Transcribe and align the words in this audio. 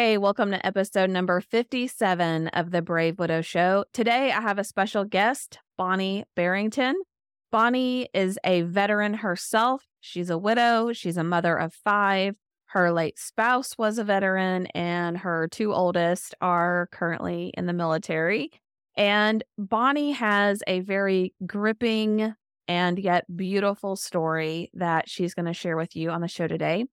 Hey, 0.00 0.16
welcome 0.16 0.52
to 0.52 0.64
episode 0.64 1.10
number 1.10 1.40
57 1.40 2.46
of 2.46 2.70
the 2.70 2.82
Brave 2.82 3.18
Widow 3.18 3.40
Show. 3.40 3.84
Today 3.92 4.30
I 4.30 4.40
have 4.40 4.56
a 4.56 4.62
special 4.62 5.04
guest, 5.04 5.58
Bonnie 5.76 6.22
Barrington. 6.36 6.94
Bonnie 7.50 8.08
is 8.14 8.38
a 8.44 8.62
veteran 8.62 9.12
herself. 9.14 9.82
She's 10.00 10.30
a 10.30 10.38
widow, 10.38 10.92
she's 10.92 11.16
a 11.16 11.24
mother 11.24 11.56
of 11.56 11.74
five. 11.74 12.36
Her 12.66 12.92
late 12.92 13.18
spouse 13.18 13.76
was 13.76 13.98
a 13.98 14.04
veteran, 14.04 14.66
and 14.66 15.18
her 15.18 15.48
two 15.48 15.74
oldest 15.74 16.32
are 16.40 16.88
currently 16.92 17.52
in 17.56 17.66
the 17.66 17.72
military. 17.72 18.52
And 18.96 19.42
Bonnie 19.58 20.12
has 20.12 20.62
a 20.68 20.78
very 20.78 21.34
gripping 21.44 22.36
and 22.68 23.00
yet 23.00 23.24
beautiful 23.34 23.96
story 23.96 24.70
that 24.74 25.08
she's 25.08 25.34
going 25.34 25.46
to 25.46 25.52
share 25.52 25.76
with 25.76 25.96
you 25.96 26.10
on 26.10 26.20
the 26.20 26.28
show 26.28 26.46
today. 26.46 26.84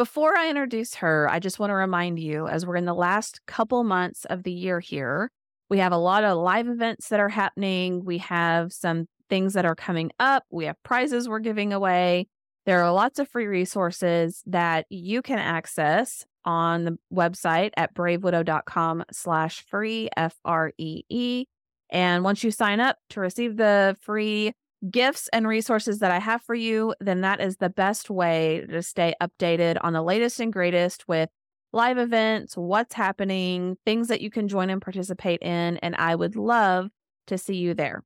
Before 0.00 0.34
I 0.34 0.48
introduce 0.48 0.94
her, 0.94 1.28
I 1.28 1.40
just 1.40 1.58
want 1.58 1.68
to 1.68 1.74
remind 1.74 2.18
you 2.18 2.48
as 2.48 2.64
we're 2.64 2.76
in 2.76 2.86
the 2.86 2.94
last 2.94 3.44
couple 3.44 3.84
months 3.84 4.24
of 4.24 4.44
the 4.44 4.50
year 4.50 4.80
here, 4.80 5.30
we 5.68 5.76
have 5.76 5.92
a 5.92 5.98
lot 5.98 6.24
of 6.24 6.38
live 6.38 6.68
events 6.68 7.10
that 7.10 7.20
are 7.20 7.28
happening. 7.28 8.02
We 8.02 8.16
have 8.16 8.72
some 8.72 9.08
things 9.28 9.52
that 9.52 9.66
are 9.66 9.74
coming 9.74 10.10
up. 10.18 10.44
We 10.48 10.64
have 10.64 10.82
prizes 10.84 11.28
we're 11.28 11.40
giving 11.40 11.74
away. 11.74 12.28
There 12.64 12.82
are 12.82 12.90
lots 12.90 13.18
of 13.18 13.28
free 13.28 13.44
resources 13.44 14.42
that 14.46 14.86
you 14.88 15.20
can 15.20 15.38
access 15.38 16.24
on 16.46 16.84
the 16.84 16.98
website 17.12 17.72
at 17.76 17.94
bravewidow.com 17.94 19.04
slash 19.12 19.66
free, 19.66 20.08
F 20.16 20.34
R 20.46 20.72
E 20.78 21.02
E. 21.10 21.44
And 21.90 22.24
once 22.24 22.42
you 22.42 22.50
sign 22.50 22.80
up 22.80 22.96
to 23.10 23.20
receive 23.20 23.58
the 23.58 23.98
free 24.00 24.54
gifts 24.88 25.28
and 25.32 25.46
resources 25.46 25.98
that 25.98 26.10
I 26.10 26.18
have 26.18 26.42
for 26.42 26.54
you, 26.54 26.94
then 27.00 27.20
that 27.22 27.40
is 27.40 27.56
the 27.56 27.68
best 27.68 28.08
way 28.08 28.64
to 28.70 28.82
stay 28.82 29.14
updated 29.20 29.78
on 29.82 29.92
the 29.92 30.02
latest 30.02 30.40
and 30.40 30.52
greatest 30.52 31.06
with 31.08 31.28
live 31.72 31.98
events, 31.98 32.56
what's 32.56 32.94
happening, 32.94 33.76
things 33.84 34.08
that 34.08 34.20
you 34.20 34.30
can 34.30 34.48
join 34.48 34.70
and 34.70 34.82
participate 34.82 35.40
in. 35.42 35.76
And 35.78 35.94
I 35.96 36.14
would 36.14 36.36
love 36.36 36.88
to 37.26 37.38
see 37.38 37.56
you 37.56 37.74
there. 37.74 38.02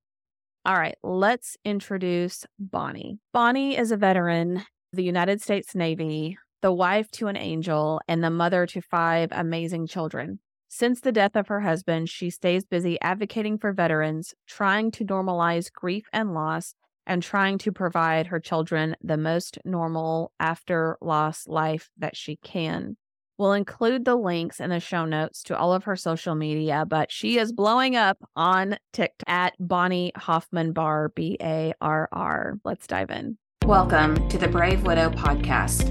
All 0.67 0.75
right, 0.75 0.97
let's 1.03 1.57
introduce 1.65 2.47
Bonnie. 2.59 3.19
Bonnie 3.33 3.77
is 3.77 3.93
a 3.93 3.97
veteran 3.97 4.65
the 4.95 5.03
United 5.03 5.43
States 5.43 5.75
Navy, 5.75 6.39
the 6.63 6.73
wife 6.73 7.11
to 7.11 7.27
an 7.27 7.37
angel, 7.37 8.01
and 8.09 8.23
the 8.23 8.31
mother 8.31 8.65
to 8.67 8.81
five 8.81 9.31
amazing 9.33 9.87
children. 9.87 10.39
Since 10.77 11.03
the 11.03 11.13
death 11.13 11.37
of 11.37 11.47
her 11.47 11.61
husband, 11.61 12.09
she 12.09 12.31
stays 12.31 12.65
busy 12.65 13.01
advocating 13.01 13.59
for 13.59 13.73
veterans, 13.73 14.35
trying 14.49 14.91
to 14.91 15.05
normalize 15.05 15.73
grief 15.73 16.09
and 16.13 16.35
loss, 16.35 16.75
and 17.07 17.23
trying 17.23 17.59
to 17.59 17.71
provide 17.71 18.27
her 18.27 18.41
children 18.41 18.97
the 19.01 19.17
most 19.17 19.57
normal 19.65 20.33
after 20.41 20.99
loss 21.01 21.47
life 21.47 21.91
that 21.99 22.17
she 22.17 22.41
can. 22.43 22.97
We'll 23.39 23.53
include 23.53 24.05
the 24.05 24.17
links 24.17 24.59
in 24.59 24.71
the 24.71 24.81
show 24.81 25.05
notes 25.05 25.45
to 25.45 25.57
all 25.57 25.73
of 25.73 25.85
her 25.85 25.95
social 25.95 26.35
media, 26.35 26.85
but 26.89 27.13
she 27.13 27.39
is 27.39 27.53
blowing 27.53 27.95
up 27.95 28.19
on 28.35 28.77
TikTok 28.93 29.29
at 29.29 29.55
Bonnie 29.61 30.11
Hoffman 30.17 30.73
Barr, 30.73 31.11
B 31.11 31.37
A 31.41 31.73
R 31.81 32.09
R. 32.11 32.55
Let's 32.65 32.89
dive 32.89 33.13
in. 33.13 33.39
Welcome 33.65 34.29
to 34.29 34.39
the 34.39 34.49
Brave 34.49 34.83
Widow 34.83 35.11
podcast. 35.11 35.89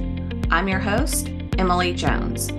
I'm 0.52 0.68
your 0.68 0.80
host, 0.80 1.30
Emily 1.58 1.94
Jones. 1.94 2.50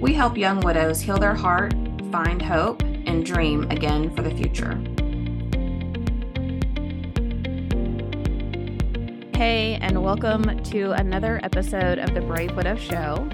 We 0.00 0.12
help 0.12 0.36
young 0.36 0.60
widows 0.60 1.00
heal 1.00 1.18
their 1.18 1.34
heart, 1.34 1.72
find 2.10 2.42
hope, 2.42 2.82
and 2.82 3.24
dream 3.24 3.70
again 3.70 4.14
for 4.14 4.22
the 4.22 4.30
future. 4.30 4.72
Hey, 9.36 9.78
and 9.80 10.02
welcome 10.02 10.62
to 10.64 10.92
another 10.92 11.40
episode 11.42 11.98
of 11.98 12.12
the 12.12 12.20
Brave 12.20 12.54
Widow 12.56 12.76
Show. 12.76 13.28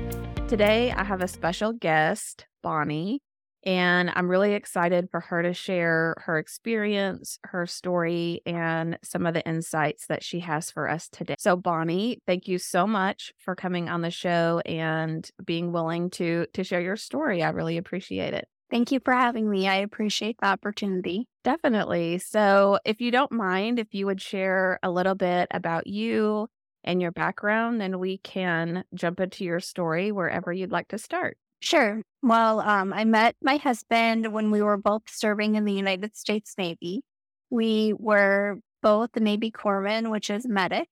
Today, 0.49 0.93
I 0.93 1.03
have 1.03 1.23
a 1.23 1.29
special 1.29 1.73
guest, 1.73 2.47
Bonnie, 2.63 3.21
and 3.65 4.11
I'm 4.15 4.29
really 4.29 4.55
excited 4.55 5.09
for 5.11 5.21
her 5.21 5.43
to 5.43 5.53
share 5.53 6.15
her 6.25 6.39
experience, 6.39 7.39
her 7.45 7.67
story, 7.67 8.41
and 8.47 8.99
some 9.03 9.27
of 9.27 9.35
the 9.35 9.47
insights 9.47 10.07
that 10.07 10.25
she 10.25 10.41
has 10.41 10.71
for 10.71 10.89
us 10.89 11.09
today. 11.09 11.35
So, 11.39 11.57
Bonnie, 11.57 12.21
thank 12.27 12.49
you 12.49 12.59
so 12.59 12.87
much 12.87 13.33
for 13.39 13.55
coming 13.55 13.89
on 13.89 14.01
the 14.01 14.11
show 14.11 14.61
and 14.65 15.29
being 15.45 15.73
willing 15.73 16.11
to 16.11 16.47
to 16.55 16.65
share 16.65 16.81
your 16.81 16.97
story. 16.97 17.43
I 17.43 17.51
really 17.51 17.77
appreciate 17.77 18.35
it. 18.35 18.49
Thank 18.71 18.93
you 18.93 19.01
for 19.05 19.13
having 19.13 19.51
me. 19.51 19.69
I 19.69 19.77
appreciate 19.77 20.37
the 20.41 20.47
opportunity. 20.47 21.27
Definitely. 21.43 22.19
So, 22.19 22.79
if 22.85 23.01
you 23.01 23.11
don't 23.11 23.33
mind, 23.33 23.79
if 23.79 23.93
you 23.93 24.07
would 24.07 24.23
share 24.23 24.79
a 24.83 24.91
little 24.91 25.15
bit 25.15 25.49
about 25.51 25.87
you 25.87 26.49
and 26.85 27.03
your 27.03 27.13
background, 27.13 27.81
then 27.81 27.99
we 27.99 28.19
can 28.19 28.85
jump 28.95 29.21
into 29.21 29.45
your 29.45 29.61
story 29.61 30.13
wherever 30.13 30.53
you'd 30.53 30.73
like 30.73 30.89
to 30.89 30.99
start. 30.99 31.37
Sure. 31.61 32.03
Well, 32.23 32.61
um, 32.61 32.93
I 32.93 33.05
met 33.05 33.37
my 33.43 33.57
husband 33.57 34.33
when 34.33 34.51
we 34.51 34.63
were 34.63 34.77
both 34.77 35.03
serving 35.07 35.55
in 35.55 35.65
the 35.65 35.73
United 35.73 36.17
States 36.17 36.55
Navy. 36.57 37.03
We 37.51 37.95
were 37.99 38.59
both 38.83 39.13
the 39.13 39.21
Navy 39.21 39.51
corpsmen, 39.51 40.11
which 40.11 40.31
is 40.31 40.47
medic, 40.49 40.89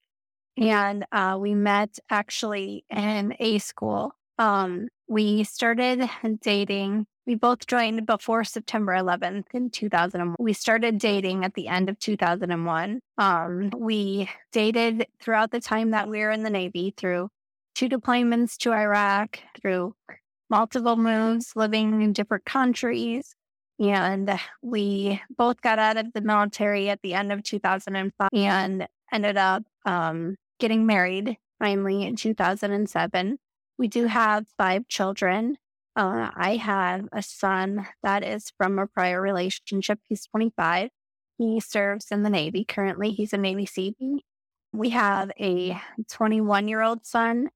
and 0.56 1.06
uh, 1.10 1.38
we 1.40 1.54
met 1.54 1.98
actually 2.10 2.84
in 2.90 3.34
A 3.38 3.58
school. 3.58 4.12
Um, 4.38 4.88
we 5.08 5.44
started 5.44 6.08
dating. 6.42 7.06
We 7.26 7.34
both 7.34 7.66
joined 7.66 8.06
before 8.06 8.44
September 8.44 8.92
11th 8.92 9.46
in 9.52 9.70
2001. 9.70 10.36
We 10.38 10.52
started 10.52 10.98
dating 10.98 11.44
at 11.44 11.54
the 11.54 11.68
end 11.68 11.88
of 11.88 11.98
2001. 11.98 13.00
Um, 13.18 13.70
we 13.76 14.30
dated 14.52 15.06
throughout 15.20 15.50
the 15.50 15.60
time 15.60 15.90
that 15.90 16.08
we 16.08 16.20
were 16.20 16.30
in 16.30 16.42
the 16.42 16.50
Navy 16.50 16.94
through 16.96 17.28
two 17.74 17.88
deployments 17.88 18.56
to 18.58 18.72
Iraq, 18.72 19.40
through 19.60 19.94
multiple 20.50 20.96
moves, 20.96 21.52
living 21.54 22.02
in 22.02 22.12
different 22.12 22.44
countries. 22.44 23.34
And 23.78 24.38
we 24.60 25.20
both 25.36 25.60
got 25.60 25.78
out 25.78 25.96
of 25.96 26.12
the 26.12 26.20
military 26.20 26.88
at 26.90 27.00
the 27.02 27.14
end 27.14 27.32
of 27.32 27.42
2005 27.42 28.28
and 28.32 28.88
ended 29.12 29.36
up 29.36 29.62
um, 29.84 30.36
getting 30.58 30.86
married 30.86 31.36
finally 31.58 32.04
in 32.04 32.16
2007. 32.16 33.38
We 33.78 33.88
do 33.88 34.06
have 34.06 34.46
five 34.56 34.88
children. 34.88 35.56
Uh, 35.94 36.30
I 36.34 36.56
have 36.56 37.08
a 37.12 37.22
son 37.22 37.86
that 38.02 38.24
is 38.24 38.52
from 38.56 38.78
a 38.78 38.86
prior 38.86 39.20
relationship. 39.20 40.00
He's 40.08 40.26
25. 40.26 40.90
He 41.38 41.60
serves 41.60 42.10
in 42.10 42.24
the 42.24 42.30
Navy. 42.30 42.64
Currently, 42.64 43.12
he's 43.12 43.32
a 43.32 43.38
Navy 43.38 43.66
Seaman. 43.66 44.20
We 44.72 44.90
have 44.90 45.30
a 45.38 45.80
21 46.10 46.68
year 46.68 46.82
old 46.82 47.06
son 47.06 47.50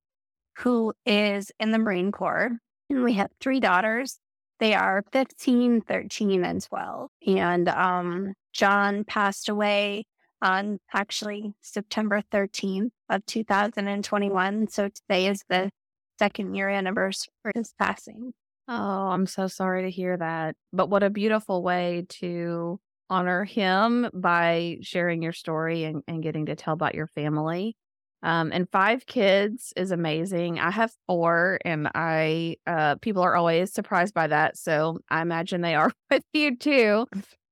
who 0.59 0.93
is 1.05 1.51
in 1.59 1.73
the 1.73 1.79
Marine 1.79 2.13
Corps. 2.13 2.59
And 2.91 3.03
we 3.04 3.15
have 3.15 3.31
three 3.41 3.60
daughters. 3.60 4.19
They 4.60 4.75
are 4.75 5.04
15, 5.12 5.82
13, 5.82 6.44
and 6.44 6.62
12. 6.62 7.10
And 7.26 7.69
um, 7.69 8.34
John 8.53 9.04
passed 9.04 9.48
away 9.48 10.04
on 10.41 10.78
actually 10.93 11.54
September 11.60 12.22
13th 12.32 12.91
of 13.09 13.25
2021. 13.26 14.69
So 14.69 14.88
today 14.88 15.28
is 15.28 15.44
the 15.48 15.70
second 16.19 16.54
year 16.54 16.69
anniversary 16.69 17.32
for 17.43 17.53
his 17.54 17.72
passing. 17.78 18.32
Oh, 18.69 18.75
I'm 18.75 19.26
so 19.26 19.49
sorry 19.49 19.82
to 19.82 19.91
hear 19.91 20.16
that. 20.16 20.54
But 20.72 20.88
what 20.88 21.03
a 21.03 21.10
beautiful 21.10 21.62
way 21.62 22.06
to 22.20 22.78
honor 23.10 23.44
him 23.44 24.09
by 24.14 24.78
sharing 24.82 25.22
your 25.22 25.32
story 25.32 25.84
and, 25.84 26.03
and 26.06 26.22
getting 26.22 26.47
to 26.47 26.56
tell 26.56 26.75
about 26.75 26.94
your 26.94 27.09
family. 27.09 27.76
Um, 28.22 28.53
and 28.53 28.69
five 28.71 29.06
kids 29.06 29.72
is 29.77 29.91
amazing. 29.91 30.60
I 30.60 30.71
have 30.71 30.94
four, 31.09 31.59
and 31.65 31.88
I 31.94 32.56
uh, 32.66 32.97
people 32.97 33.22
are 33.22 33.34
always 33.34 33.72
surprised 33.72 34.15
by 34.15 34.28
that. 34.28 34.56
So 34.56 35.00
I 35.09 35.22
imagine 35.22 35.60
they 35.60 35.75
are 35.75 35.91
with 36.10 36.25
you 36.32 36.56
too. 36.56 37.06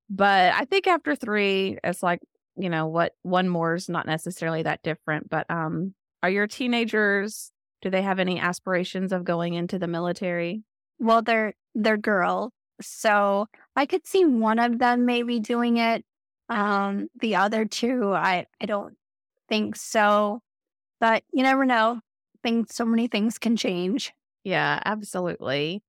But 0.08 0.52
I 0.54 0.64
think 0.64 0.86
after 0.86 1.16
three, 1.16 1.78
it's 1.82 2.02
like 2.02 2.20
you 2.56 2.68
know 2.68 2.86
what 2.86 3.14
one 3.22 3.48
more 3.48 3.74
is 3.74 3.88
not 3.88 4.06
necessarily 4.06 4.62
that 4.62 4.82
different. 4.82 5.28
But 5.28 5.50
um, 5.50 5.94
are 6.22 6.30
your 6.30 6.46
teenagers? 6.46 7.50
Do 7.82 7.90
they 7.90 8.02
have 8.02 8.18
any 8.18 8.38
aspirations 8.38 9.12
of 9.12 9.24
going 9.24 9.54
into 9.54 9.78
the 9.78 9.88
military? 9.88 10.62
Well, 11.00 11.22
they're 11.22 11.54
they're 11.74 11.96
girls, 11.96 12.52
so 12.80 13.46
I 13.74 13.86
could 13.86 14.06
see 14.06 14.24
one 14.24 14.60
of 14.60 14.78
them 14.78 15.04
maybe 15.04 15.40
doing 15.40 15.78
it. 15.78 16.04
Um, 16.48 17.08
the 17.20 17.36
other 17.36 17.64
two, 17.64 18.12
I 18.12 18.46
I 18.60 18.66
don't 18.66 18.94
think 19.48 19.74
so. 19.74 20.42
But 21.00 21.24
you 21.32 21.42
never 21.42 21.64
know. 21.64 22.00
Things, 22.42 22.74
so 22.74 22.84
many 22.84 23.06
things 23.06 23.38
can 23.38 23.56
change. 23.56 24.12
Yeah, 24.44 24.80
absolutely. 24.84 25.82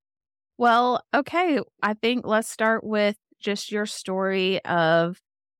Well, 0.57 1.03
okay. 1.13 1.59
I 1.81 1.93
think 1.93 2.25
let's 2.25 2.49
start 2.49 2.83
with 2.83 3.17
just 3.39 3.71
your 3.71 3.85
story 3.85 4.63
of, 4.65 5.19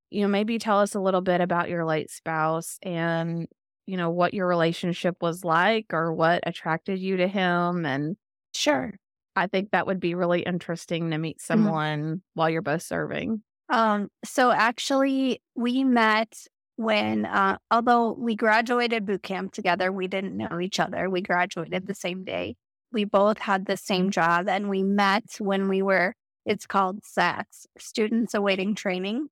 you 0.10 0.22
know, 0.22 0.28
maybe 0.28 0.60
tell 0.60 0.80
us 0.80 0.96
a 0.96 1.00
little 1.00 1.22
bit 1.22 1.42
about 1.42 1.70
your 1.70 1.86
late 1.86 2.10
spouse 2.10 2.78
and, 2.84 3.48
you 3.88 3.98
know, 3.98 4.10
what 4.10 4.34
your 4.34 4.48
relationship 4.48 5.16
was 5.22 5.44
like 5.44 5.88
or 5.92 6.14
what 6.14 6.44
attracted 6.46 7.00
you 7.00 7.18
to 7.18 7.28
him. 7.28 7.86
And 7.86 8.18
sure. 8.54 8.94
I 9.36 9.48
think 9.48 9.72
that 9.72 9.88
would 9.88 10.00
be 10.00 10.14
really 10.14 10.42
interesting 10.42 11.12
to 11.12 11.18
meet 11.18 11.38
mm-hmm. 11.38 11.54
someone 11.54 12.02
mm-hmm. 12.02 12.16
while 12.34 12.50
you're 12.50 12.62
both 12.62 12.84
serving. 12.84 13.42
Um, 13.70 14.10
so 14.26 14.52
actually 14.52 15.42
we 15.56 15.84
met 15.84 16.46
when, 16.82 17.26
uh, 17.26 17.58
although 17.70 18.14
we 18.14 18.36
graduated 18.36 19.06
boot 19.06 19.24
camp 19.24 19.54
together, 19.54 19.92
we 19.92 20.08
didn't 20.08 20.38
know 20.38 20.60
each 20.60 20.80
other. 20.80 21.10
We 21.10 21.22
graduated 21.22 21.88
the 21.88 21.96
same 21.96 22.24
day. 22.24 22.56
we 22.92 23.06
both 23.06 23.38
had 23.40 23.66
the 23.66 23.78
same 23.78 24.12
job 24.12 24.48
and 24.48 24.70
we 24.70 24.84
met 24.84 25.24
when 25.40 25.70
we 25.70 25.82
were, 25.82 26.14
it's 26.46 26.66
called 26.66 27.02
SATs, 27.04 27.66
Students 27.78 28.34
Awaiting 28.34 28.76
Training. 28.76 29.28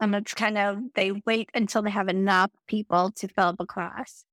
And 0.00 0.14
it's 0.14 0.34
kind 0.34 0.58
of, 0.58 0.78
they 0.94 1.12
wait 1.26 1.50
until 1.54 1.82
they 1.82 1.90
have 1.90 2.08
enough 2.08 2.50
people 2.68 3.10
to 3.16 3.28
fill 3.28 3.48
up 3.48 3.60
a 3.60 3.66
class. 3.66 4.24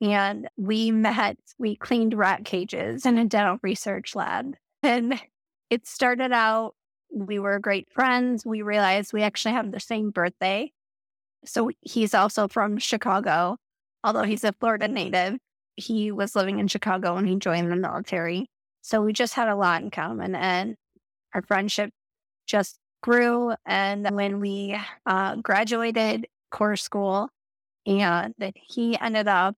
And 0.00 0.48
we 0.56 0.90
met, 0.90 1.38
we 1.58 1.76
cleaned 1.76 2.14
rat 2.14 2.44
cages 2.44 3.06
in 3.06 3.16
a 3.16 3.24
dental 3.24 3.58
research 3.62 4.14
lab. 4.14 4.54
And 4.82 5.18
it 5.70 5.86
started 5.86 6.32
out, 6.32 6.74
we 7.10 7.38
were 7.38 7.58
great 7.58 7.88
friends. 7.90 8.44
We 8.44 8.60
realized 8.60 9.12
we 9.12 9.22
actually 9.22 9.54
have 9.54 9.72
the 9.72 9.80
same 9.80 10.10
birthday. 10.10 10.72
So 11.46 11.70
he's 11.80 12.14
also 12.14 12.48
from 12.48 12.78
Chicago, 12.78 13.56
although 14.02 14.22
he's 14.22 14.44
a 14.44 14.52
Florida 14.52 14.88
native. 14.88 15.38
He 15.76 16.12
was 16.12 16.36
living 16.36 16.58
in 16.58 16.68
Chicago 16.68 17.14
when 17.14 17.26
he 17.26 17.36
joined 17.36 17.70
the 17.70 17.76
military. 17.76 18.46
So 18.82 19.02
we 19.02 19.12
just 19.12 19.34
had 19.34 19.48
a 19.48 19.56
lot 19.56 19.82
in 19.82 19.90
common 19.90 20.34
and 20.34 20.76
our 21.34 21.42
friendship 21.42 21.90
just 22.46 22.78
grew. 23.02 23.54
And 23.66 24.08
when 24.10 24.40
we 24.40 24.78
uh, 25.06 25.36
graduated 25.36 26.26
Corps 26.50 26.76
school, 26.76 27.28
and 27.86 28.34
he 28.54 28.98
ended 28.98 29.28
up 29.28 29.56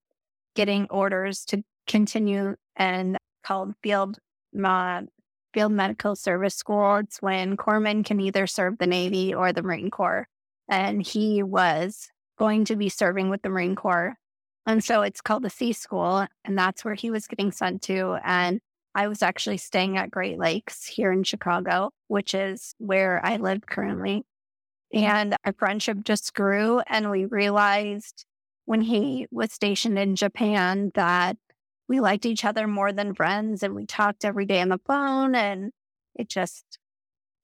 getting 0.55 0.87
orders 0.91 1.45
to 1.45 1.63
continue 1.87 2.57
and 2.75 3.19
called 3.45 3.75
field 3.83 4.19
uh, 4.65 5.03
field 5.53 5.73
medical 5.73 6.17
service 6.17 6.55
school. 6.55 6.97
It's 6.97 7.23
when 7.23 7.57
corpsmen 7.57 8.05
can 8.05 8.21
either 8.21 8.47
serve 8.47 8.79
the 8.79 8.87
Navy 8.87 9.35
or 9.35 9.53
the 9.53 9.63
Marine 9.63 9.91
Corps 9.91 10.27
and 10.69 11.03
he 11.03 11.43
was 11.43 12.09
going 12.39 12.65
to 12.67 12.77
be 12.77 12.89
serving 12.89 13.31
with 13.31 13.43
the 13.43 13.49
Marine 13.49 13.77
Corps. 13.77 14.17
And 14.67 14.83
so 14.83 15.03
it's 15.03 15.21
called 15.21 15.45
the 15.45 15.51
Sea 15.51 15.73
School, 15.73 16.27
and 16.45 16.59
that's 16.59 16.85
where 16.85 16.95
he 16.95 17.11
was 17.11 17.27
getting 17.27 17.53
sent 17.53 17.83
to. 17.83 18.19
And 18.25 18.61
I 18.95 19.09
was 19.09 19.23
actually 19.23 19.59
staying 19.59 19.97
at 19.97 20.11
Great 20.11 20.39
Lakes 20.39 20.87
here 20.87 21.13
in 21.13 21.23
Chicago, 21.23 21.91
which 22.09 22.35
is 22.35 22.75
where 22.79 23.21
I 23.25 23.37
live 23.37 23.67
currently. 23.67 24.25
And 24.93 25.37
our 25.45 25.53
friendship 25.53 25.99
just 26.05 26.35
grew, 26.35 26.81
and 26.87 27.11
we 27.11 27.27
realized 27.27 28.25
when 28.65 28.81
he 28.81 29.27
was 29.31 29.53
stationed 29.53 29.99
in 29.99 30.17
Japan 30.17 30.91
that 30.95 31.37
we 31.89 32.01
liked 32.01 32.27
each 32.27 32.45
other 32.45 32.67
more 32.67 32.93
than 32.93 33.15
friends, 33.15 33.63
and 33.63 33.75
we 33.75 33.87
talked 33.87 34.25
every 34.25 34.47
day 34.47 34.61
on 34.61 34.69
the 34.69 34.81
phone. 34.87 35.35
And 35.37 35.71
it 36.17 36.29
just, 36.29 36.65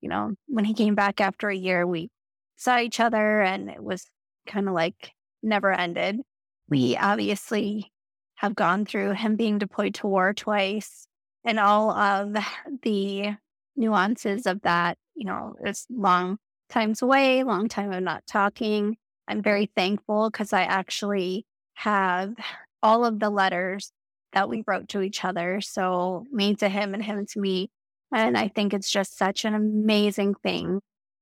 you 0.00 0.08
know, 0.08 0.34
when 0.48 0.64
he 0.64 0.74
came 0.74 0.94
back 0.96 1.20
after 1.20 1.48
a 1.48 1.56
year, 1.56 1.86
we 1.86 2.10
saw 2.56 2.78
each 2.78 3.00
other 3.00 3.40
and 3.40 3.68
it 3.68 3.82
was 3.82 4.06
kind 4.46 4.68
of 4.68 4.74
like 4.74 5.12
never 5.42 5.72
ended. 5.72 6.20
We 6.68 6.96
obviously 6.96 7.92
have 8.36 8.54
gone 8.54 8.84
through 8.84 9.12
him 9.12 9.36
being 9.36 9.58
deployed 9.58 9.94
to 9.94 10.06
war 10.06 10.32
twice 10.34 11.06
and 11.44 11.58
all 11.58 11.90
of 11.90 12.34
the 12.82 13.36
nuances 13.76 14.46
of 14.46 14.62
that. 14.62 14.98
You 15.14 15.26
know, 15.26 15.54
it's 15.64 15.86
long 15.90 16.38
times 16.68 17.02
away, 17.02 17.42
long 17.44 17.68
time 17.68 17.92
of 17.92 18.02
not 18.02 18.24
talking. 18.26 18.96
I'm 19.28 19.42
very 19.42 19.70
thankful 19.76 20.30
because 20.30 20.52
I 20.52 20.62
actually 20.62 21.46
have 21.74 22.34
all 22.82 23.04
of 23.04 23.20
the 23.20 23.30
letters 23.30 23.92
that 24.32 24.48
we 24.48 24.64
wrote 24.66 24.88
to 24.88 25.02
each 25.02 25.24
other. 25.24 25.60
So, 25.60 26.24
me 26.32 26.54
to 26.56 26.68
him 26.68 26.94
and 26.94 27.02
him 27.02 27.26
to 27.26 27.40
me. 27.40 27.70
And 28.14 28.36
I 28.36 28.48
think 28.48 28.74
it's 28.74 28.90
just 28.90 29.16
such 29.16 29.44
an 29.44 29.54
amazing 29.54 30.34
thing 30.42 30.80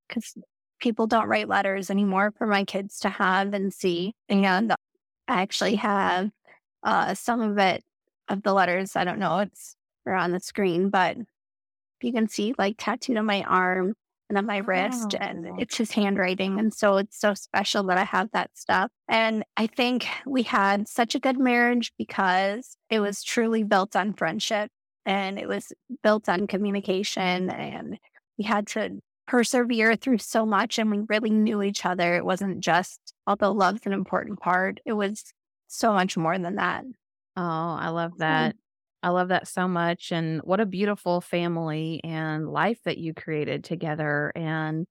because 0.09 0.35
people 0.81 1.07
don't 1.07 1.29
write 1.29 1.49
letters 1.49 1.91
anymore 1.91 2.33
for 2.37 2.47
my 2.47 2.65
kids 2.65 2.99
to 3.01 3.09
have 3.09 3.55
and 3.55 3.73
see. 3.73 4.15
And 4.29 4.73
I 4.73 4.77
actually 5.29 5.77
have 5.77 6.31
uh, 6.83 7.15
some 7.15 7.41
of 7.41 7.59
it 7.59 7.85
of 8.29 8.43
the 8.43 8.53
letters. 8.53 8.97
I 8.97 9.05
don't 9.05 9.19
know, 9.19 9.39
it's 9.39 9.77
or 10.07 10.15
on 10.15 10.33
the 10.33 10.41
screen, 10.41 10.89
but 10.89 11.17
you 12.03 12.13
can 12.13 12.29
see 12.29 12.55
like 12.59 12.77
tattooed 12.79 13.17
on 13.17 13.27
my 13.27 13.43
arm 13.43 13.95
and 14.29 14.39
on 14.39 14.47
my 14.47 14.59
wrist, 14.59 15.15
and 15.21 15.61
it's 15.61 15.77
his 15.77 15.91
handwriting. 15.91 16.59
And 16.59 16.73
so 16.73 16.99
it's 16.99 17.19
so 17.19 17.35
special 17.35 17.83
that 17.85 17.99
I 17.99 18.05
have 18.05 18.31
that 18.33 18.51
stuff. 18.55 18.91
And 19.09 19.45
I 19.57 19.67
think 19.67 20.07
we 20.25 20.45
had 20.45 20.87
such 20.89 21.17
a 21.17 21.21
good 21.21 21.39
marriage 21.39 21.93
because 21.99 22.77
it 22.89 23.01
was 23.01 23.25
truly 23.25 23.65
built 23.65 23.97
on 23.97 24.15
friendship 24.15 24.71
and 25.05 25.37
it 25.37 25.49
was 25.49 25.73
built 26.05 26.29
on 26.29 26.47
communication. 26.47 27.51
And 27.51 27.99
we 28.39 28.45
had 28.45 28.69
to 28.69 29.01
persevere 29.31 29.95
through 29.95 30.19
so 30.19 30.45
much 30.45 30.77
and 30.77 30.91
we 30.91 30.99
really 31.09 31.31
knew 31.31 31.63
each 31.63 31.87
other. 31.87 32.17
It 32.17 32.25
wasn't 32.25 32.59
just, 32.59 33.15
although 33.29 33.53
love's 33.53 33.87
an 33.87 33.93
important 33.93 34.41
part, 34.41 34.81
it 34.85 34.93
was 34.93 35.23
so 35.69 35.93
much 35.93 36.17
more 36.17 36.37
than 36.37 36.57
that. 36.57 36.83
Oh, 37.37 37.43
I 37.81 37.91
love 37.91 38.15
mm. 38.15 38.19
that. 38.19 38.57
I 39.05 39.11
love 39.11 39.29
that 39.29 39.47
so 39.47 39.69
much. 39.69 40.11
And 40.11 40.41
what 40.43 40.59
a 40.59 40.67
beautiful 40.67 41.21
family 41.21 42.01
and 42.03 42.49
life 42.49 42.81
that 42.85 42.99
you 42.99 43.15
created 43.15 43.63
together 43.63 44.33
and 44.35 44.85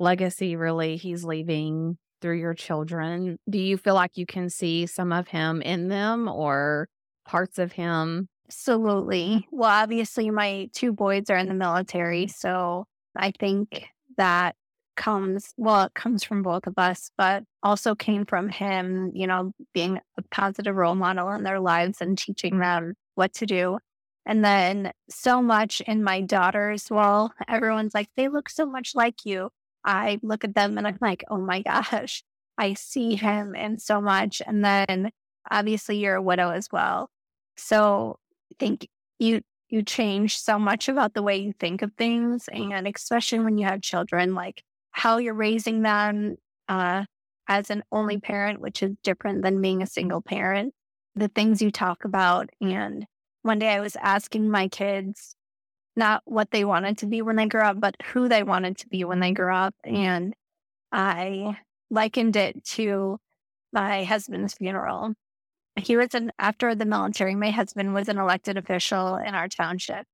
legacy, 0.00 0.56
really, 0.56 0.96
he's 0.96 1.24
leaving 1.24 1.96
through 2.20 2.40
your 2.40 2.54
children. 2.54 3.38
Do 3.48 3.58
you 3.58 3.76
feel 3.76 3.94
like 3.94 4.16
you 4.16 4.26
can 4.26 4.50
see 4.50 4.86
some 4.86 5.12
of 5.12 5.28
him 5.28 5.62
in 5.62 5.86
them 5.86 6.26
or 6.26 6.88
parts 7.24 7.60
of 7.60 7.70
him? 7.70 8.28
Absolutely. 8.48 9.46
Well, 9.52 9.70
obviously, 9.70 10.30
my 10.30 10.68
two 10.72 10.92
boys 10.92 11.30
are 11.30 11.38
in 11.38 11.46
the 11.46 11.54
military. 11.54 12.26
So 12.26 12.86
I 13.16 13.32
think 13.38 13.86
that 14.16 14.56
comes, 14.96 15.52
well, 15.56 15.84
it 15.84 15.94
comes 15.94 16.22
from 16.22 16.42
both 16.42 16.66
of 16.66 16.74
us, 16.78 17.10
but 17.18 17.44
also 17.62 17.94
came 17.94 18.24
from 18.24 18.48
him, 18.48 19.10
you 19.14 19.26
know, 19.26 19.52
being 19.72 19.98
a 20.16 20.22
positive 20.30 20.74
role 20.76 20.94
model 20.94 21.30
in 21.30 21.42
their 21.42 21.60
lives 21.60 22.00
and 22.00 22.16
teaching 22.16 22.58
them 22.58 22.94
what 23.14 23.32
to 23.34 23.46
do. 23.46 23.78
And 24.26 24.44
then 24.44 24.92
so 25.10 25.42
much 25.42 25.80
in 25.82 26.02
my 26.02 26.20
daughters, 26.20 26.88
well, 26.90 27.32
everyone's 27.48 27.94
like, 27.94 28.08
they 28.16 28.28
look 28.28 28.48
so 28.48 28.64
much 28.64 28.94
like 28.94 29.24
you. 29.24 29.50
I 29.84 30.18
look 30.22 30.44
at 30.44 30.54
them 30.54 30.78
and 30.78 30.86
I'm 30.86 30.98
like, 31.00 31.24
oh 31.28 31.38
my 31.38 31.60
gosh, 31.62 32.22
I 32.56 32.74
see 32.74 33.16
him 33.16 33.54
in 33.54 33.78
so 33.78 34.00
much. 34.00 34.40
And 34.46 34.64
then 34.64 35.10
obviously 35.50 35.98
you're 35.98 36.14
a 36.14 36.22
widow 36.22 36.50
as 36.50 36.68
well. 36.72 37.10
So 37.56 38.18
I 38.50 38.54
think 38.58 38.88
you 39.18 39.42
you 39.68 39.82
change 39.82 40.38
so 40.38 40.58
much 40.58 40.88
about 40.88 41.14
the 41.14 41.22
way 41.22 41.36
you 41.36 41.52
think 41.58 41.82
of 41.82 41.92
things. 41.96 42.48
Mm-hmm. 42.52 42.72
And 42.72 42.88
especially 42.88 43.40
when 43.40 43.58
you 43.58 43.66
have 43.66 43.82
children, 43.82 44.34
like 44.34 44.62
how 44.92 45.18
you're 45.18 45.34
raising 45.34 45.82
them 45.82 46.36
uh, 46.68 47.04
as 47.48 47.70
an 47.70 47.82
only 47.90 48.16
mm-hmm. 48.16 48.26
parent, 48.26 48.60
which 48.60 48.82
is 48.82 48.92
different 49.02 49.42
than 49.42 49.60
being 49.60 49.82
a 49.82 49.86
single 49.86 50.20
mm-hmm. 50.20 50.34
parent, 50.34 50.74
the 51.14 51.28
things 51.28 51.62
you 51.62 51.70
talk 51.70 52.04
about. 52.04 52.50
And 52.60 53.06
one 53.42 53.58
day 53.58 53.70
I 53.70 53.80
was 53.80 53.96
asking 53.96 54.50
my 54.50 54.68
kids 54.68 55.36
not 55.96 56.22
what 56.24 56.50
they 56.50 56.64
wanted 56.64 56.98
to 56.98 57.06
be 57.06 57.22
when 57.22 57.36
they 57.36 57.46
grew 57.46 57.62
up, 57.62 57.80
but 57.80 57.94
who 58.06 58.28
they 58.28 58.42
wanted 58.42 58.78
to 58.78 58.88
be 58.88 59.04
when 59.04 59.20
they 59.20 59.32
grew 59.32 59.54
up. 59.54 59.74
And 59.84 60.34
I 60.90 61.58
likened 61.90 62.36
it 62.36 62.64
to 62.64 63.18
my 63.72 64.04
husband's 64.04 64.54
funeral 64.54 65.14
he 65.76 65.96
was 65.96 66.14
an 66.14 66.32
after 66.38 66.74
the 66.74 66.84
military 66.84 67.34
my 67.34 67.50
husband 67.50 67.94
was 67.94 68.08
an 68.08 68.18
elected 68.18 68.56
official 68.56 69.16
in 69.16 69.34
our 69.34 69.48
township. 69.48 70.06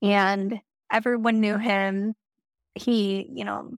And 0.00 0.60
everyone 0.90 1.40
knew 1.40 1.58
him. 1.58 2.14
He 2.74 3.28
you 3.32 3.44
know 3.44 3.74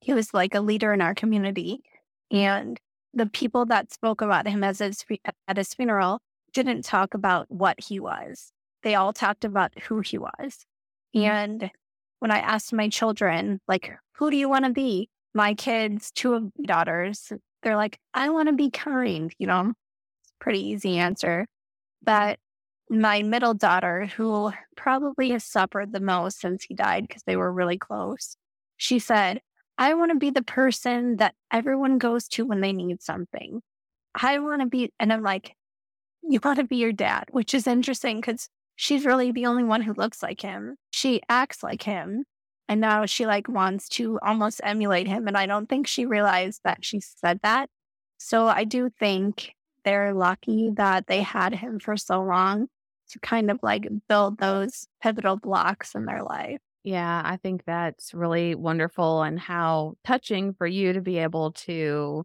he 0.00 0.14
was 0.14 0.32
like 0.32 0.54
a 0.54 0.60
leader 0.60 0.92
in 0.92 1.00
our 1.00 1.14
community. 1.14 1.82
And 2.30 2.78
the 3.12 3.26
people 3.26 3.66
that 3.66 3.92
spoke 3.92 4.22
about 4.22 4.46
him 4.46 4.62
as 4.62 4.78
his, 4.78 5.04
at 5.48 5.56
his 5.56 5.74
funeral 5.74 6.20
didn't 6.54 6.82
talk 6.84 7.12
about 7.12 7.50
what 7.50 7.80
he 7.80 7.98
was. 7.98 8.52
They 8.82 8.94
all 8.94 9.12
talked 9.12 9.44
about 9.44 9.78
who 9.80 10.00
he 10.00 10.16
was. 10.16 10.64
Mm-hmm. 11.14 11.26
and 11.26 11.70
when 12.20 12.30
i 12.30 12.38
asked 12.38 12.72
my 12.72 12.88
children 12.88 13.60
like 13.66 13.90
who 14.16 14.30
do 14.30 14.36
you 14.36 14.48
want 14.48 14.64
to 14.64 14.70
be? 14.70 15.08
My 15.34 15.54
kids 15.54 16.12
two 16.12 16.34
of 16.34 16.44
my 16.56 16.66
daughters 16.66 17.32
they're 17.62 17.76
like 17.76 17.98
i 18.14 18.30
want 18.30 18.48
to 18.48 18.54
be 18.54 18.70
kind 18.70 19.34
you 19.38 19.46
know 19.46 19.72
pretty 20.40 20.66
easy 20.68 20.98
answer. 20.98 21.46
But 22.02 22.38
my 22.88 23.22
middle 23.22 23.54
daughter, 23.54 24.06
who 24.06 24.52
probably 24.76 25.30
has 25.30 25.44
suffered 25.44 25.92
the 25.92 26.00
most 26.00 26.40
since 26.40 26.64
he 26.64 26.74
died 26.74 27.06
because 27.06 27.22
they 27.24 27.36
were 27.36 27.52
really 27.52 27.78
close, 27.78 28.36
she 28.76 28.98
said, 28.98 29.40
I 29.78 29.94
want 29.94 30.10
to 30.10 30.18
be 30.18 30.30
the 30.30 30.42
person 30.42 31.16
that 31.16 31.34
everyone 31.52 31.98
goes 31.98 32.26
to 32.28 32.44
when 32.44 32.60
they 32.60 32.72
need 32.72 33.00
something. 33.02 33.62
I 34.14 34.38
want 34.40 34.60
to 34.60 34.66
be, 34.66 34.92
and 34.98 35.12
I'm 35.12 35.22
like, 35.22 35.54
you 36.22 36.40
want 36.42 36.58
to 36.58 36.64
be 36.64 36.76
your 36.76 36.92
dad, 36.92 37.24
which 37.30 37.54
is 37.54 37.66
interesting 37.66 38.20
because 38.20 38.48
she's 38.76 39.06
really 39.06 39.32
the 39.32 39.46
only 39.46 39.64
one 39.64 39.82
who 39.82 39.94
looks 39.94 40.22
like 40.22 40.40
him. 40.40 40.76
She 40.90 41.22
acts 41.28 41.62
like 41.62 41.82
him. 41.82 42.24
And 42.68 42.80
now 42.80 43.06
she 43.06 43.26
like 43.26 43.48
wants 43.48 43.88
to 43.90 44.18
almost 44.22 44.60
emulate 44.62 45.08
him. 45.08 45.26
And 45.26 45.36
I 45.36 45.46
don't 45.46 45.68
think 45.68 45.86
she 45.86 46.06
realized 46.06 46.60
that 46.64 46.84
she 46.84 47.00
said 47.00 47.40
that. 47.42 47.68
So 48.18 48.46
I 48.46 48.64
do 48.64 48.90
think 48.98 49.54
they're 49.84 50.14
lucky 50.14 50.70
that 50.74 51.06
they 51.06 51.22
had 51.22 51.54
him 51.54 51.78
for 51.78 51.96
so 51.96 52.22
long 52.22 52.68
to 53.10 53.18
kind 53.20 53.50
of 53.50 53.58
like 53.62 53.88
build 54.08 54.38
those 54.38 54.86
pivotal 55.02 55.36
blocks 55.36 55.94
in 55.94 56.04
their 56.04 56.22
life. 56.22 56.60
Yeah, 56.82 57.22
I 57.24 57.36
think 57.36 57.64
that's 57.66 58.14
really 58.14 58.54
wonderful 58.54 59.22
and 59.22 59.38
how 59.38 59.94
touching 60.04 60.54
for 60.54 60.66
you 60.66 60.94
to 60.94 61.00
be 61.00 61.18
able 61.18 61.52
to 61.52 62.24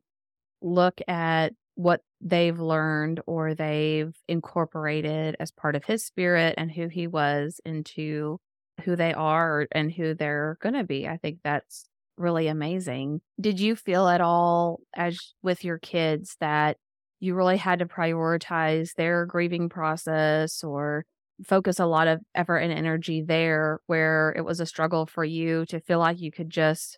look 0.61 1.01
at 1.07 1.53
what 1.75 2.01
they've 2.21 2.59
learned 2.59 3.19
or 3.27 3.53
they've 3.53 4.15
incorporated 4.27 5.35
as 5.39 5.51
part 5.51 5.75
of 5.75 5.83
his 5.83 6.05
spirit 6.05 6.55
and 6.57 6.71
who 6.71 6.87
he 6.87 7.07
was 7.07 7.59
into 7.65 8.39
who 8.83 8.95
they 8.95 9.13
are 9.13 9.67
and 9.71 9.91
who 9.91 10.13
they're 10.13 10.57
going 10.61 10.75
to 10.75 10.83
be. 10.83 11.07
I 11.07 11.17
think 11.17 11.39
that's 11.43 11.85
really 12.17 12.47
amazing. 12.47 13.21
Did 13.39 13.59
you 13.59 13.75
feel 13.75 14.07
at 14.07 14.21
all 14.21 14.79
as 14.95 15.33
with 15.43 15.65
your 15.65 15.79
kids 15.79 16.37
that 16.39 16.77
you 17.19 17.35
really 17.35 17.57
had 17.57 17.79
to 17.79 17.85
prioritize 17.85 18.93
their 18.95 19.25
grieving 19.25 19.69
process 19.69 20.63
or 20.63 21.05
focus 21.43 21.79
a 21.79 21.85
lot 21.85 22.07
of 22.07 22.21
effort 22.33 22.57
and 22.57 22.71
energy 22.71 23.21
there 23.21 23.79
where 23.87 24.33
it 24.37 24.45
was 24.45 24.59
a 24.59 24.65
struggle 24.65 25.05
for 25.05 25.23
you 25.23 25.65
to 25.65 25.79
feel 25.79 25.99
like 25.99 26.19
you 26.19 26.31
could 26.31 26.49
just 26.49 26.97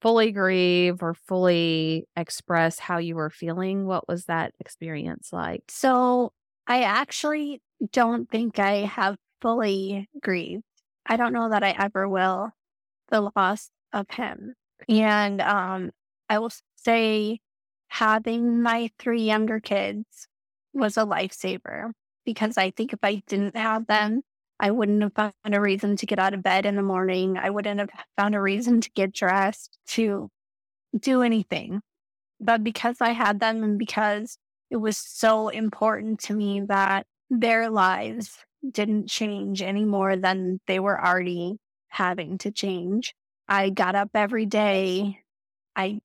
fully 0.00 0.32
grieve 0.32 1.02
or 1.02 1.14
fully 1.14 2.06
express 2.16 2.78
how 2.78 2.98
you 2.98 3.16
were 3.16 3.30
feeling? 3.30 3.86
What 3.86 4.08
was 4.08 4.26
that 4.26 4.52
experience 4.60 5.32
like? 5.32 5.64
So, 5.68 6.32
I 6.66 6.82
actually 6.82 7.62
don't 7.92 8.30
think 8.30 8.58
I 8.58 8.84
have 8.84 9.16
fully 9.40 10.08
grieved. 10.22 10.64
I 11.06 11.16
don't 11.16 11.32
know 11.32 11.48
that 11.48 11.64
I 11.64 11.74
ever 11.78 12.06
will 12.08 12.50
the 13.08 13.30
loss 13.34 13.70
of 13.92 14.06
him. 14.10 14.54
And 14.88 15.40
um, 15.40 15.90
I 16.28 16.38
will 16.38 16.52
say 16.76 17.40
having 17.88 18.62
my 18.62 18.90
three 18.98 19.22
younger 19.22 19.60
kids 19.60 20.28
was 20.72 20.96
a 20.96 21.04
lifesaver 21.04 21.92
because 22.24 22.58
I 22.58 22.70
think 22.70 22.92
if 22.92 23.00
I 23.02 23.22
didn't 23.26 23.56
have 23.56 23.86
them, 23.86 24.22
I 24.60 24.70
wouldn't 24.70 25.02
have 25.02 25.14
found 25.14 25.54
a 25.54 25.60
reason 25.60 25.96
to 25.96 26.06
get 26.06 26.18
out 26.18 26.34
of 26.34 26.42
bed 26.42 26.66
in 26.66 26.76
the 26.76 26.82
morning. 26.82 27.38
I 27.38 27.50
wouldn't 27.50 27.80
have 27.80 27.90
found 28.16 28.34
a 28.34 28.40
reason 28.40 28.80
to 28.80 28.90
get 28.90 29.12
dressed, 29.12 29.78
to 29.88 30.30
do 30.98 31.22
anything. 31.22 31.80
But 32.40 32.64
because 32.64 32.96
I 33.00 33.10
had 33.10 33.40
them 33.40 33.62
and 33.62 33.78
because 33.78 34.38
it 34.70 34.76
was 34.76 34.96
so 34.96 35.48
important 35.48 36.20
to 36.20 36.34
me 36.34 36.60
that 36.68 37.06
their 37.30 37.70
lives 37.70 38.36
didn't 38.68 39.08
change 39.08 39.62
any 39.62 39.84
more 39.84 40.16
than 40.16 40.60
they 40.66 40.80
were 40.80 41.00
already 41.00 41.56
having 41.88 42.38
to 42.38 42.50
change, 42.50 43.14
I 43.48 43.70
got 43.70 43.94
up 43.94 44.10
every 44.14 44.46
day. 44.46 45.20
I 45.74 46.00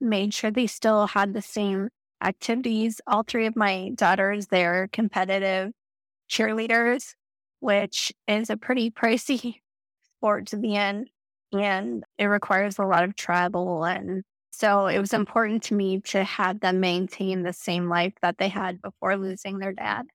made 0.00 0.34
sure 0.34 0.50
they 0.50 0.66
still 0.66 1.06
had 1.08 1.34
the 1.34 1.42
same 1.42 1.88
activities. 2.22 3.00
All 3.06 3.22
three 3.22 3.46
of 3.46 3.56
my 3.56 3.90
daughters, 3.94 4.46
they're 4.48 4.88
competitive 4.92 5.72
cheerleaders 6.30 7.14
which 7.60 8.12
is 8.26 8.50
a 8.50 8.56
pretty 8.56 8.90
pricey 8.90 9.56
sport 10.18 10.46
to 10.48 10.56
be 10.56 10.74
in. 10.74 11.06
And 11.52 12.04
it 12.18 12.26
requires 12.26 12.78
a 12.78 12.84
lot 12.84 13.04
of 13.04 13.16
travel. 13.16 13.84
And 13.84 14.22
so 14.50 14.86
it 14.86 14.98
was 14.98 15.14
important 15.14 15.62
to 15.64 15.74
me 15.74 16.00
to 16.00 16.22
have 16.22 16.60
them 16.60 16.80
maintain 16.80 17.42
the 17.42 17.52
same 17.52 17.88
life 17.88 18.12
that 18.22 18.36
they 18.38 18.48
had 18.48 18.82
before 18.82 19.16
losing 19.16 19.58
their 19.58 19.72
dad. 19.72 20.06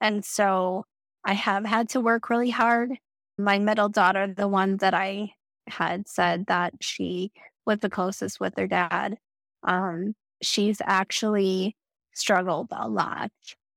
And 0.00 0.24
so 0.24 0.84
I 1.24 1.34
have 1.34 1.64
had 1.64 1.88
to 1.90 2.00
work 2.00 2.30
really 2.30 2.50
hard. 2.50 2.90
My 3.38 3.58
middle 3.60 3.88
daughter, 3.88 4.26
the 4.26 4.48
one 4.48 4.78
that 4.78 4.94
I 4.94 5.34
had 5.68 6.08
said 6.08 6.46
that 6.48 6.74
she 6.80 7.30
was 7.66 7.80
the 7.80 7.90
closest 7.90 8.40
with 8.40 8.54
her 8.56 8.66
dad, 8.66 9.18
um, 9.62 10.14
she's 10.42 10.80
actually 10.84 11.76
struggled 12.14 12.68
a 12.72 12.88
lot. 12.88 13.30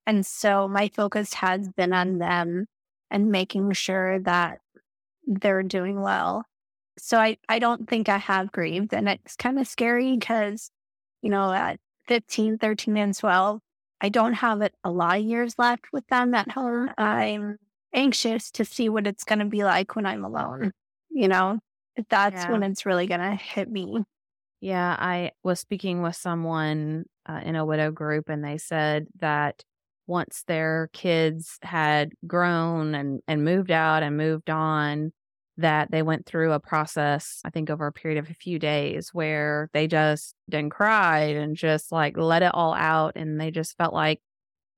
And 0.07 0.25
so 0.25 0.67
my 0.67 0.89
focus 0.89 1.33
has 1.35 1.69
been 1.69 1.93
on 1.93 2.19
them 2.19 2.67
and 3.09 3.31
making 3.31 3.71
sure 3.73 4.19
that 4.19 4.59
they're 5.25 5.63
doing 5.63 6.01
well. 6.01 6.45
So 6.97 7.17
I, 7.17 7.37
I 7.49 7.59
don't 7.59 7.89
think 7.89 8.09
I 8.09 8.17
have 8.17 8.51
grieved. 8.51 8.93
And 8.93 9.09
it's 9.09 9.35
kind 9.35 9.59
of 9.59 9.67
scary 9.67 10.15
because, 10.17 10.69
you 11.21 11.29
know, 11.29 11.51
at 11.51 11.79
15, 12.07 12.57
13, 12.57 12.97
and 12.97 13.17
12, 13.17 13.59
I 14.01 14.09
don't 14.09 14.33
have 14.33 14.61
it 14.61 14.73
a 14.83 14.91
lot 14.91 15.17
of 15.17 15.25
years 15.25 15.57
left 15.57 15.85
with 15.91 16.05
them 16.07 16.33
at 16.33 16.51
home. 16.51 16.91
I'm 16.97 17.57
anxious 17.93 18.51
to 18.51 18.65
see 18.65 18.89
what 18.89 19.07
it's 19.07 19.23
going 19.23 19.39
to 19.39 19.45
be 19.45 19.63
like 19.63 19.95
when 19.95 20.05
I'm 20.05 20.23
alone. 20.23 20.71
You 21.09 21.27
know, 21.29 21.59
that's 22.09 22.43
yeah. 22.43 22.51
when 22.51 22.63
it's 22.63 22.85
really 22.85 23.07
going 23.07 23.21
to 23.21 23.35
hit 23.35 23.69
me. 23.69 24.03
Yeah, 24.61 24.95
I 24.97 25.31
was 25.43 25.59
speaking 25.59 26.01
with 26.01 26.15
someone 26.15 27.05
uh, 27.27 27.41
in 27.43 27.55
a 27.55 27.65
widow 27.65 27.91
group, 27.91 28.29
and 28.29 28.43
they 28.43 28.57
said 28.57 29.07
that 29.19 29.63
once 30.07 30.43
their 30.47 30.89
kids 30.93 31.57
had 31.61 32.13
grown 32.25 32.95
and, 32.95 33.21
and 33.27 33.43
moved 33.43 33.71
out 33.71 34.03
and 34.03 34.17
moved 34.17 34.49
on, 34.49 35.11
that 35.57 35.89
they 35.89 36.01
went 36.01 36.25
through 36.25 36.51
a 36.51 36.59
process, 36.59 37.41
I 37.45 37.49
think 37.49 37.69
over 37.69 37.87
a 37.87 37.93
period 37.93 38.19
of 38.19 38.29
a 38.29 38.33
few 38.33 38.59
days 38.59 39.09
where 39.13 39.69
they 39.73 39.87
just 39.87 40.35
didn't 40.49 40.71
cry 40.71 41.19
and 41.19 41.55
just 41.55 41.91
like 41.91 42.17
let 42.17 42.43
it 42.43 42.51
all 42.53 42.73
out. 42.73 43.13
And 43.15 43.39
they 43.39 43.51
just 43.51 43.77
felt 43.77 43.93
like 43.93 44.19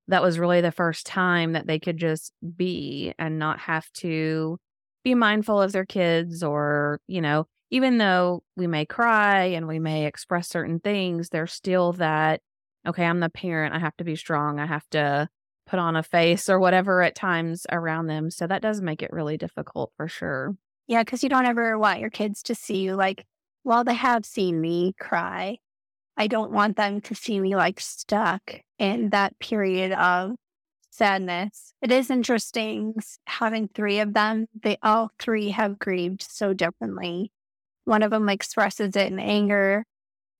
that 0.07 0.21
was 0.21 0.39
really 0.39 0.61
the 0.61 0.71
first 0.71 1.05
time 1.05 1.53
that 1.53 1.67
they 1.67 1.79
could 1.79 1.97
just 1.97 2.31
be 2.55 3.13
and 3.17 3.39
not 3.39 3.59
have 3.59 3.91
to 3.93 4.59
be 5.03 5.15
mindful 5.15 5.61
of 5.61 5.71
their 5.71 5.85
kids 5.85 6.43
or, 6.43 6.99
you 7.07 7.21
know, 7.21 7.47
even 7.69 7.97
though 7.97 8.43
we 8.55 8.67
may 8.67 8.85
cry 8.85 9.45
and 9.45 9.67
we 9.67 9.79
may 9.79 10.05
express 10.05 10.47
certain 10.47 10.79
things, 10.79 11.29
there's 11.29 11.53
still 11.53 11.93
that 11.93 12.41
okay, 12.87 13.05
I'm 13.05 13.19
the 13.19 13.29
parent. 13.29 13.75
I 13.75 13.79
have 13.79 13.97
to 13.97 14.05
be 14.05 14.15
strong. 14.15 14.59
I 14.59 14.65
have 14.65 14.89
to 14.91 15.27
put 15.67 15.79
on 15.79 15.97
a 15.97 16.03
face 16.03 16.49
or 16.49 16.59
whatever 16.59 17.01
at 17.01 17.15
times 17.15 17.65
around 17.69 18.07
them. 18.07 18.31
So 18.31 18.47
that 18.47 18.61
does 18.61 18.81
make 18.81 19.03
it 19.03 19.11
really 19.11 19.37
difficult 19.37 19.91
for 19.97 20.07
sure. 20.07 20.55
Yeah, 20.87 21.03
because 21.03 21.21
you 21.21 21.29
don't 21.29 21.45
ever 21.45 21.77
want 21.77 21.99
your 21.99 22.09
kids 22.09 22.41
to 22.43 22.55
see 22.55 22.77
you 22.77 22.95
like, 22.95 23.25
well, 23.65 23.83
they 23.83 23.93
have 23.93 24.25
seen 24.25 24.61
me 24.61 24.93
cry. 24.97 25.57
I 26.15 26.27
don't 26.27 26.51
want 26.51 26.77
them 26.77 27.01
to 27.01 27.13
see 27.13 27.39
me 27.39 27.55
like 27.55 27.81
stuck 27.81 28.41
in 28.79 29.09
that 29.09 29.37
period 29.39 29.91
of 29.91 30.31
sadness. 30.97 31.73
It 31.81 31.91
is 31.91 32.09
interesting 32.09 32.95
having 33.27 33.67
three 33.67 33.99
of 33.99 34.13
them. 34.13 34.47
They 34.59 34.77
all 34.81 35.11
three 35.19 35.49
have 35.51 35.79
grieved 35.79 36.23
so 36.23 36.53
differently. 36.53 37.31
One 37.85 38.03
of 38.03 38.11
them 38.11 38.29
expresses 38.29 38.95
it 38.95 39.11
in 39.11 39.19
anger. 39.19 39.85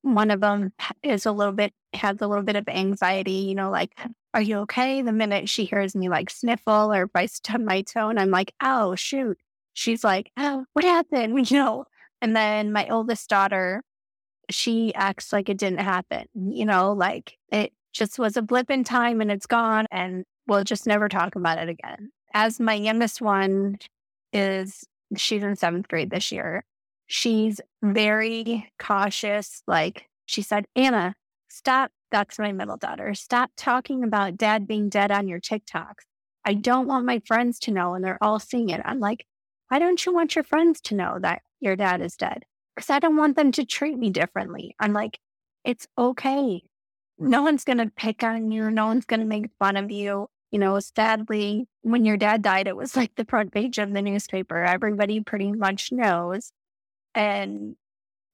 One 0.02 0.32
of 0.32 0.42
them 0.42 0.74
is 1.04 1.26
a 1.26 1.32
little 1.32 1.54
bit, 1.54 1.74
has 1.94 2.18
a 2.22 2.28
little 2.28 2.44
bit 2.44 2.56
of 2.56 2.68
anxiety, 2.68 3.32
you 3.32 3.56
know, 3.56 3.70
like, 3.70 3.98
are 4.34 4.42
you 4.42 4.58
okay? 4.60 5.02
The 5.02 5.12
minute 5.12 5.50
she 5.50 5.66
hears 5.66 5.96
me 5.96 6.10
like 6.10 6.30
sniffle 6.30 6.94
or 6.94 7.04
if 7.04 7.12
I 7.16 7.28
my 7.58 7.82
toe 7.82 8.10
and 8.10 8.20
I'm 8.20 8.32
like, 8.32 8.54
oh, 8.62 8.96
shoot. 8.96 9.38
She's 9.74 10.04
like, 10.04 10.32
oh, 10.38 10.66
what 10.74 10.86
happened? 10.86 11.38
You 11.52 11.58
know, 11.58 11.86
and 12.22 12.36
then 12.36 12.72
my 12.72 12.88
oldest 12.90 13.30
daughter, 13.30 13.84
she 14.50 14.94
acts 14.96 15.32
like 15.32 15.50
it 15.50 15.58
didn't 15.58 15.80
happen, 15.80 16.26
you 16.34 16.66
know, 16.66 16.94
like 16.94 17.38
it 17.52 17.74
just 17.94 18.18
was 18.18 18.38
a 18.38 18.42
blip 18.42 18.70
in 18.70 18.84
time 18.84 19.22
and 19.22 19.32
it's 19.32 19.46
gone 19.46 19.86
and 19.92 20.26
we'll 20.48 20.63
just 20.63 20.88
never 20.88 21.10
talk 21.10 21.36
about 21.36 21.58
it 21.58 21.70
again. 21.70 22.12
As 22.34 22.60
my 22.60 22.74
youngest 22.74 23.22
one 23.22 23.77
is, 24.34 24.86
she's 25.16 25.44
in 25.44 25.56
seventh 25.56 25.88
grade 25.88 26.10
this 26.10 26.32
year. 26.32 26.66
She's 27.08 27.62
very 27.82 28.72
cautious. 28.80 29.63
Like 29.68 30.08
she 30.25 30.42
said, 30.42 30.66
Anna, 30.75 31.16
stop. 31.50 31.92
That's 32.12 32.39
my 32.39 32.51
middle 32.51 32.77
daughter. 32.77 33.13
Stop 33.13 33.51
talking 33.58 34.04
about 34.04 34.38
dad 34.38 34.68
being 34.68 34.89
dead 34.89 35.12
on 35.12 35.27
your 35.27 35.42
TikToks. 35.42 36.06
I 36.46 36.54
don't 36.54 36.88
want 36.88 37.06
my 37.06 37.22
friends 37.25 37.60
to 37.60 37.72
know 37.72 37.94
and 37.94 38.04
they're 38.04 38.22
all 38.22 38.39
seeing 38.39 38.70
it. 38.70 38.82
I'm 38.86 39.00
like, 39.00 39.25
why 39.68 39.80
don't 39.80 40.06
you 40.06 40.13
want 40.13 40.36
your 40.36 40.46
friends 40.46 40.80
to 40.82 40.96
know 40.96 41.18
that 41.22 41.42
your 41.60 41.75
dad 41.75 42.01
is 42.01 42.16
dead? 42.16 42.44
Because 42.75 42.89
I 42.89 43.00
don't 43.00 43.18
want 43.18 43.36
them 43.36 43.51
to 43.54 43.66
treat 43.66 43.98
me 43.98 44.10
differently. 44.10 44.74
I'm 44.80 44.94
like, 44.94 45.20
it's 45.66 45.88
okay. 45.98 46.62
No 47.20 47.42
one's 47.42 47.66
going 47.66 47.80
to 47.80 47.92
pick 47.94 48.24
on 48.24 48.51
you. 48.51 48.70
No 48.72 48.86
one's 48.86 49.06
going 49.06 49.20
to 49.20 49.25
make 49.25 49.50
fun 49.60 49.75
of 49.75 49.92
you. 49.92 50.30
You 50.51 50.60
know, 50.60 50.80
sadly, 50.80 51.68
when 51.82 52.06
your 52.06 52.18
dad 52.18 52.42
died, 52.42 52.68
it 52.68 52.75
was 52.75 52.96
like 52.96 53.16
the 53.16 53.25
front 53.25 53.51
page 53.51 53.77
of 53.77 53.94
the 53.94 54.01
newspaper. 54.01 54.63
Everybody 54.63 55.20
pretty 55.20 55.51
much 55.51 55.92
knows. 55.92 56.51
And 57.13 57.75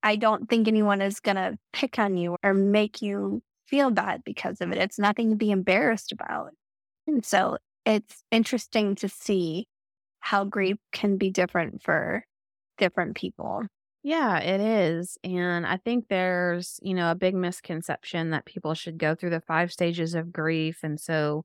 I 0.03 0.15
don't 0.17 0.49
think 0.49 0.67
anyone 0.67 1.01
is 1.01 1.19
going 1.19 1.37
to 1.37 1.57
pick 1.71 1.97
on 1.97 2.17
you 2.17 2.35
or 2.43 2.53
make 2.53 3.01
you 3.01 3.41
feel 3.67 3.89
bad 3.89 4.23
because 4.23 4.61
of 4.61 4.71
it. 4.71 4.77
It's 4.77 4.99
nothing 4.99 5.31
to 5.31 5.35
be 5.35 5.49
embarrassed 5.49 6.11
about. 6.11 6.51
And 7.07 7.25
so 7.25 7.57
it's 7.85 8.23
interesting 8.29 8.95
to 8.95 9.09
see 9.09 9.67
how 10.19 10.43
grief 10.43 10.77
can 10.91 11.17
be 11.17 11.31
different 11.31 11.81
for 11.81 12.25
different 12.77 13.15
people. 13.15 13.63
Yeah, 14.03 14.39
it 14.39 14.59
is. 14.59 15.17
And 15.23 15.65
I 15.65 15.77
think 15.77 16.07
there's, 16.09 16.79
you 16.81 16.93
know, 16.93 17.09
a 17.09 17.15
big 17.15 17.35
misconception 17.35 18.31
that 18.31 18.45
people 18.45 18.73
should 18.73 18.97
go 18.97 19.15
through 19.15 19.29
the 19.31 19.41
five 19.41 19.71
stages 19.71 20.13
of 20.13 20.33
grief. 20.33 20.79
And 20.83 20.99
so 20.99 21.43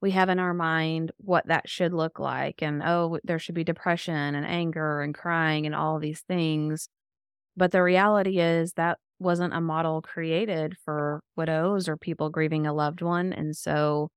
we 0.00 0.12
have 0.12 0.28
in 0.28 0.38
our 0.38 0.54
mind 0.54 1.12
what 1.18 1.46
that 1.46 1.68
should 1.68 1.92
look 1.92 2.18
like. 2.18 2.62
And 2.62 2.82
oh, 2.84 3.18
there 3.24 3.38
should 3.38 3.54
be 3.54 3.64
depression 3.64 4.34
and 4.34 4.46
anger 4.46 5.02
and 5.02 5.14
crying 5.14 5.66
and 5.66 5.74
all 5.74 5.98
these 5.98 6.20
things. 6.20 6.88
But 7.56 7.72
the 7.72 7.82
reality 7.82 8.38
is 8.38 8.72
that 8.74 8.98
wasn't 9.18 9.54
a 9.54 9.60
model 9.60 10.00
created 10.00 10.76
for 10.84 11.20
widows 11.36 11.88
or 11.88 11.96
people 11.96 12.30
grieving 12.30 12.66
a 12.66 12.72
loved 12.72 13.02
one. 13.02 13.32
And 13.32 13.54
so 13.54 14.08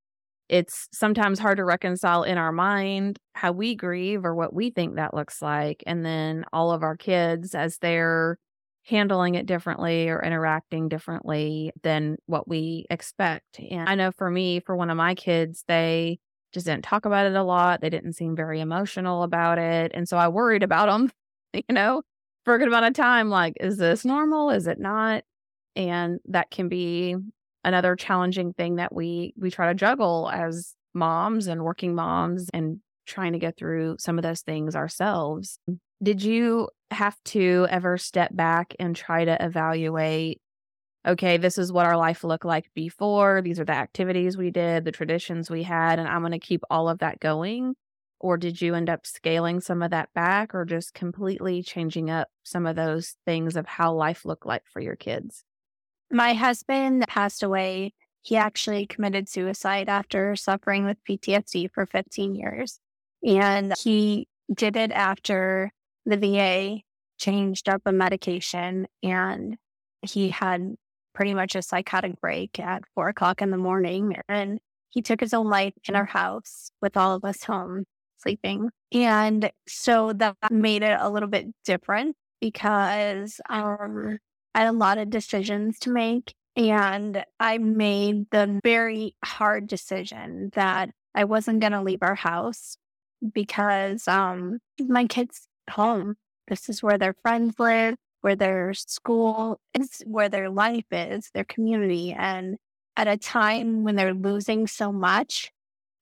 it's 0.49 0.87
sometimes 0.93 1.39
hard 1.39 1.57
to 1.57 1.65
reconcile 1.65 2.23
in 2.23 2.37
our 2.37 2.51
mind 2.51 3.17
how 3.33 3.51
we 3.51 3.75
grieve 3.75 4.23
or 4.23 4.35
what 4.35 4.53
we 4.53 4.69
think 4.69 4.95
that 4.95 5.13
looks 5.13 5.41
like. 5.41 5.83
And 5.85 6.05
then 6.05 6.45
all 6.53 6.71
of 6.71 6.83
our 6.83 6.95
kids, 6.95 7.55
as 7.55 7.77
they're 7.79 8.37
handling 8.85 9.35
it 9.35 9.45
differently 9.45 10.09
or 10.09 10.21
interacting 10.21 10.89
differently 10.89 11.71
than 11.83 12.17
what 12.25 12.47
we 12.47 12.85
expect. 12.89 13.59
And 13.59 13.87
I 13.87 13.95
know 13.95 14.11
for 14.11 14.29
me, 14.29 14.59
for 14.59 14.75
one 14.75 14.89
of 14.89 14.97
my 14.97 15.15
kids, 15.15 15.63
they 15.67 16.19
just 16.53 16.65
didn't 16.65 16.83
talk 16.83 17.05
about 17.05 17.25
it 17.25 17.35
a 17.35 17.43
lot. 17.43 17.81
They 17.81 17.89
didn't 17.89 18.13
seem 18.13 18.35
very 18.35 18.59
emotional 18.59 19.23
about 19.23 19.57
it. 19.57 19.91
And 19.93 20.07
so 20.07 20.17
I 20.17 20.27
worried 20.27 20.63
about 20.63 20.87
them, 20.87 21.11
you 21.53 21.73
know, 21.73 22.03
for 22.45 22.55
a 22.55 22.59
good 22.59 22.67
amount 22.67 22.85
of 22.85 22.93
time. 22.93 23.29
Like, 23.29 23.53
is 23.59 23.77
this 23.77 24.03
normal? 24.05 24.49
Is 24.49 24.67
it 24.67 24.79
not? 24.79 25.23
And 25.75 26.19
that 26.25 26.51
can 26.51 26.67
be 26.67 27.15
another 27.63 27.95
challenging 27.95 28.53
thing 28.53 28.75
that 28.75 28.93
we 28.93 29.33
we 29.37 29.49
try 29.49 29.67
to 29.67 29.73
juggle 29.73 30.29
as 30.31 30.75
moms 30.93 31.47
and 31.47 31.63
working 31.63 31.95
moms 31.95 32.49
and 32.53 32.79
trying 33.05 33.33
to 33.33 33.39
get 33.39 33.57
through 33.57 33.95
some 33.99 34.19
of 34.19 34.23
those 34.23 34.41
things 34.41 34.75
ourselves. 34.75 35.57
Did 36.01 36.21
you 36.21 36.69
have 36.93 37.21
to 37.25 37.67
ever 37.69 37.97
step 37.97 38.35
back 38.35 38.75
and 38.79 38.95
try 38.95 39.25
to 39.25 39.43
evaluate 39.43 40.39
okay, 41.05 41.37
this 41.37 41.57
is 41.57 41.71
what 41.71 41.85
our 41.85 41.97
life 41.97 42.23
looked 42.23 42.45
like 42.45 42.69
before. 42.73 43.41
These 43.41 43.59
are 43.59 43.65
the 43.65 43.73
activities 43.73 44.37
we 44.37 44.51
did, 44.51 44.85
the 44.85 44.91
traditions 44.91 45.49
we 45.49 45.63
had, 45.63 45.99
and 45.99 46.07
I'm 46.07 46.21
going 46.21 46.31
to 46.31 46.39
keep 46.39 46.61
all 46.69 46.87
of 46.87 46.99
that 46.99 47.19
going? 47.19 47.75
Or 48.19 48.37
did 48.37 48.61
you 48.61 48.73
end 48.73 48.89
up 48.89 49.05
scaling 49.05 49.59
some 49.59 49.81
of 49.81 49.91
that 49.91 50.13
back 50.13 50.55
or 50.55 50.63
just 50.63 50.93
completely 50.93 51.61
changing 51.61 52.09
up 52.09 52.29
some 52.43 52.65
of 52.65 52.77
those 52.77 53.17
things 53.25 53.57
of 53.57 53.65
how 53.65 53.93
life 53.93 54.23
looked 54.23 54.45
like 54.45 54.63
for 54.65 54.79
your 54.79 54.95
kids? 54.95 55.43
My 56.09 56.33
husband 56.33 57.03
passed 57.09 57.43
away. 57.43 57.93
He 58.21 58.37
actually 58.37 58.85
committed 58.85 59.27
suicide 59.27 59.89
after 59.89 60.37
suffering 60.37 60.85
with 60.85 61.03
PTSD 61.03 61.69
for 61.71 61.85
15 61.85 62.35
years. 62.35 62.79
And 63.27 63.73
he 63.77 64.29
did 64.53 64.77
it 64.77 64.91
after 64.91 65.73
the 66.05 66.17
VA 66.17 66.79
changed 67.17 67.69
up 67.69 67.81
a 67.85 67.91
medication 67.91 68.87
and 69.01 69.57
he 70.01 70.29
had 70.29 70.75
pretty 71.13 71.33
much 71.33 71.55
a 71.55 71.61
psychotic 71.61 72.19
break 72.19 72.59
at 72.59 72.83
four 72.95 73.09
o'clock 73.09 73.41
in 73.41 73.51
the 73.51 73.57
morning. 73.57 74.15
And 74.27 74.59
he 74.89 75.01
took 75.01 75.19
his 75.19 75.33
own 75.33 75.49
life 75.49 75.73
in 75.87 75.95
our 75.95 76.05
house 76.05 76.71
with 76.81 76.97
all 76.97 77.15
of 77.15 77.23
us 77.23 77.43
home 77.43 77.85
sleeping. 78.17 78.69
And 78.91 79.51
so 79.67 80.13
that 80.13 80.35
made 80.51 80.83
it 80.83 80.97
a 80.99 81.09
little 81.09 81.29
bit 81.29 81.47
different 81.65 82.15
because 82.39 83.39
um, 83.49 84.19
I 84.53 84.59
had 84.59 84.69
a 84.69 84.77
lot 84.77 84.97
of 84.97 85.09
decisions 85.09 85.79
to 85.79 85.91
make. 85.91 86.33
And 86.55 87.25
I 87.39 87.57
made 87.57 88.29
the 88.29 88.59
very 88.63 89.15
hard 89.23 89.67
decision 89.67 90.51
that 90.53 90.91
I 91.15 91.23
wasn't 91.23 91.61
going 91.61 91.71
to 91.71 91.81
leave 91.81 92.03
our 92.03 92.15
house 92.15 92.77
because 93.33 94.07
um, 94.07 94.59
my 94.79 95.05
kids' 95.05 95.47
home. 95.69 96.15
This 96.47 96.69
is 96.69 96.83
where 96.83 96.97
their 96.97 97.15
friends 97.23 97.55
live 97.59 97.95
where 98.23 98.35
their 98.37 98.73
school 98.73 99.59
is, 99.73 100.01
where 100.05 100.29
their 100.29 100.49
life 100.49 100.85
is, 100.91 101.29
their 101.33 101.43
community. 101.43 102.13
And 102.13 102.57
at 102.95 103.07
a 103.07 103.17
time 103.17 103.83
when 103.83 103.97
they're 103.97 104.13
losing 104.13 104.65
so 104.65 104.93
much, 104.93 105.51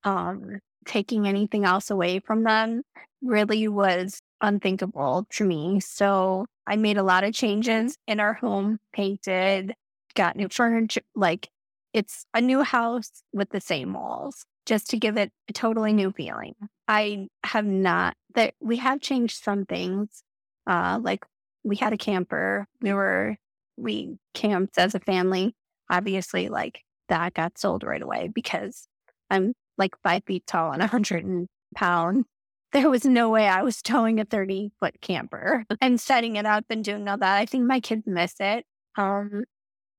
um, 0.04 0.60
taking 0.86 1.28
anything 1.28 1.66
else 1.66 1.90
away 1.90 2.20
from 2.20 2.44
them 2.44 2.84
really 3.24 3.68
was 3.68 4.20
unthinkable 4.40 5.26
to 5.32 5.44
me. 5.44 5.80
So 5.80 6.46
I 6.68 6.76
made 6.76 6.98
a 6.98 7.04
lot 7.04 7.24
of 7.24 7.34
changes 7.34 7.98
in 8.08 8.20
our 8.20 8.34
home, 8.34 8.78
painted, 8.94 9.74
got 10.14 10.36
new 10.36 10.48
furniture. 10.48 11.02
Like 11.16 11.50
it's 11.92 12.26
a 12.36 12.42
new 12.42 12.62
house 12.62 13.24
with 13.34 13.50
the 13.50 13.62
same 13.62 13.94
walls 13.94 14.46
just 14.66 14.90
to 14.92 14.98
give 14.98 15.18
it 15.18 15.32
a 15.50 15.54
totally 15.54 15.94
new 15.94 16.12
feeling. 16.12 16.56
I 16.88 17.28
have 17.44 17.66
not 17.66 18.16
that 18.36 18.54
we 18.60 18.78
have 18.78 19.02
changed 19.02 19.44
some 19.44 19.66
things. 19.66 20.24
Uh, 20.68 21.00
like 21.02 21.26
we 21.64 21.76
had 21.76 21.94
a 21.94 21.98
camper. 21.98 22.68
We 22.82 22.94
were, 22.94 23.38
we 23.78 24.18
camped 24.34 24.78
as 24.78 24.96
a 24.96 25.00
family. 25.00 25.56
Obviously, 25.90 26.50
like 26.50 26.84
that 27.10 27.34
got 27.34 27.58
sold 27.58 27.84
right 27.84 28.02
away 28.02 28.30
because 28.34 28.88
I'm 29.30 29.54
like 29.78 29.96
five 30.04 30.24
feet 30.26 30.46
tall 30.48 30.72
and 30.72 30.82
a 30.82 30.86
100 30.86 31.48
pounds. 31.76 32.26
There 32.72 32.90
was 32.90 33.04
no 33.04 33.30
way 33.30 33.48
I 33.48 33.64
was 33.64 33.82
towing 33.82 34.20
a 34.20 34.26
30 34.26 34.72
foot 34.80 35.02
camper 35.02 35.66
and 35.82 36.00
setting 36.00 36.38
it 36.38 36.46
up 36.46 36.66
and 36.70 36.84
doing 36.84 37.08
all 37.08 37.18
that. 37.18 37.38
I 37.38 37.46
think 37.46 37.66
my 37.66 37.82
kids 37.82 38.04
miss 38.06 38.36
it. 38.40 38.66
Um, 38.98 39.44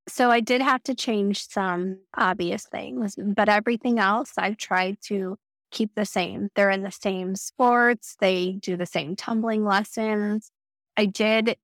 so 0.08 0.30
I 0.30 0.40
did 0.40 0.60
have 0.60 0.82
to 0.84 0.94
change 0.94 1.48
some 1.48 1.98
obvious 2.16 2.66
things, 2.66 3.16
but 3.16 3.48
everything 3.48 3.98
else 3.98 4.32
I've 4.36 4.56
tried 4.56 4.98
to 5.04 5.36
keep 5.70 5.94
the 5.94 6.04
same. 6.04 6.50
They're 6.54 6.70
in 6.70 6.82
the 6.82 6.90
same 6.90 7.36
sports, 7.36 8.16
they 8.20 8.52
do 8.60 8.76
the 8.76 8.86
same 8.86 9.16
tumbling 9.16 9.64
lessons. 9.64 10.50
I 10.96 11.06
did 11.06 11.56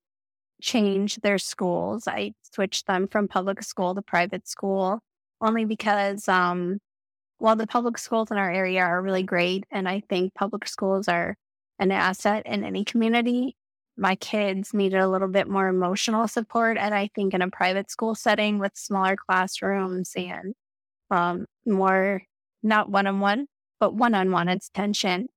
change 0.63 1.17
their 1.17 1.39
schools. 1.39 2.09
I 2.09 2.33
switched 2.55 2.87
them 2.87 3.07
from 3.09 3.29
public 3.29 3.63
school 3.63 3.95
to 3.95 4.03
private 4.03 4.49
school 4.49 5.01
only 5.41 5.65
because 5.65 6.29
um, 6.29 6.79
while 7.39 7.57
the 7.57 7.67
public 7.67 7.99
schools 7.99 8.31
in 8.31 8.37
our 8.37 8.51
area 8.51 8.83
are 8.83 9.01
really 9.01 9.23
great, 9.23 9.65
and 9.71 9.89
I 9.89 10.03
think 10.09 10.35
public 10.35 10.67
schools 10.67 11.09
are 11.09 11.37
an 11.79 11.93
asset 11.93 12.45
in 12.47 12.65
any 12.65 12.85
community, 12.85 13.57
my 13.99 14.15
kids 14.15 14.73
needed 14.73 15.01
a 15.01 15.09
little 15.09 15.29
bit 15.29 15.49
more 15.49 15.69
emotional 15.69 16.29
support. 16.29 16.79
And 16.79 16.95
I 16.95 17.11
think 17.15 17.35
in 17.35 17.43
a 17.43 17.51
private 17.51 17.91
school 17.91 18.15
setting 18.15 18.59
with 18.59 18.73
smaller 18.77 19.17
classrooms 19.17 20.13
and 20.17 20.55
um, 21.11 21.47
more, 21.67 22.23
not 22.63 22.91
one 22.91 23.07
on 23.07 23.21
one, 23.21 23.47
but 23.81 23.95
one 23.95 24.15
on 24.15 24.31
one 24.31 24.49
attention, 24.49 25.29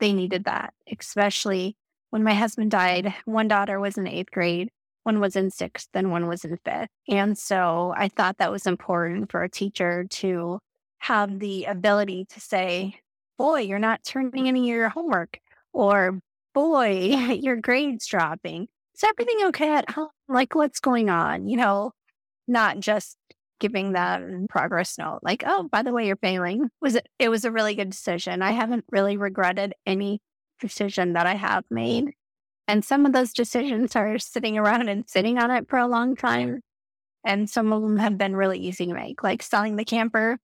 they 0.00 0.12
needed 0.12 0.44
that, 0.44 0.74
especially 0.90 1.76
when 2.10 2.22
my 2.22 2.34
husband 2.34 2.70
died, 2.70 3.14
one 3.24 3.48
daughter 3.48 3.80
was 3.80 3.96
in 3.96 4.06
eighth 4.06 4.30
grade, 4.30 4.70
one 5.02 5.20
was 5.20 5.36
in 5.36 5.50
sixth, 5.50 5.88
and 5.94 6.10
one 6.10 6.28
was 6.28 6.44
in 6.44 6.58
fifth. 6.64 6.88
And 7.08 7.36
so 7.36 7.92
I 7.96 8.08
thought 8.08 8.38
that 8.38 8.52
was 8.52 8.66
important 8.66 9.30
for 9.30 9.42
a 9.42 9.48
teacher 9.48 10.04
to 10.10 10.58
have 10.98 11.38
the 11.38 11.64
ability 11.64 12.26
to 12.30 12.40
say, 12.40 13.00
boy, 13.36 13.60
you're 13.60 13.78
not 13.78 14.04
turning 14.04 14.48
any 14.48 14.60
of 14.70 14.76
your 14.76 14.88
homework, 14.88 15.38
or 15.72 16.20
boy, 16.54 16.90
your 17.40 17.56
grade's 17.56 18.06
dropping. 18.06 18.68
Is 18.94 19.04
everything 19.04 19.46
okay 19.48 19.74
at 19.74 19.90
home? 19.90 20.08
Like, 20.28 20.54
what's 20.54 20.80
going 20.80 21.10
on? 21.10 21.48
You 21.48 21.56
know, 21.58 21.92
not 22.48 22.80
just 22.80 23.16
giving 23.60 23.92
them 23.92 24.46
progress 24.50 24.98
note 24.98 25.20
like 25.22 25.42
oh 25.46 25.62
by 25.70 25.80
the 25.80 25.92
way 25.92 26.06
you're 26.06 26.16
failing 26.16 26.68
was 26.82 26.96
it 26.96 27.08
it 27.20 27.28
was 27.28 27.44
a 27.44 27.52
really 27.52 27.74
good 27.74 27.88
decision 27.88 28.42
i 28.42 28.50
haven't 28.50 28.84
really 28.90 29.16
regretted 29.16 29.72
any 29.86 30.20
decision 30.60 31.12
that 31.14 31.26
I 31.26 31.34
have 31.34 31.64
made. 31.70 32.12
And 32.66 32.84
some 32.84 33.04
of 33.04 33.12
those 33.12 33.32
decisions 33.32 33.94
are 33.94 34.18
sitting 34.18 34.56
around 34.56 34.88
and 34.88 35.08
sitting 35.08 35.38
on 35.38 35.50
it 35.50 35.68
for 35.68 35.78
a 35.78 35.86
long 35.86 36.16
time. 36.16 36.60
And 37.24 37.48
some 37.48 37.72
of 37.72 37.82
them 37.82 37.98
have 37.98 38.18
been 38.18 38.36
really 38.36 38.58
easy 38.58 38.86
to 38.86 38.94
make, 38.94 39.22
like 39.22 39.42
selling 39.42 39.76
the 39.76 39.84
camper. 39.84 40.38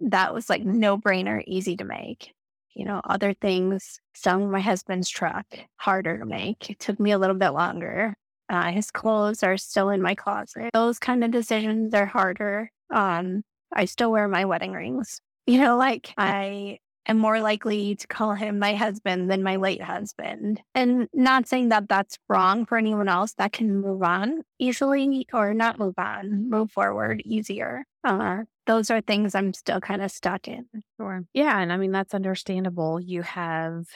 That 0.00 0.34
was 0.34 0.50
like 0.50 0.64
no 0.64 0.98
brainer, 0.98 1.42
easy 1.46 1.76
to 1.78 1.84
make. 1.84 2.34
You 2.76 2.84
know, 2.84 3.00
other 3.04 3.32
things, 3.32 4.00
selling 4.14 4.50
my 4.50 4.60
husband's 4.60 5.08
truck, 5.08 5.46
harder 5.76 6.18
to 6.18 6.26
make. 6.26 6.70
It 6.70 6.78
took 6.78 7.00
me 7.00 7.10
a 7.10 7.18
little 7.18 7.34
bit 7.34 7.50
longer. 7.50 8.14
Uh, 8.50 8.70
his 8.70 8.90
clothes 8.90 9.42
are 9.42 9.56
still 9.56 9.88
in 9.88 10.02
my 10.02 10.14
closet. 10.14 10.70
Those 10.74 10.98
kind 10.98 11.24
of 11.24 11.30
decisions 11.30 11.94
are 11.94 12.06
harder. 12.06 12.70
Um, 12.94 13.42
I 13.72 13.86
still 13.86 14.12
wear 14.12 14.28
my 14.28 14.44
wedding 14.44 14.72
rings. 14.72 15.20
You 15.48 15.60
know, 15.60 15.76
like 15.76 16.12
I 16.18 16.80
am 17.06 17.18
more 17.18 17.40
likely 17.40 17.94
to 17.94 18.06
call 18.08 18.34
him 18.34 18.58
my 18.58 18.74
husband 18.74 19.30
than 19.30 19.44
my 19.44 19.54
late 19.54 19.80
husband. 19.80 20.60
And 20.74 21.08
not 21.14 21.46
saying 21.46 21.68
that 21.68 21.88
that's 21.88 22.18
wrong 22.28 22.66
for 22.66 22.76
anyone 22.76 23.08
else 23.08 23.34
that 23.34 23.52
can 23.52 23.80
move 23.80 24.02
on 24.02 24.42
easily 24.58 25.24
or 25.32 25.54
not 25.54 25.78
move 25.78 25.94
on, 25.98 26.50
move 26.50 26.72
forward 26.72 27.22
easier. 27.24 27.84
Uh, 28.06 28.44
those 28.66 28.90
are 28.90 29.00
things 29.00 29.34
I'm 29.34 29.52
still 29.52 29.80
kind 29.80 30.00
of 30.00 30.10
stuck 30.10 30.46
in. 30.46 30.66
Sure. 30.96 31.22
Yeah. 31.34 31.58
And 31.60 31.72
I 31.72 31.76
mean, 31.76 31.90
that's 31.90 32.14
understandable. 32.14 33.00
You 33.00 33.22
have 33.22 33.86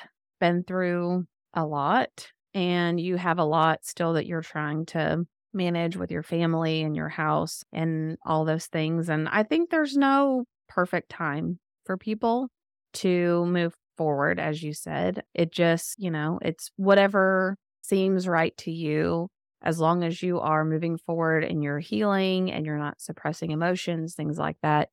been 0.41 0.65
through 0.65 1.27
a 1.55 1.65
lot 1.65 2.29
and 2.53 3.01
you 3.01 3.17
have 3.17 3.39
a 3.39 3.45
lot 3.45 3.85
still 3.85 4.15
that 4.15 4.27
you're 4.27 4.43
trying 4.43 4.87
to 4.87 5.25
manage 5.53 5.97
with 5.97 6.11
your 6.11 6.25
family 6.25 6.83
and 6.83 6.97
your 6.97 7.09
house 7.09 7.63
and 7.73 8.17
all 8.27 8.45
those 8.45 8.67
things. 8.67 9.09
And 9.09 9.29
I 9.29 9.45
think 9.45 9.71
there's 9.71 9.97
no 9.97 10.45
perfect 10.69 11.11
time 11.11 11.61
for 11.85 11.97
people 11.97 12.49
to 12.95 13.47
move 13.47 13.75
forward, 13.97 14.41
as 14.41 14.63
you 14.63 14.75
said. 14.75 15.23
It 15.35 15.53
just, 15.53 15.95
you 15.99 16.11
know, 16.11 16.41
it's 16.43 16.71
whatever 16.77 17.57
seems 17.83 18.27
right 18.27 18.57
to 18.59 18.73
you 18.73 19.29
as 19.63 19.81
long 19.81 20.05
as 20.05 20.23
you 20.23 20.41
are 20.41 20.65
moving 20.65 20.97
forward 20.97 21.45
and 21.45 21.63
you're 21.63 21.79
healing 21.79 22.51
and 22.51 22.65
you're 22.65 22.79
not 22.79 23.01
suppressing 23.01 23.51
emotions, 23.51 24.15
things 24.15 24.39
like 24.39 24.57
that 24.63 24.89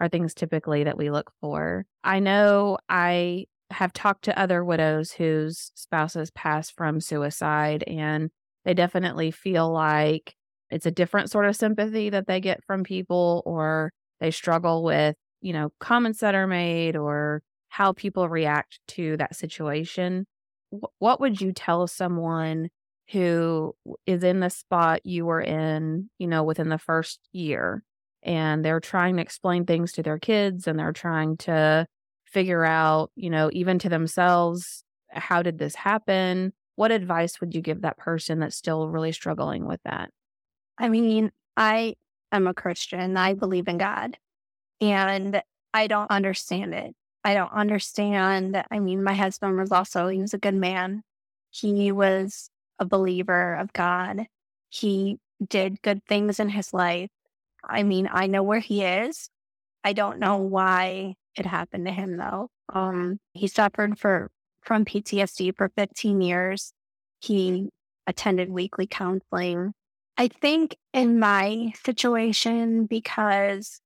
are 0.00 0.08
things 0.08 0.34
typically 0.34 0.84
that 0.84 0.98
we 0.98 1.10
look 1.10 1.32
for. 1.40 1.86
I 2.04 2.20
know 2.20 2.78
I 2.88 3.46
have 3.70 3.92
talked 3.92 4.24
to 4.24 4.38
other 4.38 4.64
widows 4.64 5.12
whose 5.12 5.72
spouses 5.74 6.30
passed 6.30 6.74
from 6.76 7.00
suicide, 7.00 7.82
and 7.86 8.30
they 8.64 8.74
definitely 8.74 9.30
feel 9.30 9.70
like 9.72 10.34
it's 10.70 10.86
a 10.86 10.90
different 10.90 11.30
sort 11.30 11.46
of 11.46 11.56
sympathy 11.56 12.10
that 12.10 12.26
they 12.26 12.40
get 12.40 12.64
from 12.64 12.84
people, 12.84 13.42
or 13.46 13.92
they 14.20 14.30
struggle 14.30 14.82
with 14.82 15.16
you 15.40 15.52
know, 15.52 15.70
comments 15.78 16.20
that 16.20 16.34
are 16.34 16.46
made 16.46 16.96
or 16.96 17.42
how 17.68 17.92
people 17.92 18.28
react 18.28 18.80
to 18.88 19.16
that 19.18 19.36
situation. 19.36 20.26
what 20.98 21.20
would 21.20 21.40
you 21.40 21.52
tell 21.52 21.86
someone 21.86 22.68
who 23.10 23.74
is 24.06 24.24
in 24.24 24.40
the 24.40 24.50
spot 24.50 25.04
you 25.04 25.26
were 25.26 25.40
in, 25.40 26.10
you 26.18 26.26
know, 26.26 26.42
within 26.42 26.68
the 26.68 26.78
first 26.78 27.20
year. 27.32 27.82
And 28.22 28.64
they're 28.64 28.80
trying 28.80 29.16
to 29.16 29.22
explain 29.22 29.64
things 29.64 29.92
to 29.92 30.02
their 30.02 30.18
kids 30.18 30.66
and 30.66 30.78
they're 30.78 30.92
trying 30.92 31.36
to 31.38 31.86
figure 32.24 32.64
out, 32.64 33.12
you 33.14 33.30
know, 33.30 33.48
even 33.52 33.78
to 33.78 33.88
themselves, 33.88 34.82
how 35.10 35.42
did 35.42 35.58
this 35.58 35.76
happen? 35.76 36.52
What 36.74 36.90
advice 36.90 37.40
would 37.40 37.54
you 37.54 37.60
give 37.60 37.82
that 37.82 37.98
person 37.98 38.40
that's 38.40 38.56
still 38.56 38.88
really 38.88 39.12
struggling 39.12 39.66
with 39.66 39.80
that? 39.84 40.10
I 40.76 40.88
mean, 40.88 41.30
I 41.56 41.94
am 42.32 42.48
a 42.48 42.54
Christian. 42.54 43.16
I 43.16 43.34
believe 43.34 43.68
in 43.68 43.78
God 43.78 44.18
and 44.80 45.40
I 45.72 45.86
don't 45.86 46.10
understand 46.10 46.74
it. 46.74 46.94
I 47.24 47.34
don't 47.34 47.52
understand. 47.52 48.62
I 48.70 48.78
mean, 48.80 49.02
my 49.04 49.14
husband 49.14 49.56
was 49.56 49.70
also, 49.72 50.08
he 50.08 50.20
was 50.20 50.34
a 50.34 50.38
good 50.38 50.54
man. 50.54 51.02
He 51.50 51.92
was 51.92 52.50
a 52.78 52.84
believer 52.84 53.54
of 53.54 53.72
God. 53.72 54.26
He 54.68 55.18
did 55.46 55.82
good 55.82 56.04
things 56.06 56.40
in 56.40 56.48
his 56.48 56.72
life. 56.72 57.10
I 57.64 57.82
mean, 57.82 58.08
I 58.10 58.26
know 58.26 58.42
where 58.42 58.60
he 58.60 58.82
is. 58.82 59.28
I 59.84 59.92
don't 59.92 60.18
know 60.18 60.36
why 60.36 61.14
it 61.36 61.46
happened 61.46 61.86
to 61.86 61.92
him 61.92 62.16
though. 62.16 62.48
Um, 62.72 63.18
he 63.32 63.46
suffered 63.46 63.98
for 63.98 64.30
from 64.62 64.84
PTSD 64.84 65.56
for 65.56 65.70
15 65.76 66.20
years. 66.20 66.72
He 67.20 67.68
attended 68.06 68.50
weekly 68.50 68.86
counseling. 68.86 69.72
I 70.16 70.28
think 70.28 70.76
in 70.92 71.18
my 71.18 71.72
situation, 71.84 72.86
because 72.86 73.80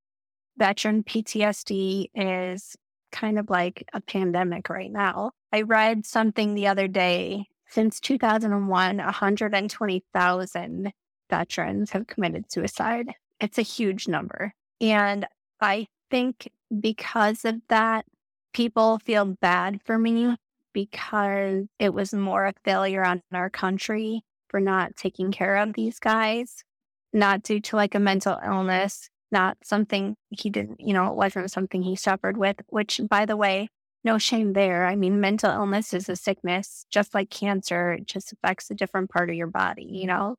veteran 0.57 1.03
PTSD 1.03 2.07
is 2.15 2.77
kind 3.13 3.39
of 3.39 3.51
like 3.51 3.85
a 3.93 4.01
pandemic 4.01 4.69
right 4.69 4.91
now. 4.91 5.33
I 5.53 5.63
read 5.63 6.07
something 6.07 6.55
the 6.55 6.69
other 6.69 6.89
day. 6.89 7.47
Since 7.71 8.01
2001, 8.01 8.97
120,000 8.97 10.93
veterans 11.31 11.91
have 11.91 12.07
committed 12.09 12.51
suicide. 12.51 13.15
It's 13.41 13.59
a 13.59 13.63
huge 13.63 14.09
number. 14.09 14.53
And 14.81 15.25
I 15.61 15.87
think 16.11 16.51
because 16.81 17.45
of 17.45 17.61
that, 17.69 18.07
people 18.53 18.99
feel 18.99 19.25
bad 19.25 19.81
for 19.85 19.99
me 19.99 20.35
because 20.73 21.67
it 21.79 21.95
was 21.95 22.13
more 22.13 22.47
a 22.47 22.55
failure 22.65 23.05
on 23.05 23.23
our 23.33 23.51
country 23.51 24.23
for 24.49 24.59
not 24.59 24.97
taking 24.97 25.31
care 25.31 25.57
of 25.57 25.75
these 25.75 26.01
guys, 26.01 26.65
not 27.13 27.45
due 27.45 27.61
to 27.61 27.77
like 27.77 27.95
a 27.95 28.01
mental 28.01 28.37
illness, 28.45 29.11
not 29.31 29.57
something 29.63 30.17
he 30.31 30.51
didn't, 30.51 30.81
you 30.81 30.93
know, 30.93 31.07
it 31.07 31.15
wasn't 31.15 31.53
something 31.53 31.83
he 31.83 31.95
suffered 31.95 32.37
with, 32.37 32.57
which 32.67 33.01
by 33.09 33.27
the 33.27 33.37
way, 33.37 33.69
no 34.05 34.19
shame 34.19 34.53
there. 34.53 34.87
I 34.87 34.97
mean, 34.97 35.21
mental 35.21 35.51
illness 35.51 35.93
is 35.93 36.09
a 36.09 36.17
sickness, 36.17 36.85
just 36.91 37.15
like 37.15 37.31
cancer, 37.31 37.93
it 37.93 38.07
just 38.07 38.33
affects 38.33 38.71
a 38.71 38.75
different 38.75 39.11
part 39.11 39.31
of 39.31 39.37
your 39.37 39.47
body, 39.47 39.85
you 39.85 40.01
mm-hmm. 40.01 40.07
know? 40.09 40.37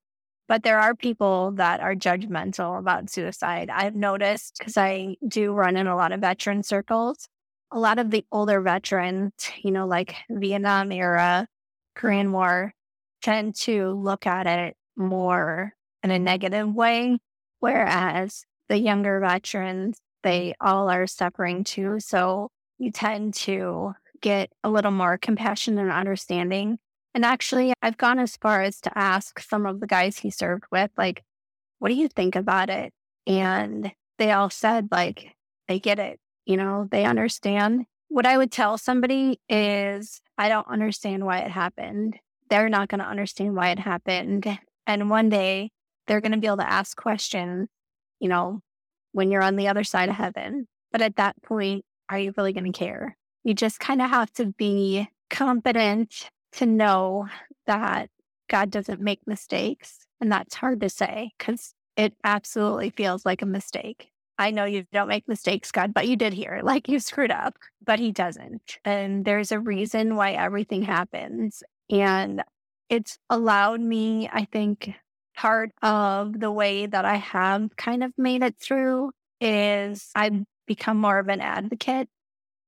But 0.48 0.64
there 0.64 0.80
are 0.80 0.96
people 0.96 1.52
that 1.54 1.80
are 1.80 1.96
judgmental 1.96 2.78
about 2.78 3.10
suicide. 3.10 3.70
I've 3.70 3.96
noticed 3.96 4.58
because 4.60 4.76
I 4.76 5.16
do 5.26 5.54
run 5.54 5.78
in 5.78 5.88
a 5.88 5.96
lot 5.96 6.12
of 6.12 6.20
veteran 6.20 6.64
circles. 6.64 7.30
A 7.72 7.80
lot 7.80 8.00
of 8.00 8.12
the 8.12 8.26
older 8.34 8.60
veterans, 8.60 9.32
you 9.64 9.72
know, 9.72 9.88
like 9.88 10.16
Vietnam 10.30 10.92
era, 10.92 11.48
Korean 11.96 12.28
mm-hmm. 12.28 12.34
War, 12.34 12.74
tend 13.22 13.56
to 13.62 13.92
look 13.92 14.28
at 14.28 14.46
it 14.48 14.76
more 14.98 15.74
in 16.04 16.12
a 16.12 16.20
negative 16.20 16.74
way. 16.74 17.18
Whereas 17.60 18.44
the 18.68 18.78
younger 18.78 19.20
veterans, 19.20 20.00
they 20.24 20.56
all 20.60 20.90
are 20.90 21.08
suffering 21.08 21.64
too. 21.64 22.00
So 22.00 22.50
you 22.82 22.92
tend 22.92 23.34
to 23.34 23.94
get 24.22 24.52
a 24.64 24.70
little 24.70 24.92
more 24.92 25.18
compassion 25.18 25.78
and 25.78 25.92
understanding 25.92 26.78
and 27.14 27.26
actually, 27.26 27.74
I've 27.82 27.98
gone 27.98 28.20
as 28.20 28.38
far 28.38 28.62
as 28.62 28.80
to 28.82 28.98
ask 28.98 29.40
some 29.40 29.66
of 29.66 29.80
the 29.80 29.88
guys 29.88 30.18
he 30.18 30.32
served 30.32 30.64
with, 30.72 30.92
like, 30.98 31.24
what 31.80 31.90
do 31.90 31.96
you 31.96 32.08
think 32.08 32.36
about 32.36 32.70
it? 32.70 32.94
And 33.28 33.92
they 34.18 34.32
all 34.32 34.50
said, 34.50 34.88
like, 34.92 35.36
they 35.68 35.80
get 35.80 36.00
it. 36.00 36.20
You 36.46 36.58
know, 36.58 36.88
they 36.90 37.06
understand. 37.06 37.86
What 38.08 38.26
I 38.26 38.38
would 38.38 38.52
tell 38.52 38.78
somebody 38.78 39.40
is, 39.50 40.22
I 40.38 40.50
don't 40.50 40.68
understand 40.68 41.26
why 41.26 41.40
it 41.40 41.52
happened. 41.52 42.18
They're 42.50 42.70
not 42.70 42.88
going 42.88 43.00
to 43.00 43.08
understand 43.08 43.56
why 43.56 43.70
it 43.70 43.80
happened. 43.80 44.60
And 44.88 45.10
one 45.10 45.30
day 45.30 45.72
they're 46.08 46.22
going 46.22 46.34
to 46.34 46.38
be 46.38 46.48
able 46.48 46.58
to 46.58 46.72
ask 46.72 46.96
questions, 46.98 47.68
you 48.20 48.30
know, 48.30 48.62
when 49.12 49.32
you're 49.32 49.44
on 49.44 49.58
the 49.58 49.68
other 49.68 49.84
side 49.84 50.10
of 50.10 50.16
heaven. 50.16 50.68
But 50.92 51.02
at 51.02 51.18
that 51.18 51.42
point, 51.44 51.84
are 52.12 52.20
you 52.20 52.34
really 52.38 52.54
going 52.54 52.72
to 52.72 52.78
care? 52.78 53.18
You 53.44 53.54
just 53.54 53.80
kind 53.80 54.02
of 54.02 54.10
have 54.10 54.32
to 54.34 54.48
be 54.48 55.08
competent 55.30 56.30
to 56.54 56.66
know 56.66 57.28
that 57.66 58.10
God 58.50 58.70
doesn't 58.70 59.00
make 59.00 59.26
mistakes. 59.26 60.06
And 60.20 60.32
that's 60.32 60.56
hard 60.56 60.82
to 60.82 60.90
say 60.90 61.32
because 61.38 61.74
it 61.96 62.14
absolutely 62.24 62.90
feels 62.90 63.26
like 63.26 63.42
a 63.42 63.46
mistake. 63.48 64.10
I 64.38 64.52
know 64.52 64.66
you 64.66 64.86
don't 64.92 65.08
make 65.08 65.28
mistakes, 65.28 65.72
God, 65.72 65.94
but 65.94 66.08
you 66.08 66.16
did 66.16 66.34
here. 66.34 66.62
Like 66.72 66.90
you 66.90 67.00
screwed 67.00 67.32
up, 67.32 67.56
but 67.84 68.00
He 68.00 68.12
doesn't. 68.12 68.78
And 68.84 69.24
there's 69.24 69.52
a 69.52 69.60
reason 69.60 70.16
why 70.16 70.34
everything 70.34 70.84
happens. 70.84 71.64
And 71.90 72.44
it's 72.90 73.18
allowed 73.30 73.80
me, 73.80 74.30
I 74.32 74.46
think, 74.52 74.94
part 75.38 75.72
of 75.82 76.40
the 76.40 76.52
way 76.52 76.86
that 76.86 77.06
I 77.06 77.16
have 77.16 77.76
kind 77.78 78.04
of 78.04 78.12
made 78.18 78.44
it 78.44 78.56
through 78.60 79.12
is 79.40 80.10
I've 80.14 80.44
become 80.72 80.96
more 80.96 81.20
of 81.20 81.28
an 81.28 81.42
advocate 81.42 82.08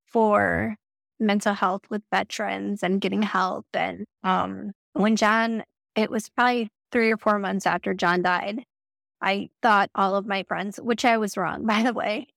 for 0.05 0.75
mental 1.21 1.53
health 1.53 1.83
with 1.89 2.01
veterans 2.11 2.83
and 2.83 2.99
getting 2.99 3.21
help. 3.21 3.65
And 3.73 4.05
um, 4.25 4.73
when 4.91 5.15
John, 5.15 5.63
it 5.95 6.11
was 6.11 6.27
probably 6.27 6.69
three 6.91 7.11
or 7.11 7.17
four 7.17 7.39
months 7.39 7.65
after 7.65 7.93
John 7.93 8.21
died, 8.21 8.65
I 9.21 9.49
thought 9.61 9.89
all 9.95 10.17
of 10.17 10.27
my 10.27 10.43
friends, 10.43 10.81
which 10.81 11.05
I 11.05 11.17
was 11.17 11.37
wrong, 11.37 11.65
by 11.73 11.81
the 11.81 11.93
way, 11.93 12.27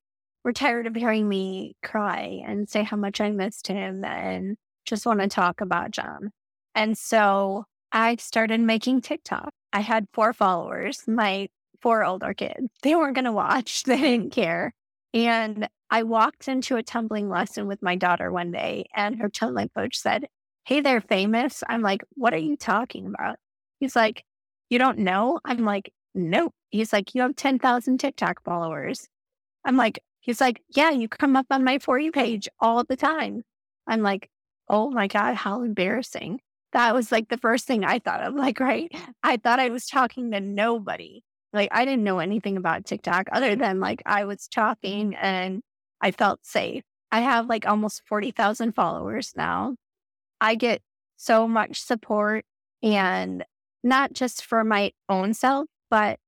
were 0.45 0.53
tired 0.53 0.87
of 0.87 0.95
hearing 0.95 1.27
me 1.27 1.75
cry 1.83 2.41
and 2.47 2.69
say 2.69 2.83
how 2.83 2.95
much 2.95 3.19
I 3.19 3.29
missed 3.31 3.67
him 3.67 4.05
and 4.05 4.55
just 4.85 5.05
want 5.05 5.19
to 5.19 5.27
talk 5.27 5.59
about 5.59 5.91
John. 5.91 6.31
And 6.75 6.97
so 6.97 7.65
I 7.91 8.15
started 8.15 8.61
making 8.61 9.01
TikTok. 9.01 9.49
I 9.73 9.81
had 9.81 10.07
four 10.13 10.31
followers, 10.31 11.03
my 11.07 11.49
four 11.81 12.05
older 12.05 12.33
kids. 12.33 12.69
They 12.83 12.95
weren't 12.95 13.15
going 13.15 13.25
to 13.25 13.33
watch, 13.33 13.83
they 13.85 13.99
didn't 13.99 14.31
care. 14.31 14.73
And 15.13 15.69
I 15.89 16.03
walked 16.03 16.47
into 16.47 16.75
a 16.75 16.83
tumbling 16.83 17.29
lesson 17.29 17.67
with 17.67 17.81
my 17.81 17.95
daughter 17.95 18.31
one 18.31 18.51
day, 18.51 18.87
and 18.95 19.19
her 19.21 19.29
tumbling 19.29 19.69
coach 19.75 19.97
said, 19.97 20.27
Hey, 20.65 20.81
they're 20.81 21.01
famous. 21.01 21.63
I'm 21.67 21.81
like, 21.81 22.03
What 22.15 22.33
are 22.33 22.37
you 22.37 22.57
talking 22.57 23.07
about? 23.07 23.37
He's 23.79 23.95
like, 23.95 24.23
You 24.69 24.79
don't 24.79 24.99
know? 24.99 25.39
I'm 25.45 25.63
like, 25.65 25.93
Nope. 26.13 26.53
He's 26.69 26.91
like, 26.93 27.15
You 27.15 27.21
have 27.21 27.35
10,000 27.35 27.97
TikTok 27.99 28.43
followers. 28.43 29.07
I'm 29.65 29.77
like, 29.77 29.99
He's 30.19 30.41
like, 30.41 30.61
Yeah, 30.75 30.91
you 30.91 31.07
come 31.07 31.35
up 31.35 31.47
on 31.51 31.63
my 31.63 31.79
For 31.79 31.99
You 31.99 32.11
page 32.11 32.49
all 32.59 32.83
the 32.83 32.97
time. 32.97 33.43
I'm 33.87 34.01
like, 34.01 34.29
Oh 34.69 34.91
my 34.91 35.07
God, 35.07 35.35
how 35.35 35.63
embarrassing. 35.63 36.41
That 36.73 36.93
was 36.93 37.11
like 37.11 37.29
the 37.29 37.37
first 37.37 37.65
thing 37.65 37.85
I 37.85 37.99
thought 37.99 38.21
of. 38.23 38.33
Like, 38.35 38.59
right? 38.59 38.93
I 39.23 39.37
thought 39.37 39.59
I 39.59 39.69
was 39.69 39.87
talking 39.87 40.31
to 40.31 40.41
nobody. 40.41 41.21
Like, 41.53 41.69
I 41.71 41.85
didn't 41.85 42.03
know 42.03 42.19
anything 42.19 42.57
about 42.57 42.85
TikTok 42.85 43.27
other 43.31 43.55
than 43.55 43.79
like 43.79 44.03
I 44.05 44.25
was 44.25 44.47
talking 44.47 45.15
and 45.15 45.61
I 46.01 46.11
felt 46.11 46.45
safe. 46.45 46.83
I 47.11 47.21
have 47.21 47.47
like 47.47 47.67
almost 47.67 48.03
40,000 48.05 48.73
followers 48.73 49.33
now. 49.35 49.75
I 50.41 50.55
get 50.55 50.81
so 51.15 51.47
much 51.47 51.81
support 51.81 52.45
and 52.83 53.43
not 53.83 54.13
just 54.13 54.45
for 54.45 54.63
my 54.63 54.91
own 55.09 55.33
self, 55.33 55.67
but 55.89 56.19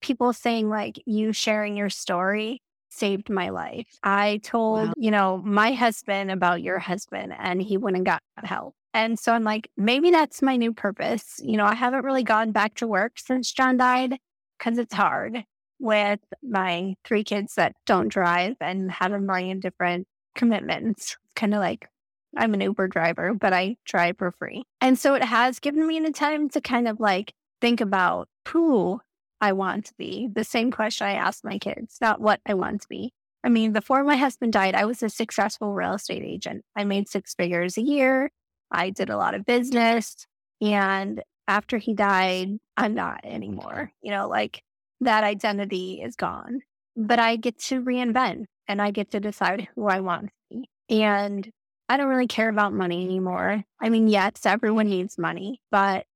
people 0.00 0.32
saying 0.32 0.68
like 0.68 1.02
you 1.06 1.32
sharing 1.32 1.76
your 1.76 1.90
story 1.90 2.60
saved 2.90 3.28
my 3.28 3.48
life. 3.48 3.86
I 4.02 4.40
told, 4.42 4.88
wow. 4.88 4.94
you 4.96 5.10
know, 5.10 5.42
my 5.44 5.72
husband 5.72 6.30
about 6.30 6.62
your 6.62 6.78
husband 6.78 7.34
and 7.38 7.60
he 7.60 7.76
went 7.76 7.96
and 7.96 8.06
got 8.06 8.22
help. 8.36 8.74
And 8.94 9.18
so 9.18 9.32
I'm 9.32 9.44
like, 9.44 9.68
maybe 9.76 10.10
that's 10.10 10.40
my 10.40 10.56
new 10.56 10.72
purpose. 10.72 11.40
You 11.42 11.56
know, 11.56 11.66
I 11.66 11.74
haven't 11.74 12.04
really 12.04 12.22
gone 12.22 12.52
back 12.52 12.74
to 12.76 12.86
work 12.86 13.18
since 13.18 13.52
John 13.52 13.76
died 13.76 14.18
because 14.58 14.78
it's 14.78 14.94
hard 14.94 15.44
with 15.78 16.20
my 16.42 16.94
three 17.04 17.24
kids 17.24 17.54
that 17.56 17.74
don't 17.84 18.08
drive 18.08 18.56
and 18.60 18.90
have 18.90 19.12
a 19.12 19.20
million 19.20 19.60
different 19.60 20.06
commitments. 20.34 21.16
Kind 21.34 21.54
of 21.54 21.60
like 21.60 21.88
I'm 22.36 22.54
an 22.54 22.60
Uber 22.60 22.88
driver, 22.88 23.34
but 23.34 23.52
I 23.52 23.76
drive 23.84 24.18
for 24.18 24.32
free. 24.32 24.64
And 24.80 24.98
so 24.98 25.14
it 25.14 25.24
has 25.24 25.58
given 25.58 25.86
me 25.86 26.00
the 26.00 26.12
time 26.12 26.48
to 26.50 26.60
kind 26.60 26.88
of 26.88 27.00
like 27.00 27.32
think 27.60 27.80
about 27.80 28.28
who 28.48 29.00
I 29.40 29.52
want 29.52 29.86
to 29.86 29.94
be. 29.98 30.28
The 30.32 30.44
same 30.44 30.70
question 30.70 31.06
I 31.06 31.12
asked 31.12 31.44
my 31.44 31.58
kids, 31.58 31.98
not 32.00 32.20
what 32.20 32.40
I 32.46 32.54
want 32.54 32.82
to 32.82 32.88
be. 32.88 33.12
I 33.44 33.48
mean, 33.48 33.72
before 33.72 34.02
my 34.02 34.16
husband 34.16 34.52
died, 34.52 34.74
I 34.74 34.86
was 34.86 35.02
a 35.02 35.08
successful 35.08 35.72
real 35.72 35.94
estate 35.94 36.24
agent. 36.24 36.64
I 36.74 36.84
made 36.84 37.08
six 37.08 37.34
figures 37.34 37.76
a 37.76 37.82
year. 37.82 38.30
I 38.70 38.90
did 38.90 39.08
a 39.08 39.16
lot 39.16 39.34
of 39.34 39.46
business. 39.46 40.26
And 40.60 41.22
after 41.48 41.78
he 41.78 41.94
died, 41.94 42.58
I'm 42.76 42.94
not 42.94 43.20
anymore. 43.24 43.92
You 44.02 44.10
know, 44.12 44.28
like 44.28 44.62
that 45.00 45.24
identity 45.24 46.00
is 46.02 46.16
gone. 46.16 46.60
But 46.96 47.18
I 47.18 47.36
get 47.36 47.58
to 47.64 47.82
reinvent 47.82 48.46
and 48.66 48.80
I 48.80 48.90
get 48.90 49.10
to 49.12 49.20
decide 49.20 49.68
who 49.74 49.86
I 49.86 50.00
want 50.00 50.26
to 50.26 50.32
be. 50.50 50.68
And 50.88 51.48
I 51.88 51.96
don't 51.96 52.08
really 52.08 52.26
care 52.26 52.48
about 52.48 52.72
money 52.72 53.04
anymore. 53.04 53.64
I 53.80 53.88
mean, 53.88 54.08
yes, 54.08 54.44
everyone 54.44 54.88
needs 54.88 55.18
money, 55.18 55.60
but 55.70 56.06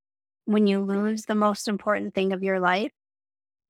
when 0.46 0.66
you 0.66 0.80
lose 0.80 1.26
the 1.26 1.34
most 1.34 1.68
important 1.68 2.14
thing 2.14 2.32
of 2.32 2.42
your 2.42 2.58
life, 2.58 2.90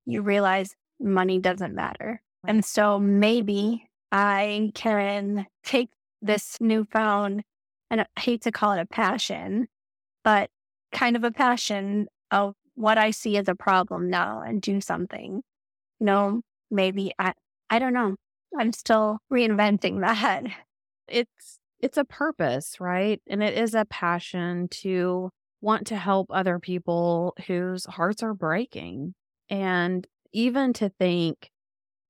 you 0.07 0.23
realize 0.23 0.75
money 0.99 1.39
doesn't 1.39 1.75
matter. 1.75 2.23
And 2.47 2.65
so 2.65 2.99
maybe 2.99 3.87
I 4.11 4.73
can 4.75 5.47
take 5.63 5.91
this 6.23 6.57
newfound, 6.59 7.43
and 7.91 8.01
I 8.01 8.07
hate 8.19 8.43
to 8.43 8.53
call 8.53 8.73
it 8.73 8.81
a 8.81 8.87
passion, 8.87 9.69
but 10.25 10.51
kind 10.93 11.17
of 11.17 11.25
a 11.25 11.31
passion 11.31 12.07
of 12.31 12.55
what 12.75 12.99
I 12.99 13.11
see 13.11 13.37
as 13.37 13.49
a 13.49 13.55
problem 13.55 14.11
now 14.11 14.41
and 14.41 14.61
do 14.61 14.81
something. 14.81 15.43
You 15.99 16.07
know, 16.07 16.43
maybe 16.71 17.13
I, 17.19 17.35
I 17.69 17.79
don't 17.79 17.93
know. 17.93 18.17
I'm 18.59 18.73
still 18.73 19.19
reinventing 19.33 20.01
that. 20.01 20.45
It's 21.13 21.59
it's 21.81 21.97
a 21.97 22.05
purpose, 22.05 22.77
right? 22.79 23.21
And 23.29 23.43
it 23.43 23.59
is 23.59 23.75
a 23.75 23.85
passion 23.85 24.69
to 24.69 25.31
want 25.61 25.89
to 25.89 25.97
help 25.97 26.29
other 26.31 26.61
people 26.61 27.35
whose 27.49 27.85
hearts 27.85 28.23
are 28.23 28.33
breaking. 28.33 29.15
And 29.49 30.07
even 30.33 30.73
to 30.75 30.89
think 30.89 31.51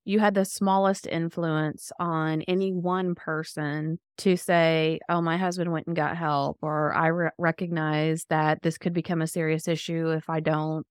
you 0.05 0.19
had 0.19 0.35
the 0.35 0.45
smallest 0.45 1.07
influence 1.07 1.93
on 2.01 2.43
any 2.43 2.73
one 2.73 3.15
person 3.15 3.99
to 4.19 4.37
say, 4.37 4.99
oh, 5.09 5.21
my 5.21 5.37
husband 5.37 5.73
went 5.73 5.87
and 5.87 5.97
got 5.97 6.17
help, 6.17 6.59
or 6.63 6.93
I 6.95 7.07
re- 7.09 7.31
recognize 7.39 8.25
that 8.31 8.63
this 8.63 8.79
could 8.79 8.93
become 8.93 9.23
a 9.23 9.27
serious 9.27 9.69
issue 9.69 10.11
if 10.11 10.31
I 10.31 10.41
don't, 10.41 10.87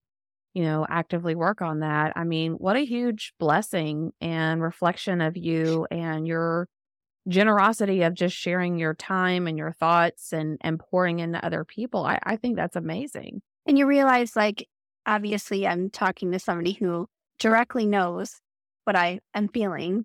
you 0.54 0.64
know, 0.64 0.86
actively 0.90 1.36
work 1.36 1.62
on 1.62 1.80
that. 1.80 2.14
I 2.16 2.24
mean, 2.24 2.54
what 2.54 2.76
a 2.76 2.86
huge 2.86 3.34
blessing 3.40 4.12
and 4.22 4.62
reflection 4.62 5.22
of 5.22 5.36
you 5.38 5.88
and 5.90 6.28
your 6.28 6.68
generosity 7.28 8.04
of 8.04 8.14
just 8.14 8.36
sharing 8.36 8.80
your 8.80 8.94
time 8.94 9.48
and 9.48 9.58
your 9.58 9.74
thoughts 9.74 10.34
and 10.34 10.58
and 10.62 10.80
pouring 10.80 11.20
into 11.20 11.44
other 11.46 11.64
people 11.64 12.06
I, 12.06 12.20
I 12.24 12.38
think 12.38 12.56
that's 12.56 12.76
amazing 12.76 13.42
and 13.68 13.78
you 13.78 13.86
realize 13.86 14.36
like 14.36 14.68
obviously 15.06 15.68
i'm 15.68 15.90
talking 15.90 16.32
to 16.32 16.40
somebody 16.40 16.72
who 16.72 17.08
directly 17.38 17.86
knows 17.86 18.40
what 18.90 18.96
i 18.96 19.20
am 19.36 19.48
feeling 19.48 20.04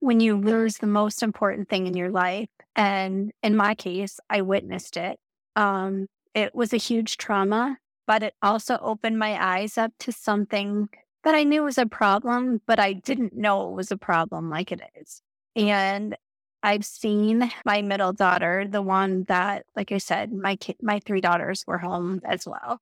when 0.00 0.18
you 0.18 0.34
lose 0.34 0.78
the 0.78 0.86
most 0.86 1.22
important 1.22 1.68
thing 1.68 1.86
in 1.86 1.94
your 1.94 2.10
life 2.10 2.48
and 2.74 3.30
in 3.42 3.54
my 3.54 3.74
case 3.74 4.18
i 4.30 4.40
witnessed 4.40 4.96
it 4.96 5.18
um 5.56 6.06
it 6.34 6.54
was 6.54 6.72
a 6.72 6.78
huge 6.78 7.18
trauma 7.18 7.76
but 8.06 8.22
it 8.22 8.32
also 8.40 8.78
opened 8.80 9.18
my 9.18 9.36
eyes 9.38 9.76
up 9.76 9.92
to 9.98 10.10
something 10.10 10.88
that 11.22 11.34
i 11.34 11.44
knew 11.44 11.62
was 11.62 11.76
a 11.76 11.84
problem 11.84 12.62
but 12.66 12.80
i 12.80 12.94
didn't 12.94 13.36
know 13.36 13.68
it 13.68 13.74
was 13.74 13.90
a 13.90 13.98
problem 13.98 14.48
like 14.48 14.72
it 14.72 14.80
is 14.98 15.20
and 15.54 16.16
I've 16.62 16.86
seen 16.86 17.52
my 17.66 17.82
middle 17.82 18.14
daughter, 18.14 18.66
the 18.66 18.80
one 18.80 19.24
that, 19.24 19.66
like 19.76 19.92
I 19.92 19.98
said, 19.98 20.32
my 20.32 20.56
ki- 20.56 20.78
my 20.80 20.98
three 21.00 21.20
daughters 21.20 21.62
were 21.66 21.76
home 21.76 22.22
as 22.24 22.46
well. 22.46 22.78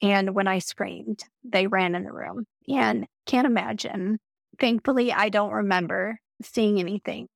And 0.00 0.32
when 0.32 0.46
I 0.46 0.60
screamed, 0.60 1.24
they 1.42 1.66
ran 1.66 1.96
in 1.96 2.04
the 2.04 2.12
room 2.12 2.46
and 2.68 3.08
can't 3.26 3.48
imagine. 3.48 4.20
Thankfully, 4.60 5.12
I 5.12 5.30
don't 5.30 5.52
remember 5.52 6.20
seeing 6.42 6.78
anything. 6.78 7.28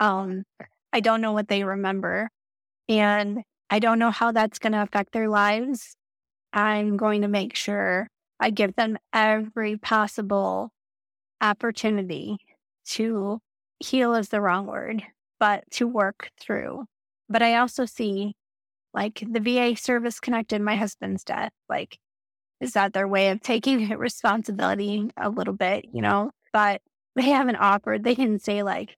Um, 0.00 0.44
I 0.92 1.00
don't 1.00 1.20
know 1.20 1.32
what 1.32 1.48
they 1.48 1.62
remember. 1.62 2.30
And 2.88 3.42
I 3.68 3.78
don't 3.78 3.98
know 3.98 4.10
how 4.10 4.32
that's 4.32 4.58
going 4.58 4.72
to 4.72 4.82
affect 4.82 5.12
their 5.12 5.28
lives. 5.28 5.94
I'm 6.52 6.96
going 6.96 7.22
to 7.22 7.28
make 7.28 7.54
sure 7.54 8.08
I 8.40 8.50
give 8.50 8.74
them 8.74 8.98
every 9.12 9.76
possible 9.76 10.70
opportunity 11.40 12.38
to 12.86 13.38
heal 13.78 14.14
is 14.14 14.30
the 14.30 14.40
wrong 14.40 14.66
word, 14.66 15.02
but 15.38 15.64
to 15.72 15.86
work 15.86 16.30
through. 16.40 16.86
But 17.28 17.42
I 17.42 17.56
also 17.56 17.84
see 17.84 18.34
like 18.92 19.22
the 19.30 19.40
VA 19.40 19.76
service 19.76 20.18
connected 20.18 20.60
my 20.60 20.76
husband's 20.76 21.22
death. 21.22 21.52
Like, 21.68 21.98
is 22.60 22.72
that 22.72 22.92
their 22.92 23.06
way 23.06 23.28
of 23.28 23.40
taking 23.40 23.88
responsibility 23.98 25.10
a 25.16 25.30
little 25.30 25.54
bit, 25.54 25.84
you 25.92 26.02
know? 26.02 26.32
But 26.52 26.82
they 27.16 27.30
haven't 27.30 27.56
offered, 27.56 28.04
they 28.04 28.14
didn't 28.14 28.42
say, 28.42 28.62
like, 28.62 28.96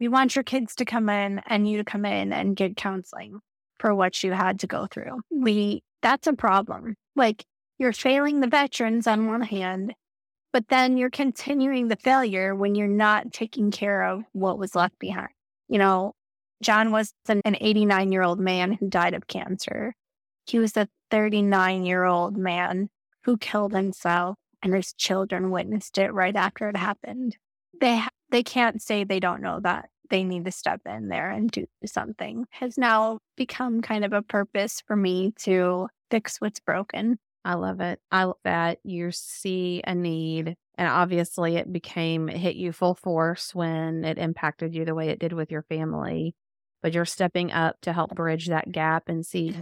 we 0.00 0.08
want 0.08 0.34
your 0.34 0.42
kids 0.42 0.74
to 0.76 0.84
come 0.84 1.08
in 1.08 1.40
and 1.46 1.68
you 1.68 1.78
to 1.78 1.84
come 1.84 2.04
in 2.04 2.32
and 2.32 2.56
get 2.56 2.76
counseling 2.76 3.40
for 3.78 3.94
what 3.94 4.22
you 4.22 4.32
had 4.32 4.60
to 4.60 4.66
go 4.66 4.86
through. 4.86 5.20
We, 5.30 5.82
that's 6.02 6.26
a 6.26 6.32
problem. 6.32 6.96
Like, 7.14 7.44
you're 7.78 7.92
failing 7.92 8.40
the 8.40 8.48
veterans 8.48 9.06
on 9.06 9.26
one 9.26 9.42
hand, 9.42 9.94
but 10.52 10.68
then 10.68 10.96
you're 10.96 11.10
continuing 11.10 11.88
the 11.88 11.96
failure 11.96 12.54
when 12.54 12.74
you're 12.74 12.88
not 12.88 13.32
taking 13.32 13.70
care 13.70 14.04
of 14.04 14.24
what 14.32 14.58
was 14.58 14.74
left 14.74 14.98
behind. 14.98 15.30
You 15.68 15.78
know, 15.78 16.14
John 16.62 16.92
was 16.92 17.12
an 17.28 17.40
89 17.44 18.12
year 18.12 18.22
old 18.22 18.38
man 18.38 18.72
who 18.72 18.88
died 18.88 19.14
of 19.14 19.26
cancer. 19.26 19.94
He 20.46 20.58
was 20.58 20.76
a 20.76 20.88
39 21.10 21.84
year 21.84 22.04
old 22.04 22.36
man 22.36 22.88
who 23.24 23.36
killed 23.36 23.72
himself, 23.72 24.36
and 24.62 24.74
his 24.74 24.92
children 24.92 25.50
witnessed 25.50 25.98
it 25.98 26.12
right 26.12 26.36
after 26.36 26.68
it 26.68 26.76
happened. 26.76 27.36
They 27.80 28.02
they 28.30 28.42
can't 28.42 28.80
say 28.80 29.04
they 29.04 29.20
don't 29.20 29.42
know 29.42 29.60
that 29.60 29.88
they 30.10 30.24
need 30.24 30.44
to 30.44 30.52
step 30.52 30.80
in 30.86 31.08
there 31.08 31.30
and 31.30 31.50
do 31.50 31.66
something. 31.84 32.46
Has 32.50 32.78
now 32.78 33.18
become 33.36 33.80
kind 33.80 34.04
of 34.04 34.12
a 34.12 34.22
purpose 34.22 34.82
for 34.86 34.96
me 34.96 35.32
to 35.40 35.88
fix 36.10 36.40
what's 36.40 36.60
broken. 36.60 37.18
I 37.44 37.54
love 37.54 37.80
it. 37.80 37.98
I 38.10 38.24
love 38.24 38.36
that 38.44 38.78
you 38.84 39.10
see 39.10 39.82
a 39.84 39.94
need 39.94 40.56
and 40.76 40.88
obviously, 40.88 41.56
it 41.56 41.72
became, 41.72 42.28
it 42.28 42.38
hit 42.38 42.56
you 42.56 42.72
full 42.72 42.94
force 42.94 43.54
when 43.54 44.04
it 44.04 44.18
impacted 44.18 44.74
you 44.74 44.84
the 44.84 44.94
way 44.94 45.08
it 45.08 45.18
did 45.18 45.32
with 45.32 45.50
your 45.50 45.62
family. 45.62 46.34
But 46.82 46.94
you're 46.94 47.04
stepping 47.04 47.52
up 47.52 47.76
to 47.82 47.92
help 47.92 48.14
bridge 48.14 48.48
that 48.48 48.72
gap 48.72 49.04
and 49.08 49.24
see 49.24 49.54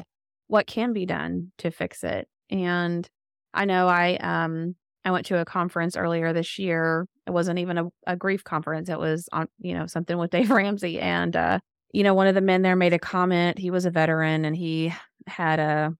what 0.46 0.66
can 0.66 0.92
be 0.92 1.06
done 1.06 1.52
to 1.58 1.70
fix 1.70 2.04
it. 2.04 2.28
And 2.48 3.08
I 3.52 3.64
know 3.64 3.88
I, 3.88 4.16
um, 4.16 4.76
I 5.04 5.10
went 5.10 5.26
to 5.26 5.38
a 5.38 5.44
conference 5.44 5.96
earlier 5.96 6.32
this 6.32 6.58
year. 6.58 7.06
It 7.26 7.30
wasn't 7.30 7.58
even 7.58 7.78
a, 7.78 7.84
a 8.06 8.16
grief 8.16 8.44
conference. 8.44 8.88
It 8.88 8.98
was 8.98 9.28
on, 9.32 9.48
you 9.58 9.74
know, 9.74 9.86
something 9.86 10.18
with 10.18 10.30
Dave 10.32 10.50
Ramsey. 10.50 11.00
And, 11.00 11.34
uh, 11.34 11.60
you 11.92 12.02
know, 12.02 12.14
one 12.14 12.26
of 12.26 12.34
the 12.34 12.40
men 12.40 12.62
there 12.62 12.76
made 12.76 12.92
a 12.92 12.98
comment. 12.98 13.58
He 13.58 13.70
was 13.70 13.86
a 13.86 13.90
veteran 13.90 14.44
and 14.44 14.56
he 14.56 14.92
had 15.26 15.58
a 15.58 15.94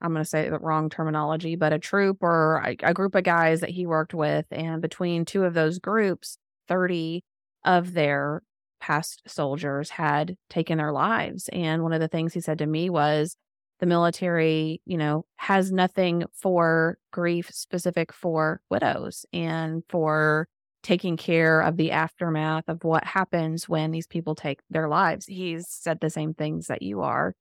I'm 0.00 0.12
going 0.12 0.24
to 0.24 0.28
say 0.28 0.48
the 0.48 0.58
wrong 0.58 0.88
terminology, 0.88 1.56
but 1.56 1.72
a 1.72 1.78
troop 1.78 2.18
or 2.22 2.62
a, 2.64 2.76
a, 2.82 2.94
group 2.94 3.14
of 3.14 3.24
guys 3.24 3.60
that 3.60 3.70
he 3.70 3.86
worked 3.86 4.14
with. 4.14 4.46
And 4.50 4.80
between 4.80 5.26
two 5.26 5.44
of 5.44 5.52
those 5.52 5.78
groups, 5.78 6.38
30 6.68 7.22
of 7.64 7.92
their 7.92 8.42
past 8.80 9.22
soldiers 9.26 9.90
had 9.90 10.36
taken 10.48 10.78
their 10.78 10.92
lives. 10.92 11.48
And 11.52 11.82
one 11.82 11.92
of 11.92 12.00
the 12.00 12.08
things 12.08 12.32
he 12.32 12.40
said 12.40 12.58
to 12.58 12.66
me 12.66 12.88
was 12.88 13.36
the 13.80 13.86
military, 13.86 14.80
you 14.84 14.96
know, 14.96 15.24
has 15.36 15.72
nothing 15.72 16.24
for 16.32 16.98
grief 17.12 17.50
specific 17.52 18.12
for 18.12 18.60
widows 18.70 19.26
and 19.32 19.82
for 19.88 20.46
taking 20.82 21.16
care 21.16 21.60
of 21.60 21.76
the 21.76 21.90
aftermath 21.90 22.68
of 22.68 22.84
what 22.84 23.04
happens 23.04 23.68
when 23.68 23.90
these 23.90 24.06
people 24.06 24.34
take 24.34 24.60
their 24.70 24.88
lives. 24.88 25.26
He's 25.26 25.68
said 25.68 26.00
the 26.00 26.10
same 26.10 26.34
things 26.34 26.68
that 26.68 26.82
you 26.82 27.00
are. 27.00 27.34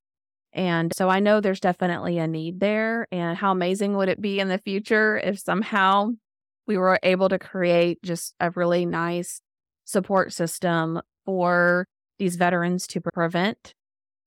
And 0.52 0.91
so 0.95 1.10
I 1.10 1.19
know 1.19 1.39
there's 1.39 1.60
definitely 1.60 2.17
a 2.17 2.28
need 2.28 2.60
there. 2.60 3.08
And 3.12 3.38
how 3.38 3.52
amazing 3.52 3.95
would 3.95 4.10
it 4.10 4.19
be 4.19 4.39
in 4.39 4.47
the 4.47 4.58
future 4.58 5.17
if 5.17 5.39
somehow 5.39 6.10
we 6.67 6.78
were 6.78 6.99
able 7.04 7.30
to 7.30 7.39
create 7.39 8.02
just 8.04 8.34
a 8.39 8.52
really 8.52 8.86
nice 8.86 9.41
support 9.86 10.34
system 10.34 11.02
for 11.25 11.88
these 12.17 12.36
veterans 12.36 12.88
to 12.88 13.02
prevent 13.02 13.73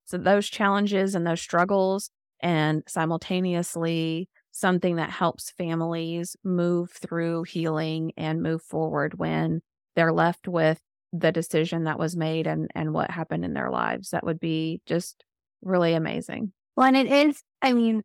so 0.05 0.19
those 0.19 0.49
challenges 0.49 1.15
and 1.15 1.27
those 1.27 1.41
struggles 1.41 2.11
and 2.41 2.83
simultaneously 2.87 4.29
something 4.51 4.97
that 4.97 5.11
helps 5.11 5.51
families 5.51 6.37
move 6.45 6.91
through 6.91 7.45
healing 7.45 8.13
and 8.17 8.43
move 8.43 8.63
forward 8.63 9.19
when 9.19 9.63
they're 9.97 10.13
left 10.13 10.47
with 10.47 10.79
the 11.13 11.33
decision 11.33 11.85
that 11.85 11.99
was 11.99 12.17
made 12.17 12.47
and 12.47 12.71
and 12.75 12.93
what 12.93 13.11
happened 13.11 13.45
in 13.45 13.53
their 13.53 13.71
lives 13.71 14.11
that 14.11 14.25
would 14.25 14.41
be 14.41 14.81
just 14.87 15.25
really 15.63 15.95
amazing. 15.95 16.53
Well, 16.77 16.87
and 16.87 16.97
it 16.97 17.07
is, 17.07 17.43
I 17.61 17.73
mean, 17.73 18.03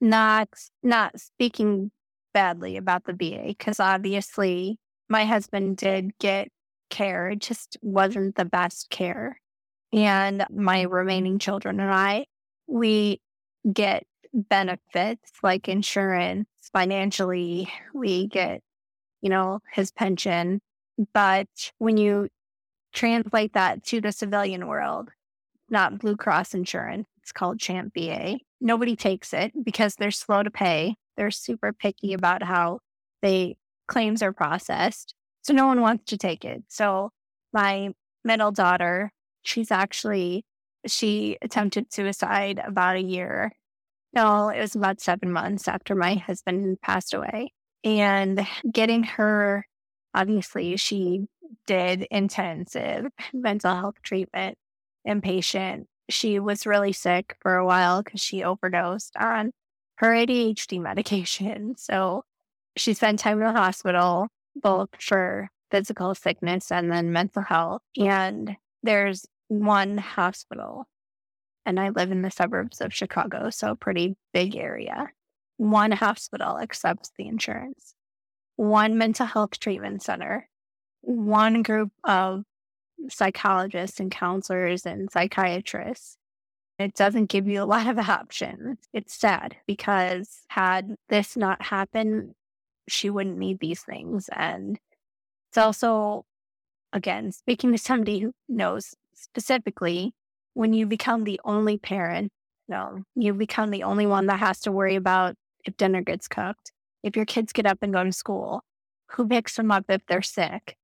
not 0.00 0.48
not 0.82 1.18
speaking 1.20 1.90
badly 2.32 2.76
about 2.76 3.04
the 3.04 3.12
VA 3.12 3.48
because 3.48 3.80
obviously 3.80 4.78
my 5.08 5.24
husband 5.24 5.76
did 5.76 6.12
get 6.18 6.48
care. 6.90 7.30
It 7.30 7.40
just 7.40 7.76
wasn't 7.82 8.36
the 8.36 8.44
best 8.44 8.90
care. 8.90 9.40
And 9.92 10.44
my 10.50 10.84
mm-hmm. 10.84 10.92
remaining 10.92 11.38
children 11.38 11.80
and 11.80 11.92
I, 11.92 12.26
we 12.66 13.20
get 13.70 14.04
benefits 14.32 15.32
like 15.42 15.68
insurance 15.68 16.48
financially. 16.72 17.70
We 17.94 18.26
get, 18.26 18.62
you 19.22 19.30
know, 19.30 19.60
his 19.72 19.90
pension. 19.90 20.60
But 21.14 21.48
when 21.78 21.96
you 21.96 22.28
translate 22.92 23.54
that 23.54 23.84
to 23.84 24.00
the 24.00 24.12
civilian 24.12 24.66
world, 24.66 25.10
not 25.70 25.98
Blue 25.98 26.16
Cross 26.16 26.54
insurance. 26.54 27.06
It's 27.22 27.32
called 27.32 27.58
CHAMPVA. 27.58 28.38
Nobody 28.60 28.96
takes 28.96 29.32
it 29.32 29.52
because 29.64 29.94
they're 29.94 30.10
slow 30.10 30.42
to 30.42 30.50
pay. 30.50 30.96
They're 31.16 31.30
super 31.30 31.72
picky 31.72 32.14
about 32.14 32.42
how 32.42 32.80
they 33.22 33.56
claims 33.86 34.22
are 34.22 34.32
processed. 34.32 35.14
So 35.42 35.52
no 35.52 35.66
one 35.66 35.80
wants 35.80 36.04
to 36.06 36.16
take 36.16 36.44
it. 36.44 36.64
So 36.68 37.10
my 37.52 37.90
middle 38.24 38.50
daughter, 38.50 39.12
she's 39.48 39.70
actually 39.70 40.44
she 40.86 41.36
attempted 41.42 41.92
suicide 41.92 42.60
about 42.64 42.96
a 42.96 43.02
year 43.02 43.52
No, 44.14 44.48
it 44.48 44.60
was 44.60 44.74
about 44.74 45.00
seven 45.00 45.32
months 45.32 45.68
after 45.68 45.94
my 45.94 46.14
husband 46.14 46.80
passed 46.80 47.12
away. 47.14 47.52
And 47.84 48.46
getting 48.72 49.02
her, 49.04 49.66
obviously, 50.14 50.76
she 50.76 51.26
did 51.66 52.06
intensive 52.10 53.06
mental 53.32 53.74
health 53.74 53.96
treatment, 54.02 54.56
inpatient. 55.06 55.84
She 56.08 56.40
was 56.40 56.66
really 56.66 56.92
sick 56.92 57.36
for 57.40 57.56
a 57.56 57.66
while 57.66 58.02
because 58.02 58.20
she 58.20 58.42
overdosed 58.42 59.14
on 59.16 59.52
her 59.96 60.08
ADHD 60.08 60.80
medication. 60.80 61.74
So 61.76 62.24
she 62.76 62.94
spent 62.94 63.18
time 63.18 63.40
in 63.42 63.52
the 63.52 63.60
hospital, 63.60 64.28
both 64.56 64.90
for 64.98 65.50
physical 65.70 66.14
sickness 66.14 66.72
and 66.72 66.90
then 66.90 67.12
mental 67.12 67.42
health. 67.42 67.82
And 67.98 68.56
there's 68.82 69.26
one 69.48 69.98
hospital, 69.98 70.86
and 71.66 71.80
I 71.80 71.90
live 71.90 72.10
in 72.10 72.22
the 72.22 72.30
suburbs 72.30 72.80
of 72.80 72.94
Chicago, 72.94 73.50
so 73.50 73.72
a 73.72 73.76
pretty 73.76 74.16
big 74.32 74.56
area. 74.56 75.08
One 75.56 75.92
hospital 75.92 76.58
accepts 76.58 77.10
the 77.18 77.26
insurance, 77.26 77.94
one 78.56 78.96
mental 78.96 79.26
health 79.26 79.58
treatment 79.58 80.02
center, 80.02 80.48
one 81.00 81.62
group 81.62 81.90
of 82.04 82.44
psychologists 83.08 84.00
and 84.00 84.10
counselors 84.10 84.86
and 84.86 85.10
psychiatrists. 85.10 86.16
It 86.78 86.94
doesn't 86.94 87.26
give 87.26 87.48
you 87.48 87.62
a 87.62 87.64
lot 87.64 87.86
of 87.86 87.98
options. 88.08 88.78
It's 88.92 89.14
sad 89.14 89.56
because 89.66 90.42
had 90.48 90.94
this 91.08 91.36
not 91.36 91.62
happened, 91.62 92.34
she 92.88 93.10
wouldn't 93.10 93.38
need 93.38 93.60
these 93.60 93.82
things. 93.82 94.28
And 94.34 94.78
it's 95.50 95.58
also, 95.58 96.24
again, 96.92 97.32
speaking 97.32 97.72
to 97.72 97.78
somebody 97.78 98.20
who 98.20 98.32
knows 98.48 98.94
specifically, 99.20 100.12
when 100.54 100.72
you 100.72 100.86
become 100.86 101.24
the 101.24 101.40
only 101.44 101.78
parent, 101.78 102.30
no, 102.68 103.02
you 103.14 103.32
become 103.34 103.70
the 103.70 103.82
only 103.82 104.06
one 104.06 104.26
that 104.26 104.40
has 104.40 104.60
to 104.60 104.72
worry 104.72 104.96
about 104.96 105.34
if 105.64 105.76
dinner 105.76 106.02
gets 106.02 106.28
cooked, 106.28 106.72
if 107.02 107.16
your 107.16 107.24
kids 107.24 107.52
get 107.52 107.66
up 107.66 107.78
and 107.82 107.92
go 107.92 108.04
to 108.04 108.12
school, 108.12 108.62
who 109.12 109.26
picks 109.26 109.56
them 109.56 109.70
up 109.70 109.84
if 109.88 110.02
they're 110.06 110.22
sick, 110.22 110.76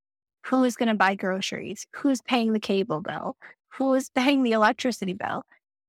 who 0.45 0.63
is 0.63 0.75
going 0.75 0.89
to 0.89 0.95
buy 0.95 1.15
groceries, 1.15 1.85
who's 1.95 2.21
paying 2.21 2.53
the 2.53 2.59
cable 2.59 3.01
bill, 3.01 3.37
who 3.77 3.93
is 3.93 4.09
paying 4.09 4.43
the 4.43 4.51
electricity 4.51 5.13
bill, 5.13 5.43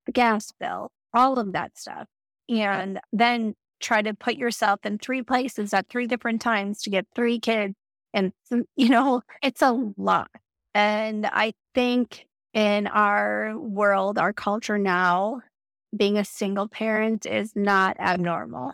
the 0.07 0.13
gas 0.13 0.53
bill, 0.59 0.91
all 1.15 1.39
of 1.39 1.53
that 1.53 1.79
stuff. 1.79 2.07
And 2.49 3.01
then 3.13 3.55
try 3.81 4.03
to 4.03 4.15
put 4.15 4.37
yourself 4.37 4.81
in 4.85 4.99
three 4.99 5.23
places 5.23 5.75
at 5.75 5.89
three 5.89 6.07
different 6.07 6.41
times 6.41 6.83
to 6.83 6.91
get 6.91 7.07
three 7.15 7.39
kids. 7.39 7.75
And, 8.15 8.33
you 8.77 8.89
know, 8.89 9.23
it's 9.43 9.63
a 9.63 9.93
lot. 9.97 10.31
And 10.75 11.27
I 11.27 11.55
think 11.75 12.26
in 12.57 12.89
our 12.89 13.57
world, 13.57 14.19
our 14.19 14.33
culture 14.33 14.79
now, 14.79 15.43
being 15.97 16.19
a 16.19 16.25
single 16.25 16.67
parent 16.67 17.25
is 17.25 17.53
not 17.55 17.97
abnormal. 18.01 18.73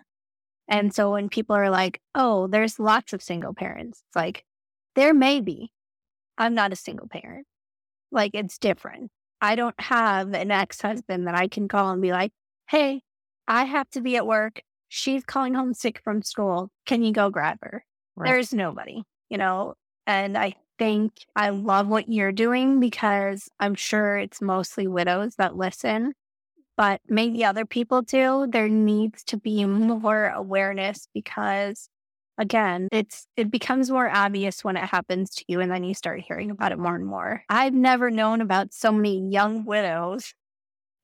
And 0.69 0.95
so 0.95 1.13
when 1.13 1.29
people 1.29 1.55
are 1.55 1.69
like, 1.69 2.01
oh, 2.15 2.47
there's 2.47 2.79
lots 2.79 3.13
of 3.13 3.23
single 3.23 3.53
parents, 3.53 4.03
it's 4.09 4.17
like, 4.17 4.45
there 4.95 5.13
may 5.13 5.41
be. 5.41 5.71
I'm 6.39 6.55
not 6.55 6.73
a 6.73 6.77
single 6.77 7.09
parent. 7.09 7.47
Like, 8.11 8.31
it's 8.33 8.57
different. 8.57 9.11
I 9.43 9.55
don't 9.57 9.79
have 9.79 10.33
an 10.33 10.51
ex 10.51 10.81
husband 10.81 11.27
that 11.27 11.35
I 11.35 11.49
can 11.49 11.69
call 11.69 11.91
and 11.91 12.01
be 12.01 12.13
like, 12.13 12.33
hey, 12.71 13.03
I 13.47 13.65
have 13.65 13.91
to 13.91 14.01
be 14.01 14.17
at 14.17 14.27
work 14.27 14.63
she's 14.95 15.25
calling 15.25 15.55
home 15.55 15.73
sick 15.73 16.03
from 16.05 16.21
school. 16.21 16.69
Can 16.85 17.03
you 17.03 17.13
go 17.13 17.31
grab 17.31 17.57
her? 17.63 17.83
Right. 18.15 18.29
There's 18.29 18.53
nobody, 18.53 19.03
you 19.31 19.39
know? 19.39 19.73
And 20.07 20.37
I 20.37 20.55
think 20.83 21.13
I 21.37 21.51
love 21.51 21.87
what 21.87 22.09
you're 22.09 22.33
doing 22.33 22.81
because 22.81 23.49
I'm 23.61 23.77
sure 23.77 24.19
it's 24.19 24.43
mostly 24.43 24.89
widows 24.89 25.37
that 25.37 25.57
listen, 25.57 26.13
but 26.77 27.01
maybe 27.09 27.45
other 27.45 27.65
people 27.65 28.03
do. 28.03 28.49
There 28.51 28.69
needs 28.69 29.23
to 29.25 29.37
be 29.37 29.65
more 29.67 30.33
awareness 30.35 31.07
because 31.15 31.89
again, 32.37 32.89
it's 32.91 33.29
it 33.37 33.49
becomes 33.49 33.93
more 33.93 34.11
obvious 34.11 34.65
when 34.65 34.77
it 34.77 34.87
happens 34.87 35.31
to 35.37 35.45
you 35.47 35.61
and 35.61 35.71
then 35.71 35.85
you 35.85 35.95
start 35.95 36.21
hearing 36.27 36.51
about 36.51 36.73
it 36.73 36.81
more 36.81 36.97
and 36.97 37.07
more. 37.07 37.45
I've 37.49 37.75
never 37.75 38.11
known 38.11 38.41
about 38.41 38.75
so 38.75 38.91
many 38.91 39.31
young 39.31 39.65
widows 39.65 40.35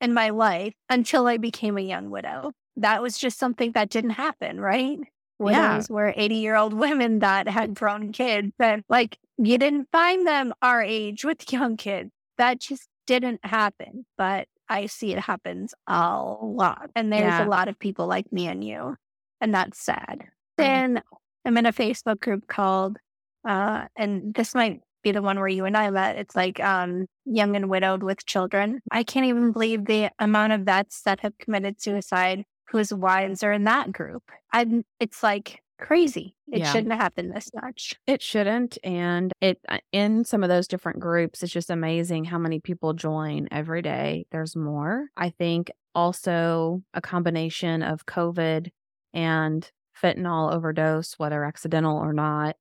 in 0.01 0.13
my 0.13 0.31
life 0.31 0.75
until 0.91 1.29
I 1.29 1.37
became 1.37 1.79
a 1.79 1.83
young 1.83 2.11
widow 2.11 2.51
that 2.79 3.01
was 3.01 3.17
just 3.17 3.39
something 3.39 3.73
that 3.73 3.91
didn't 3.91 4.11
happen, 4.11 4.61
right? 4.61 4.99
Widows 5.39 5.89
yeah. 5.89 5.95
were 5.95 6.15
80 6.17 6.35
year 6.37 6.57
old 6.57 6.75
women 6.79 7.21
that 7.21 7.49
had 7.49 7.75
grown 7.75 8.13
kids 8.13 8.53
and 8.59 8.83
like 8.89 9.19
you 9.39 9.59
didn't 9.59 9.89
find 9.93 10.27
them 10.27 10.53
our 10.63 10.83
age 10.83 11.25
with 11.25 11.53
young 11.53 11.77
kids. 11.77 12.11
That 12.39 12.61
just 12.61 12.89
didn't 13.07 13.45
happen. 13.45 14.05
But 14.17 14.49
I 14.69 14.87
see 14.87 15.13
it 15.13 15.19
happens 15.19 15.75
a 15.87 16.21
lot. 16.23 16.91
And 16.95 17.13
there's 17.13 17.23
yeah. 17.23 17.45
a 17.45 17.49
lot 17.49 17.69
of 17.69 17.79
people 17.79 18.07
like 18.07 18.33
me 18.33 18.47
and 18.47 18.63
you. 18.63 18.97
And 19.41 19.55
that's 19.55 19.81
sad. 19.81 20.19
Mm-hmm. 20.19 20.25
Then 20.57 21.03
I'm 21.45 21.57
in 21.57 21.67
a 21.67 21.73
Facebook 21.73 22.21
group 22.21 22.47
called, 22.47 22.99
uh, 23.47 23.87
and 23.97 24.35
this 24.35 24.55
might 24.55 24.81
be 25.03 25.13
the 25.13 25.23
one 25.23 25.39
where 25.39 25.49
you 25.49 25.65
and 25.65 25.77
I 25.77 25.91
met. 25.91 26.17
It's 26.17 26.37
like 26.37 26.61
um, 26.61 27.07
young 27.25 27.57
and 27.57 27.71
widowed 27.71 28.03
with 28.03 28.27
children. 28.27 28.81
I 28.91 29.05
can't 29.05 29.27
even 29.27 29.53
believe 29.53 29.87
the 29.87 30.11
amount 30.19 30.53
of 30.53 30.63
vets 30.63 31.03
that 31.03 31.21
have 31.21 31.39
committed 31.39 31.81
suicide 31.81 32.45
whose 32.71 32.93
wives 32.93 33.43
are 33.43 33.53
in 33.53 33.65
that 33.65 33.93
group. 33.93 34.23
I'm, 34.53 34.85
it's 35.01 35.23
like 35.23 35.61
crazy. 35.79 36.35
It 36.51 36.61
yeah. 36.61 36.73
shouldn't 36.73 36.93
happen 36.93 37.31
this 37.31 37.51
much. 37.55 37.95
It 38.07 38.21
shouldn't. 38.23 38.79
And 38.83 39.33
it, 39.41 39.61
uh, 39.69 39.79
in 39.93 40.25
some 40.25 40.43
of 40.43 40.49
those 40.49 40.69
different 40.69 41.01
groups, 41.01 41.43
it's 41.43 41.53
just 41.53 41.71
amazing 41.71 42.25
how 42.25 42.39
many 42.39 42.61
people 42.61 42.95
join 42.95 43.49
every 43.51 43.83
day. 43.83 44.27
There's 44.33 44.57
more. 44.57 45.07
I 45.17 45.31
think 45.31 45.71
also 45.95 46.83
a 46.95 47.01
combination 47.01 47.83
of 47.83 48.07
COVID 48.07 48.69
and 49.15 49.71
fentanyl 50.03 50.53
overdose, 50.53 51.15
whether 51.19 51.45
accidental 51.45 51.97
or 51.97 52.13
not, 52.13 52.57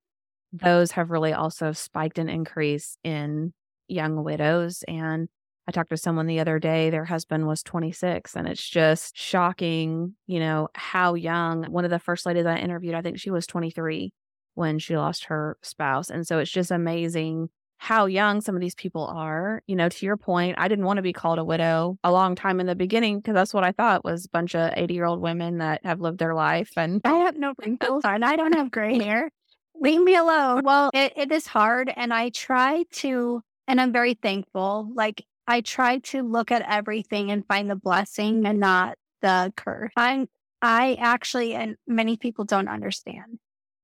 those 0.52 0.92
have 0.92 1.10
really 1.10 1.32
also 1.32 1.72
spiked 1.72 2.18
an 2.18 2.28
increase 2.28 2.96
in 3.04 3.52
young 3.86 4.22
widows 4.24 4.82
and 4.88 5.28
I 5.68 5.70
talked 5.70 5.90
to 5.90 5.98
someone 5.98 6.26
the 6.26 6.40
other 6.40 6.58
day, 6.58 6.88
their 6.88 7.04
husband 7.04 7.46
was 7.46 7.62
26, 7.62 8.34
and 8.34 8.48
it's 8.48 8.66
just 8.66 9.14
shocking, 9.18 10.14
you 10.26 10.40
know, 10.40 10.68
how 10.74 11.12
young. 11.12 11.64
One 11.64 11.84
of 11.84 11.90
the 11.90 11.98
first 11.98 12.24
ladies 12.24 12.46
I 12.46 12.56
interviewed, 12.56 12.94
I 12.94 13.02
think 13.02 13.20
she 13.20 13.30
was 13.30 13.46
23 13.46 14.10
when 14.54 14.78
she 14.78 14.96
lost 14.96 15.26
her 15.26 15.58
spouse. 15.62 16.08
And 16.08 16.26
so 16.26 16.38
it's 16.38 16.50
just 16.50 16.70
amazing 16.70 17.50
how 17.76 18.06
young 18.06 18.40
some 18.40 18.54
of 18.54 18.62
these 18.62 18.74
people 18.74 19.04
are. 19.08 19.62
You 19.66 19.76
know, 19.76 19.90
to 19.90 20.06
your 20.06 20.16
point, 20.16 20.54
I 20.56 20.68
didn't 20.68 20.86
want 20.86 20.96
to 20.96 21.02
be 21.02 21.12
called 21.12 21.38
a 21.38 21.44
widow 21.44 21.98
a 22.02 22.10
long 22.10 22.34
time 22.34 22.60
in 22.60 22.66
the 22.66 22.74
beginning 22.74 23.18
because 23.18 23.34
that's 23.34 23.52
what 23.52 23.62
I 23.62 23.72
thought 23.72 24.06
was 24.06 24.24
a 24.24 24.30
bunch 24.30 24.54
of 24.54 24.72
80 24.74 24.94
year 24.94 25.04
old 25.04 25.20
women 25.20 25.58
that 25.58 25.84
have 25.84 26.00
lived 26.00 26.18
their 26.18 26.34
life. 26.34 26.72
And 26.78 27.02
I 27.04 27.18
have 27.18 27.36
no 27.36 27.52
wrinkles 27.58 28.04
and 28.06 28.24
I 28.24 28.36
don't 28.36 28.54
have 28.54 28.70
gray 28.70 28.98
hair. 28.98 29.30
Leave 29.78 30.00
me 30.00 30.16
alone. 30.16 30.62
Well, 30.64 30.90
it, 30.94 31.12
it 31.14 31.30
is 31.30 31.46
hard. 31.46 31.92
And 31.94 32.12
I 32.14 32.30
try 32.30 32.84
to, 32.92 33.42
and 33.66 33.78
I'm 33.78 33.92
very 33.92 34.14
thankful. 34.14 34.90
Like 34.94 35.24
I 35.48 35.62
try 35.62 35.98
to 35.98 36.22
look 36.22 36.52
at 36.52 36.62
everything 36.68 37.30
and 37.30 37.46
find 37.46 37.70
the 37.70 37.74
blessing 37.74 38.44
and 38.44 38.60
not 38.60 38.98
the 39.22 39.50
curse. 39.56 39.90
I'm 39.96 40.28
I 40.60 40.98
actually 41.00 41.54
and 41.54 41.76
many 41.86 42.18
people 42.18 42.44
don't 42.44 42.68
understand. 42.68 43.38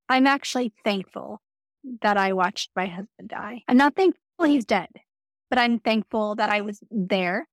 I'm 0.06 0.26
actually 0.26 0.74
thankful 0.84 1.40
that 2.02 2.18
I 2.18 2.34
watched 2.34 2.70
my 2.76 2.84
husband 2.86 3.30
die. 3.30 3.62
I'm 3.66 3.78
not 3.78 3.96
thankful 3.96 4.20
he's 4.44 4.66
dead, 4.66 4.90
but 5.48 5.58
I'm 5.58 5.78
thankful 5.78 6.34
that 6.34 6.50
I 6.50 6.60
was 6.60 6.80
there 6.90 7.48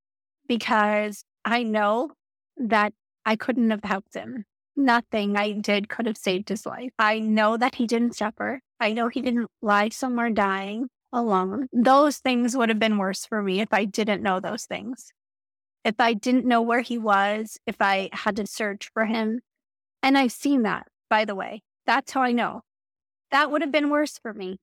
because 0.46 1.24
I 1.46 1.64
know 1.64 2.12
that 2.58 2.94
I 3.26 3.38
couldn't 3.38 3.72
have 3.72 3.86
helped 3.86 4.14
him. 4.14 4.44
Nothing 4.76 5.38
I 5.38 5.54
did 5.54 5.88
could 5.88 6.06
have 6.06 6.18
saved 6.18 6.50
his 6.50 6.66
life. 6.66 6.92
I 7.00 7.20
know 7.20 7.56
that 7.56 7.76
he 7.76 7.88
didn't 7.88 8.18
suffer. 8.18 8.60
I 8.78 8.92
know 8.92 9.08
he 9.08 9.22
didn't 9.22 9.50
lie 9.62 9.90
somewhere 9.90 10.32
dying 10.32 10.90
alone. 11.14 11.68
Those 11.74 12.18
things 12.18 12.56
would 12.56 12.70
have 12.70 12.80
been 12.80 12.98
worse 12.98 13.26
for 13.26 13.42
me 13.42 13.62
if 13.62 13.70
I 13.72 13.86
didn't 13.86 14.24
know 14.24 14.40
those 14.40 14.66
things. 14.66 15.12
If 15.84 15.96
I 16.00 16.14
didn't 16.14 16.46
know 16.46 16.62
where 16.62 16.82
he 16.82 16.98
was, 16.98 17.58
if 17.66 17.76
I 17.80 18.10
had 18.14 18.36
to 18.38 18.46
search 18.46 18.90
for 18.94 19.06
him. 19.06 19.42
And 20.04 20.18
I've 20.18 20.32
seen 20.32 20.64
that, 20.64 20.88
by 21.10 21.26
the 21.26 21.36
way. 21.36 21.64
That's 21.86 22.12
how 22.12 22.22
I 22.22 22.32
know. 22.32 22.62
That 23.32 23.52
would 23.52 23.62
have 23.62 23.72
been 23.72 23.90
worse 23.90 24.18
for 24.18 24.34
me. 24.34 24.60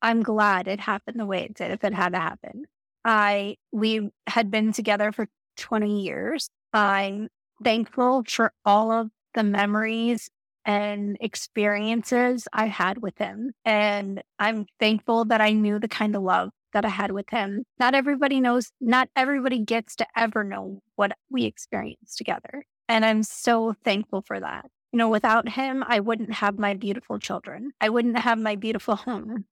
I'm 0.00 0.22
glad 0.22 0.66
it 0.66 0.80
happened 0.80 1.20
the 1.20 1.26
way 1.26 1.42
it 1.42 1.54
did 1.54 1.70
if 1.70 1.84
it 1.84 1.94
had 1.94 2.12
to 2.12 2.18
happen. 2.18 2.64
I 3.04 3.56
we 3.72 4.10
had 4.26 4.50
been 4.50 4.72
together 4.72 5.12
for 5.12 5.28
20 5.56 6.02
years. 6.02 6.48
I'm 6.72 7.28
thankful 7.62 8.24
for 8.26 8.52
all 8.64 8.90
of 8.90 9.10
the 9.34 9.42
memories 9.42 10.30
and 10.64 11.16
experiences 11.20 12.46
I 12.52 12.66
had 12.66 13.02
with 13.02 13.18
him. 13.18 13.52
And 13.64 14.22
I'm 14.38 14.66
thankful 14.78 15.24
that 15.26 15.40
I 15.40 15.52
knew 15.52 15.78
the 15.78 15.88
kind 15.88 16.14
of 16.16 16.22
love 16.22 16.50
that 16.72 16.84
I 16.84 16.88
had 16.88 17.12
with 17.12 17.28
him. 17.30 17.64
Not 17.78 17.94
everybody 17.94 18.40
knows, 18.40 18.70
not 18.80 19.08
everybody 19.16 19.58
gets 19.58 19.96
to 19.96 20.06
ever 20.16 20.44
know 20.44 20.80
what 20.96 21.12
we 21.30 21.44
experienced 21.44 22.16
together. 22.18 22.64
And 22.88 23.04
I'm 23.04 23.22
so 23.22 23.74
thankful 23.84 24.22
for 24.22 24.40
that. 24.40 24.66
You 24.92 24.98
know, 24.98 25.08
without 25.08 25.48
him, 25.48 25.84
I 25.86 26.00
wouldn't 26.00 26.34
have 26.34 26.58
my 26.58 26.74
beautiful 26.74 27.18
children. 27.18 27.72
I 27.80 27.88
wouldn't 27.88 28.18
have 28.18 28.38
my 28.38 28.56
beautiful 28.56 28.96
home. 28.96 29.46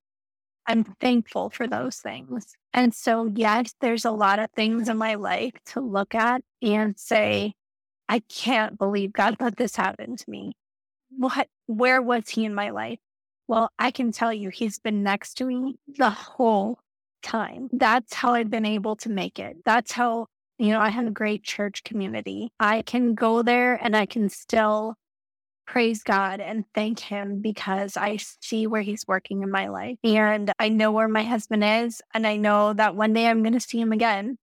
I'm 0.66 0.84
thankful 1.00 1.50
for 1.50 1.66
those 1.66 1.96
things. 1.96 2.54
And 2.72 2.94
so, 2.94 3.32
yes, 3.34 3.74
there's 3.80 4.04
a 4.04 4.10
lot 4.10 4.38
of 4.38 4.50
things 4.54 4.88
in 4.88 4.98
my 4.98 5.14
life 5.14 5.54
to 5.66 5.80
look 5.80 6.14
at 6.14 6.42
and 6.62 6.98
say, 6.98 7.54
I 8.08 8.20
can't 8.28 8.78
believe 8.78 9.12
God 9.12 9.36
let 9.40 9.56
this 9.56 9.76
happen 9.76 10.16
to 10.16 10.24
me. 10.28 10.52
What, 11.16 11.48
where 11.66 12.00
was 12.00 12.28
he 12.28 12.44
in 12.44 12.54
my 12.54 12.70
life? 12.70 12.98
Well, 13.48 13.70
I 13.78 13.90
can 13.90 14.12
tell 14.12 14.32
you, 14.32 14.48
he's 14.48 14.78
been 14.78 15.02
next 15.02 15.34
to 15.34 15.44
me 15.44 15.76
the 15.88 16.10
whole 16.10 16.78
time. 17.22 17.68
That's 17.72 18.14
how 18.14 18.34
I've 18.34 18.50
been 18.50 18.66
able 18.66 18.96
to 18.96 19.08
make 19.08 19.38
it. 19.38 19.56
That's 19.64 19.92
how, 19.92 20.26
you 20.58 20.68
know, 20.68 20.80
I 20.80 20.90
have 20.90 21.06
a 21.06 21.10
great 21.10 21.42
church 21.42 21.82
community. 21.82 22.52
I 22.60 22.82
can 22.82 23.14
go 23.14 23.42
there 23.42 23.74
and 23.74 23.96
I 23.96 24.06
can 24.06 24.28
still 24.28 24.94
praise 25.66 26.02
God 26.02 26.40
and 26.40 26.64
thank 26.74 26.98
Him 26.98 27.40
because 27.40 27.96
I 27.96 28.18
see 28.40 28.66
where 28.66 28.82
He's 28.82 29.04
working 29.06 29.42
in 29.42 29.50
my 29.50 29.68
life. 29.68 29.98
And 30.02 30.52
I 30.58 30.68
know 30.68 30.90
where 30.90 31.08
my 31.08 31.22
husband 31.22 31.64
is. 31.64 32.02
And 32.12 32.26
I 32.26 32.36
know 32.36 32.72
that 32.72 32.96
one 32.96 33.12
day 33.12 33.26
I'm 33.26 33.42
going 33.42 33.52
to 33.54 33.60
see 33.60 33.80
him 33.80 33.92
again. 33.92 34.36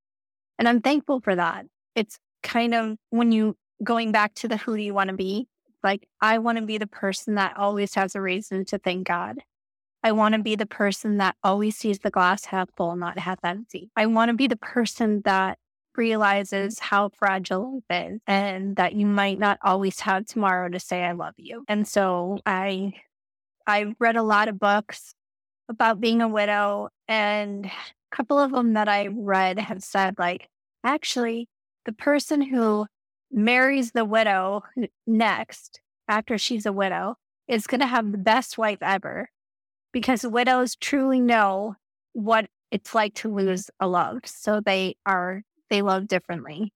And 0.57 0.67
I'm 0.67 0.81
thankful 0.81 1.21
for 1.21 1.35
that. 1.35 1.65
It's 1.95 2.17
kind 2.43 2.73
of 2.73 2.97
when 3.09 3.31
you 3.31 3.55
going 3.83 4.11
back 4.11 4.33
to 4.35 4.47
the 4.47 4.57
who 4.57 4.75
do 4.75 4.81
you 4.81 4.93
want 4.93 5.09
to 5.09 5.15
be? 5.15 5.47
Like, 5.87 6.05
I 6.19 6.39
want 6.39 6.57
to 6.57 6.65
be 6.65 6.77
the 6.77 6.85
person 6.85 7.35
that 7.35 7.55
always 7.55 7.95
has 7.95 8.13
a 8.13 8.19
reason 8.19 8.65
to 8.65 8.77
thank 8.77 9.07
God. 9.07 9.37
I 10.03 10.11
want 10.11 10.35
to 10.35 10.41
be 10.41 10.57
the 10.57 10.65
person 10.65 11.15
that 11.19 11.37
always 11.45 11.77
sees 11.77 11.99
the 11.99 12.09
glass 12.09 12.43
half 12.43 12.67
full, 12.75 12.97
not 12.97 13.17
half 13.17 13.39
empty. 13.41 13.89
I 13.95 14.07
want 14.07 14.27
to 14.27 14.35
be 14.35 14.47
the 14.47 14.57
person 14.57 15.21
that 15.23 15.57
realizes 15.95 16.79
how 16.79 17.07
fragile 17.07 17.83
it 17.89 18.11
is 18.11 18.19
and 18.27 18.75
that 18.75 18.95
you 18.95 19.05
might 19.05 19.39
not 19.39 19.59
always 19.63 20.01
have 20.01 20.25
tomorrow 20.25 20.67
to 20.67 20.77
say 20.77 21.05
I 21.05 21.13
love 21.13 21.35
you. 21.37 21.63
And 21.69 21.87
so 21.87 22.39
I 22.45 22.91
I 23.65 23.95
read 23.97 24.17
a 24.17 24.23
lot 24.23 24.49
of 24.49 24.59
books 24.59 25.13
about 25.69 26.01
being 26.01 26.21
a 26.21 26.27
widow 26.27 26.89
and 27.07 27.65
a 27.65 27.71
couple 28.11 28.39
of 28.39 28.51
them 28.51 28.73
that 28.73 28.89
I 28.89 29.07
read 29.07 29.57
have 29.57 29.81
said 29.81 30.15
like 30.19 30.49
actually 30.83 31.47
the 31.85 31.93
person 31.93 32.41
who 32.41 32.87
marries 33.31 33.91
the 33.91 34.05
widow 34.05 34.63
next 35.05 35.81
after 36.07 36.37
she's 36.37 36.65
a 36.65 36.73
widow 36.73 37.15
is 37.47 37.67
going 37.67 37.81
to 37.81 37.87
have 37.87 38.11
the 38.11 38.17
best 38.17 38.57
wife 38.57 38.79
ever 38.81 39.29
because 39.91 40.23
widows 40.25 40.75
truly 40.75 41.19
know 41.19 41.75
what 42.13 42.47
it's 42.71 42.93
like 42.93 43.13
to 43.15 43.33
lose 43.33 43.69
a 43.79 43.87
loved. 43.87 44.27
So 44.27 44.59
they 44.59 44.95
are 45.05 45.43
they 45.69 45.81
love 45.81 46.07
differently. 46.07 46.73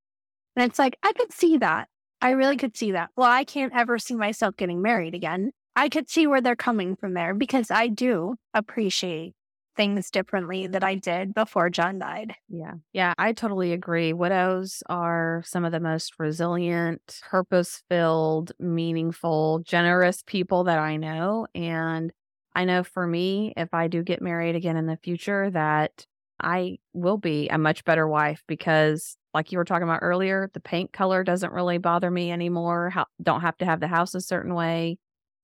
And 0.56 0.70
it's 0.70 0.80
like, 0.80 0.98
I 1.02 1.14
could 1.14 1.32
see 1.32 1.58
that. 1.58 1.88
I 2.22 2.32
really 2.32 2.58
could 2.58 2.76
see 2.78 2.92
that. 2.92 3.10
Well, 3.16 3.30
I 3.30 3.44
can't 3.44 3.74
ever 3.76 3.98
see 3.98 4.16
myself 4.16 4.56
getting 4.58 4.82
married 4.82 5.16
again. 5.16 5.52
I 5.76 5.90
could 5.90 6.10
see 6.10 6.28
where 6.28 6.42
they're 6.42 6.56
coming 6.56 6.96
from 6.96 7.14
there 7.14 7.34
because 7.34 7.72
I 7.72 7.88
do 7.88 8.36
appreciate 8.54 9.34
things 9.76 10.12
differently 10.12 10.68
that 10.68 10.84
I 10.84 10.96
did 10.96 11.34
before 11.34 11.70
John 11.70 12.00
died. 12.00 12.36
Yeah. 12.50 12.74
Yeah, 12.94 13.14
I 13.18 13.34
totally 13.34 13.74
agree. 13.74 14.14
Widows 14.14 14.84
are 14.90 15.44
some 15.46 15.66
of 15.66 15.72
the 15.72 15.80
most 15.80 16.14
resilient, 16.20 17.22
purpose 17.30 17.84
filled, 17.90 18.52
meaningful, 18.60 19.60
generous 19.60 20.24
people 20.26 20.66
that 20.66 20.80
I 20.80 20.98
know. 20.98 21.48
And 21.56 22.12
I 22.54 22.66
know 22.66 22.84
for 22.84 23.08
me, 23.08 23.54
if 23.56 23.74
I 23.74 23.88
do 23.88 24.04
get 24.04 24.22
married 24.22 24.56
again 24.56 24.78
in 24.78 24.86
the 24.86 24.98
future, 24.98 25.50
that 25.52 26.06
I 26.40 26.80
will 26.94 27.18
be 27.18 27.48
a 27.50 27.58
much 27.58 27.86
better 27.86 28.08
wife 28.08 28.44
because, 28.48 29.16
like 29.34 29.52
you 29.52 29.58
were 29.58 29.66
talking 29.66 29.84
about 29.84 30.00
earlier, 30.02 30.50
the 30.54 30.60
paint 30.60 30.92
color 30.92 31.24
doesn't 31.24 31.54
really 31.54 31.78
bother 31.78 32.12
me 32.12 32.32
anymore. 32.32 32.90
How, 32.90 33.06
don't 33.22 33.42
have 33.42 33.58
to 33.60 33.66
have 33.66 33.80
the 33.80 33.88
house 33.88 34.16
a 34.16 34.22
certain 34.22 34.54
way. 34.54 34.98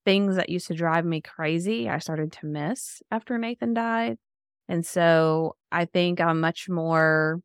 Things 0.08 0.38
that 0.38 0.47
used 0.47 0.68
to 0.68 0.74
drive 0.74 1.03
me 1.03 1.20
crazy, 1.20 1.89
I 1.89 1.97
started 1.97 2.32
to 2.32 2.45
miss 2.45 3.01
after 3.12 3.38
Nathan 3.38 3.74
died. 3.74 4.16
And 4.70 4.86
so 4.86 5.58
I 5.70 5.84
think 5.84 6.22
I'm 6.22 6.39
much 6.39 6.70
more 6.70 7.41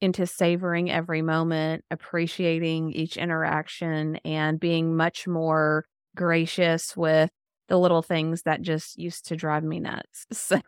into 0.00 0.24
savoring 0.24 0.92
every 0.92 1.20
moment, 1.20 1.82
appreciating 1.90 2.92
each 2.92 3.16
interaction, 3.16 4.20
and 4.24 4.60
being 4.60 4.96
much 4.96 5.26
more 5.26 5.84
gracious 6.14 6.96
with 6.96 7.28
the 7.66 7.76
little 7.76 8.02
things 8.02 8.42
that 8.42 8.62
just 8.62 8.96
used 8.96 9.26
to 9.26 9.34
drive 9.34 9.64
me 9.64 9.80
nuts. 9.80 10.26
So 10.32 10.60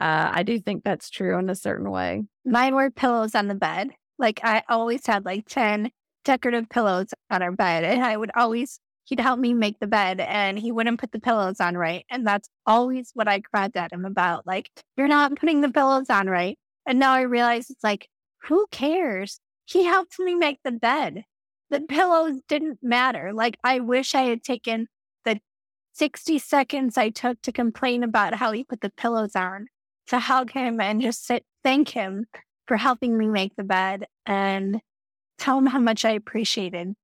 uh, 0.00 0.30
I 0.32 0.42
do 0.42 0.58
think 0.58 0.82
that's 0.82 1.08
true 1.08 1.38
in 1.38 1.48
a 1.48 1.54
certain 1.54 1.88
way. 1.88 2.24
Mine 2.44 2.74
were 2.74 2.90
pillows 2.90 3.36
on 3.36 3.46
the 3.46 3.54
bed. 3.54 3.90
Like 4.18 4.40
I 4.42 4.64
always 4.68 5.06
had 5.06 5.24
like 5.24 5.46
10 5.46 5.92
decorative 6.24 6.68
pillows 6.68 7.14
on 7.30 7.42
our 7.42 7.52
bed. 7.52 7.84
And 7.84 8.04
I 8.04 8.16
would 8.16 8.32
always, 8.34 8.80
he'd 9.06 9.20
help 9.20 9.38
me 9.38 9.54
make 9.54 9.78
the 9.78 9.86
bed 9.86 10.20
and 10.20 10.58
he 10.58 10.72
wouldn't 10.72 11.00
put 11.00 11.12
the 11.12 11.20
pillows 11.20 11.60
on 11.60 11.76
right. 11.76 12.04
And 12.10 12.26
that's 12.26 12.48
always 12.66 13.10
what 13.14 13.28
I 13.28 13.40
cried 13.40 13.76
at 13.76 13.92
him 13.92 14.04
about. 14.04 14.46
Like, 14.46 14.70
you're 14.96 15.08
not 15.08 15.36
putting 15.36 15.60
the 15.60 15.70
pillows 15.70 16.10
on 16.10 16.28
right. 16.28 16.58
And 16.86 16.98
now 16.98 17.12
I 17.12 17.22
realize 17.22 17.70
it's 17.70 17.84
like, 17.84 18.08
who 18.42 18.66
cares? 18.70 19.40
He 19.64 19.84
helped 19.84 20.18
me 20.18 20.34
make 20.34 20.58
the 20.64 20.72
bed. 20.72 21.22
The 21.70 21.80
pillows 21.80 22.40
didn't 22.48 22.80
matter. 22.82 23.32
Like, 23.32 23.58
I 23.62 23.80
wish 23.80 24.14
I 24.14 24.22
had 24.22 24.42
taken 24.42 24.88
the 25.24 25.40
60 25.92 26.38
seconds 26.40 26.98
I 26.98 27.10
took 27.10 27.40
to 27.42 27.52
complain 27.52 28.02
about 28.02 28.34
how 28.34 28.52
he 28.52 28.64
put 28.64 28.80
the 28.80 28.90
pillows 28.90 29.36
on 29.36 29.66
to 30.08 30.18
hug 30.18 30.52
him 30.52 30.80
and 30.80 31.00
just 31.00 31.24
sit, 31.24 31.44
thank 31.62 31.90
him 31.90 32.26
for 32.66 32.76
helping 32.76 33.16
me 33.16 33.26
make 33.26 33.54
the 33.56 33.64
bed 33.64 34.06
and 34.24 34.80
tell 35.38 35.58
him 35.58 35.66
how 35.66 35.80
much 35.80 36.04
I 36.04 36.10
appreciated 36.10 36.94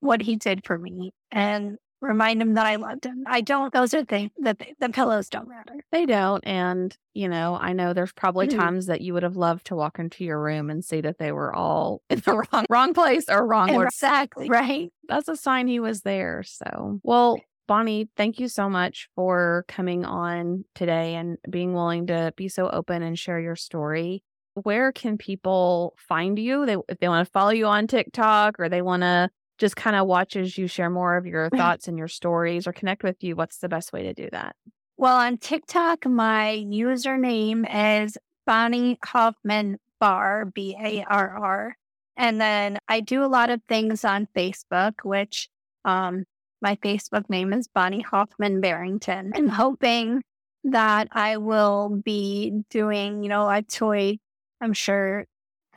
what 0.00 0.22
he 0.22 0.36
did 0.36 0.64
for 0.64 0.78
me 0.78 1.12
and 1.30 1.78
remind 2.00 2.40
him 2.42 2.54
that 2.54 2.66
I 2.66 2.76
loved 2.76 3.04
him. 3.04 3.24
I 3.26 3.40
don't, 3.40 3.72
those 3.72 3.94
are 3.94 4.04
things 4.04 4.30
that 4.38 4.58
the, 4.58 4.66
the 4.78 4.88
pillows 4.90 5.28
don't 5.28 5.48
matter. 5.48 5.74
They 5.92 6.06
don't. 6.06 6.46
And, 6.46 6.96
you 7.14 7.28
know, 7.28 7.56
I 7.60 7.72
know 7.72 7.92
there's 7.92 8.12
probably 8.12 8.48
mm-hmm. 8.48 8.58
times 8.58 8.86
that 8.86 9.00
you 9.00 9.14
would 9.14 9.22
have 9.22 9.36
loved 9.36 9.66
to 9.66 9.76
walk 9.76 9.98
into 9.98 10.24
your 10.24 10.40
room 10.40 10.70
and 10.70 10.84
see 10.84 11.00
that 11.00 11.18
they 11.18 11.32
were 11.32 11.54
all 11.54 12.02
in 12.10 12.20
the 12.20 12.44
wrong, 12.52 12.66
wrong 12.68 12.94
place 12.94 13.24
or 13.28 13.46
wrong. 13.46 13.82
Exactly. 13.82 14.48
Right. 14.48 14.92
That's 15.08 15.28
a 15.28 15.36
sign 15.36 15.68
he 15.68 15.80
was 15.80 16.02
there. 16.02 16.42
So, 16.42 17.00
well, 17.02 17.38
Bonnie, 17.66 18.08
thank 18.16 18.38
you 18.38 18.48
so 18.48 18.68
much 18.68 19.08
for 19.16 19.64
coming 19.66 20.04
on 20.04 20.64
today 20.74 21.14
and 21.14 21.36
being 21.48 21.72
willing 21.72 22.06
to 22.08 22.32
be 22.36 22.48
so 22.48 22.68
open 22.68 23.02
and 23.02 23.18
share 23.18 23.40
your 23.40 23.56
story. 23.56 24.22
Where 24.54 24.92
can 24.92 25.18
people 25.18 25.94
find 25.98 26.38
you? 26.38 26.64
They, 26.64 26.76
if 26.88 26.98
they 26.98 27.08
want 27.08 27.26
to 27.26 27.32
follow 27.32 27.50
you 27.50 27.66
on 27.66 27.88
TikTok 27.88 28.58
or 28.58 28.68
they 28.68 28.82
want 28.82 29.02
to 29.02 29.30
just 29.58 29.76
kind 29.76 29.96
of 29.96 30.06
watch 30.06 30.36
as 30.36 30.56
you 30.56 30.66
share 30.66 30.90
more 30.90 31.16
of 31.16 31.26
your 31.26 31.50
thoughts 31.56 31.88
and 31.88 31.98
your 31.98 32.08
stories 32.08 32.66
or 32.66 32.72
connect 32.72 33.02
with 33.02 33.22
you, 33.22 33.36
what's 33.36 33.58
the 33.58 33.68
best 33.68 33.92
way 33.92 34.02
to 34.04 34.14
do 34.14 34.28
that? 34.32 34.56
Well, 34.96 35.16
on 35.16 35.38
TikTok, 35.38 36.06
my 36.06 36.64
username 36.66 37.66
is 38.04 38.16
Bonnie 38.46 38.98
Hoffman 39.04 39.78
Barr, 40.00 40.46
B 40.46 40.76
A 40.80 41.04
R 41.04 41.38
R. 41.38 41.76
And 42.16 42.40
then 42.40 42.78
I 42.88 43.00
do 43.00 43.22
a 43.22 43.26
lot 43.26 43.50
of 43.50 43.60
things 43.68 44.04
on 44.04 44.26
Facebook, 44.34 44.94
which 45.04 45.48
um, 45.84 46.24
my 46.62 46.76
Facebook 46.76 47.28
name 47.28 47.52
is 47.52 47.68
Bonnie 47.68 48.00
Hoffman 48.00 48.60
Barrington. 48.60 49.32
I'm 49.34 49.48
hoping 49.48 50.22
that 50.64 51.08
I 51.12 51.36
will 51.36 52.00
be 52.04 52.62
doing, 52.70 53.22
you 53.22 53.28
know, 53.28 53.48
a 53.48 53.62
toy. 53.62 54.18
I'm 54.60 54.72
sure 54.72 55.26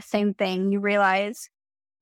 same 0.01 0.33
thing. 0.33 0.71
You 0.71 0.79
realize 0.79 1.49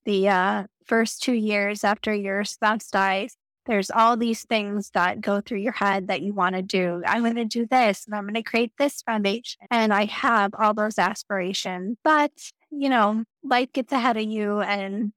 the 0.07 0.29
uh, 0.29 0.63
first 0.85 1.21
two 1.21 1.33
years 1.33 1.83
after 1.83 2.13
your 2.13 2.45
spouse 2.45 2.87
dies, 2.87 3.35
there's 3.65 3.91
all 3.91 4.15
these 4.15 4.45
things 4.45 4.89
that 4.93 5.19
go 5.19 5.41
through 5.41 5.59
your 5.59 5.73
head 5.73 6.07
that 6.07 6.21
you 6.21 6.33
want 6.33 6.55
to 6.55 6.61
do. 6.61 7.03
I'm 7.05 7.23
going 7.23 7.35
to 7.35 7.43
do 7.43 7.67
this 7.69 8.05
and 8.05 8.15
I'm 8.15 8.23
going 8.23 8.35
to 8.35 8.41
create 8.41 8.71
this 8.77 9.01
foundation. 9.01 9.59
And 9.69 9.93
I 9.93 10.05
have 10.05 10.51
all 10.57 10.73
those 10.73 10.97
aspirations. 10.97 11.97
But, 12.05 12.31
you 12.71 12.87
know, 12.87 13.25
life 13.43 13.73
gets 13.73 13.91
ahead 13.91 14.15
of 14.15 14.23
you 14.23 14.61
and 14.61 15.11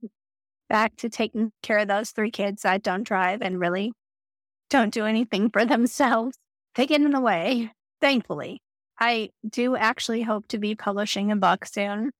back 0.69 0.97
to 0.97 1.09
taking 1.09 1.53
care 1.63 1.79
of 1.79 1.89
those 1.89 2.11
three 2.11 2.33
kids 2.33 2.63
that 2.63 2.83
don't 2.83 3.05
drive 3.05 3.43
and 3.43 3.61
really 3.61 3.93
don't 4.71 4.93
do 4.93 5.05
anything 5.05 5.51
for 5.51 5.65
themselves. 5.65 6.37
They 6.75 6.87
get 6.87 7.01
in 7.01 7.13
the 7.13 7.21
way, 7.21 7.71
thankfully. 8.01 8.61
I 8.99 9.31
do 9.49 9.77
actually 9.77 10.23
hope 10.23 10.49
to 10.49 10.59
be 10.59 10.75
publishing 10.75 11.31
a 11.31 11.37
book 11.37 11.65
soon 11.65 12.11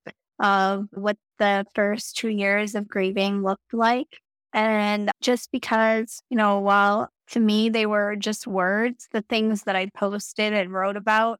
of 0.41 0.87
what 0.91 1.17
the 1.41 1.65
first 1.73 2.17
two 2.17 2.29
years 2.29 2.75
of 2.75 2.87
grieving 2.87 3.41
looked 3.41 3.73
like. 3.73 4.19
And 4.53 5.09
just 5.21 5.51
because, 5.51 6.21
you 6.29 6.37
know, 6.37 6.59
while 6.59 7.09
to 7.31 7.39
me 7.39 7.69
they 7.69 7.87
were 7.87 8.15
just 8.15 8.45
words, 8.45 9.07
the 9.11 9.23
things 9.23 9.63
that 9.63 9.75
I 9.75 9.89
posted 9.95 10.53
and 10.53 10.71
wrote 10.71 10.97
about 10.97 11.39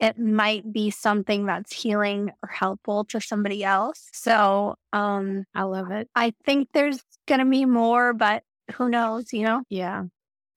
it 0.00 0.18
might 0.18 0.72
be 0.72 0.90
something 0.90 1.46
that's 1.46 1.72
healing 1.72 2.32
or 2.42 2.48
helpful 2.48 3.04
to 3.04 3.20
somebody 3.20 3.62
else. 3.62 4.08
So, 4.12 4.76
um, 4.92 5.44
I 5.54 5.62
love 5.62 5.90
it. 5.90 6.08
I 6.16 6.32
think 6.44 6.68
there's 6.72 7.00
going 7.28 7.38
to 7.38 7.46
be 7.46 7.64
more, 7.64 8.12
but 8.12 8.42
who 8.74 8.88
knows, 8.88 9.32
you 9.32 9.44
know? 9.44 9.62
Yeah. 9.68 10.04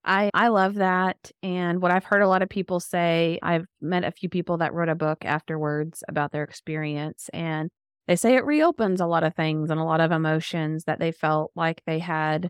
I, 0.03 0.31
I 0.33 0.47
love 0.47 0.75
that. 0.75 1.31
And 1.43 1.81
what 1.81 1.91
I've 1.91 2.05
heard 2.05 2.21
a 2.21 2.27
lot 2.27 2.41
of 2.41 2.49
people 2.49 2.79
say, 2.79 3.37
I've 3.43 3.67
met 3.81 4.05
a 4.05 4.11
few 4.11 4.29
people 4.29 4.57
that 4.57 4.73
wrote 4.73 4.89
a 4.89 4.95
book 4.95 5.19
afterwards 5.23 6.03
about 6.07 6.31
their 6.31 6.43
experience. 6.43 7.29
And 7.33 7.69
they 8.07 8.15
say 8.15 8.35
it 8.35 8.45
reopens 8.45 9.01
a 9.01 9.05
lot 9.05 9.23
of 9.23 9.35
things 9.35 9.69
and 9.69 9.79
a 9.79 9.83
lot 9.83 10.01
of 10.01 10.11
emotions 10.11 10.85
that 10.85 10.99
they 10.99 11.11
felt 11.11 11.51
like 11.55 11.81
they 11.85 11.99
had 11.99 12.49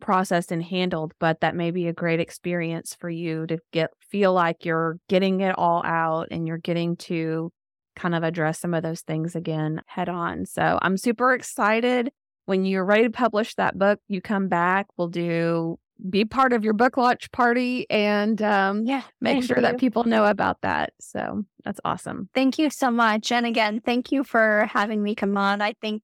processed 0.00 0.50
and 0.52 0.62
handled, 0.62 1.12
but 1.20 1.40
that 1.40 1.54
may 1.54 1.70
be 1.70 1.86
a 1.86 1.92
great 1.92 2.20
experience 2.20 2.94
for 2.98 3.08
you 3.08 3.46
to 3.46 3.58
get 3.72 3.90
feel 4.10 4.32
like 4.32 4.64
you're 4.64 4.98
getting 5.08 5.40
it 5.40 5.56
all 5.56 5.82
out 5.84 6.28
and 6.30 6.46
you're 6.46 6.58
getting 6.58 6.96
to 6.96 7.50
kind 7.94 8.14
of 8.14 8.22
address 8.22 8.58
some 8.58 8.74
of 8.74 8.82
those 8.82 9.02
things 9.02 9.36
again 9.36 9.80
head 9.86 10.08
on. 10.08 10.46
So 10.46 10.78
I'm 10.82 10.96
super 10.96 11.32
excited 11.34 12.10
when 12.46 12.64
you're 12.64 12.84
ready 12.84 13.04
to 13.04 13.10
publish 13.10 13.54
that 13.54 13.78
book, 13.78 14.00
you 14.08 14.20
come 14.20 14.48
back. 14.48 14.86
We'll 14.96 15.08
do 15.08 15.78
be 16.10 16.24
part 16.24 16.52
of 16.52 16.64
your 16.64 16.72
book 16.74 16.96
launch 16.96 17.30
party 17.32 17.88
and 17.88 18.40
um, 18.42 18.84
Yeah. 18.84 19.02
make 19.20 19.44
sure 19.44 19.56
you. 19.58 19.62
that 19.62 19.78
people 19.78 20.04
know 20.04 20.24
about 20.26 20.60
that. 20.62 20.92
So 21.00 21.44
that's 21.64 21.80
awesome. 21.84 22.28
Thank 22.34 22.58
you 22.58 22.70
so 22.70 22.90
much. 22.90 23.30
And 23.30 23.46
again, 23.46 23.80
thank 23.84 24.10
you 24.10 24.24
for 24.24 24.68
having 24.72 25.02
me 25.02 25.14
come 25.14 25.36
on. 25.36 25.60
I 25.62 25.74
think 25.80 26.02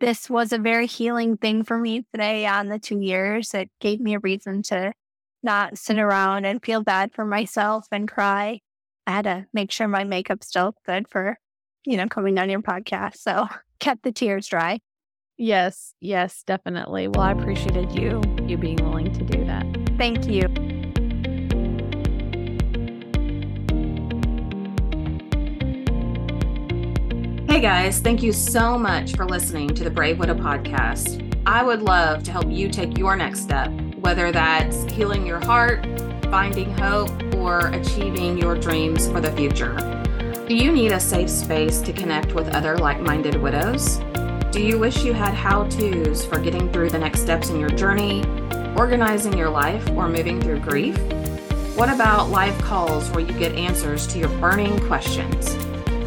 this 0.00 0.28
was 0.30 0.52
a 0.52 0.58
very 0.58 0.86
healing 0.86 1.36
thing 1.36 1.64
for 1.64 1.78
me 1.78 2.04
today 2.12 2.46
on 2.46 2.68
the 2.68 2.78
two 2.78 3.00
years. 3.00 3.52
It 3.54 3.70
gave 3.80 4.00
me 4.00 4.14
a 4.14 4.18
reason 4.20 4.62
to 4.64 4.92
not 5.42 5.78
sit 5.78 5.98
around 5.98 6.44
and 6.44 6.62
feel 6.64 6.82
bad 6.82 7.12
for 7.14 7.24
myself 7.24 7.86
and 7.92 8.10
cry. 8.10 8.60
I 9.06 9.10
had 9.12 9.24
to 9.24 9.46
make 9.52 9.70
sure 9.70 9.86
my 9.88 10.04
makeup's 10.04 10.48
still 10.48 10.74
good 10.84 11.08
for, 11.08 11.38
you 11.84 11.96
know, 11.96 12.08
coming 12.08 12.38
on 12.38 12.50
your 12.50 12.60
podcast. 12.62 13.16
So 13.18 13.46
kept 13.80 14.02
the 14.02 14.12
tears 14.12 14.48
dry. 14.48 14.80
Yes, 15.38 15.94
yes, 16.00 16.42
definitely. 16.46 17.08
Well, 17.08 17.22
I 17.22 17.32
appreciated 17.32 17.92
you 17.92 18.22
you 18.46 18.56
being 18.56 18.76
willing 18.76 19.12
to 19.12 19.24
do 19.24 19.44
that. 19.44 19.66
Thank 19.98 20.26
you. 20.26 20.42
Hey 27.48 27.60
guys, 27.60 28.00
thank 28.00 28.22
you 28.22 28.32
so 28.32 28.78
much 28.78 29.14
for 29.14 29.24
listening 29.24 29.68
to 29.74 29.84
the 29.84 29.90
Brave 29.90 30.18
Widow 30.18 30.34
podcast. 30.34 31.22
I 31.46 31.62
would 31.62 31.82
love 31.82 32.22
to 32.24 32.32
help 32.32 32.50
you 32.50 32.68
take 32.68 32.98
your 32.98 33.16
next 33.16 33.40
step, 33.40 33.70
whether 34.00 34.32
that's 34.32 34.84
healing 34.92 35.26
your 35.26 35.42
heart, 35.44 35.86
finding 36.24 36.70
hope, 36.78 37.10
or 37.36 37.68
achieving 37.68 38.36
your 38.36 38.56
dreams 38.56 39.08
for 39.08 39.20
the 39.20 39.32
future. 39.32 39.74
Do 40.48 40.54
you 40.54 40.70
need 40.70 40.92
a 40.92 41.00
safe 41.00 41.30
space 41.30 41.80
to 41.82 41.92
connect 41.92 42.34
with 42.34 42.48
other 42.48 42.76
like 42.78 43.00
minded 43.00 43.36
widows? 43.36 44.00
Do 44.56 44.62
you 44.62 44.78
wish 44.78 45.04
you 45.04 45.12
had 45.12 45.34
how 45.34 45.64
to's 45.64 46.24
for 46.24 46.40
getting 46.40 46.72
through 46.72 46.88
the 46.88 46.98
next 46.98 47.20
steps 47.20 47.50
in 47.50 47.60
your 47.60 47.68
journey, 47.68 48.24
organizing 48.74 49.36
your 49.36 49.50
life, 49.50 49.86
or 49.90 50.08
moving 50.08 50.40
through 50.40 50.60
grief? 50.60 50.96
What 51.76 51.90
about 51.90 52.30
live 52.30 52.58
calls 52.62 53.10
where 53.10 53.20
you 53.20 53.34
get 53.34 53.54
answers 53.54 54.06
to 54.06 54.18
your 54.18 54.30
burning 54.40 54.78
questions? 54.86 55.54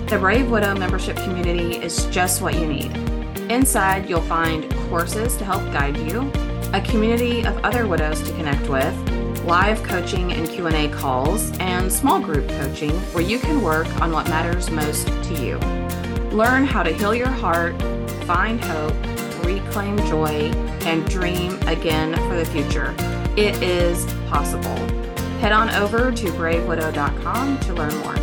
The 0.09 0.17
Brave 0.19 0.49
Widow 0.49 0.73
membership 0.73 1.15
community 1.17 1.75
is 1.75 2.07
just 2.07 2.41
what 2.41 2.55
you 2.55 2.65
need. 2.65 2.91
Inside, 3.51 4.09
you'll 4.09 4.21
find 4.21 4.67
courses 4.89 5.37
to 5.37 5.45
help 5.45 5.61
guide 5.71 5.97
you, 5.97 6.21
a 6.73 6.81
community 6.81 7.45
of 7.45 7.55
other 7.59 7.85
widows 7.87 8.19
to 8.23 8.31
connect 8.31 8.67
with, 8.67 8.95
live 9.43 9.83
coaching 9.83 10.31
and 10.31 10.49
Q&A 10.49 10.89
calls, 10.89 11.55
and 11.59 11.93
small 11.93 12.19
group 12.19 12.49
coaching 12.49 12.97
where 13.13 13.23
you 13.23 13.37
can 13.37 13.61
work 13.61 13.85
on 14.01 14.11
what 14.11 14.27
matters 14.27 14.71
most 14.71 15.05
to 15.05 15.35
you. 15.35 15.59
Learn 16.35 16.65
how 16.65 16.81
to 16.81 16.91
heal 16.91 17.13
your 17.13 17.27
heart, 17.27 17.79
find 18.29 18.63
hope, 18.63 18.93
reclaim 19.43 19.97
joy, 20.05 20.51
and 20.85 21.03
dream 21.09 21.59
again 21.63 22.13
for 22.29 22.35
the 22.35 22.45
future. 22.45 22.93
It 23.35 23.59
is 23.63 24.05
possible. 24.27 24.75
Head 25.39 25.51
on 25.51 25.71
over 25.71 26.11
to 26.11 26.25
bravewidow.com 26.33 27.59
to 27.61 27.73
learn 27.73 27.97
more. 27.97 28.18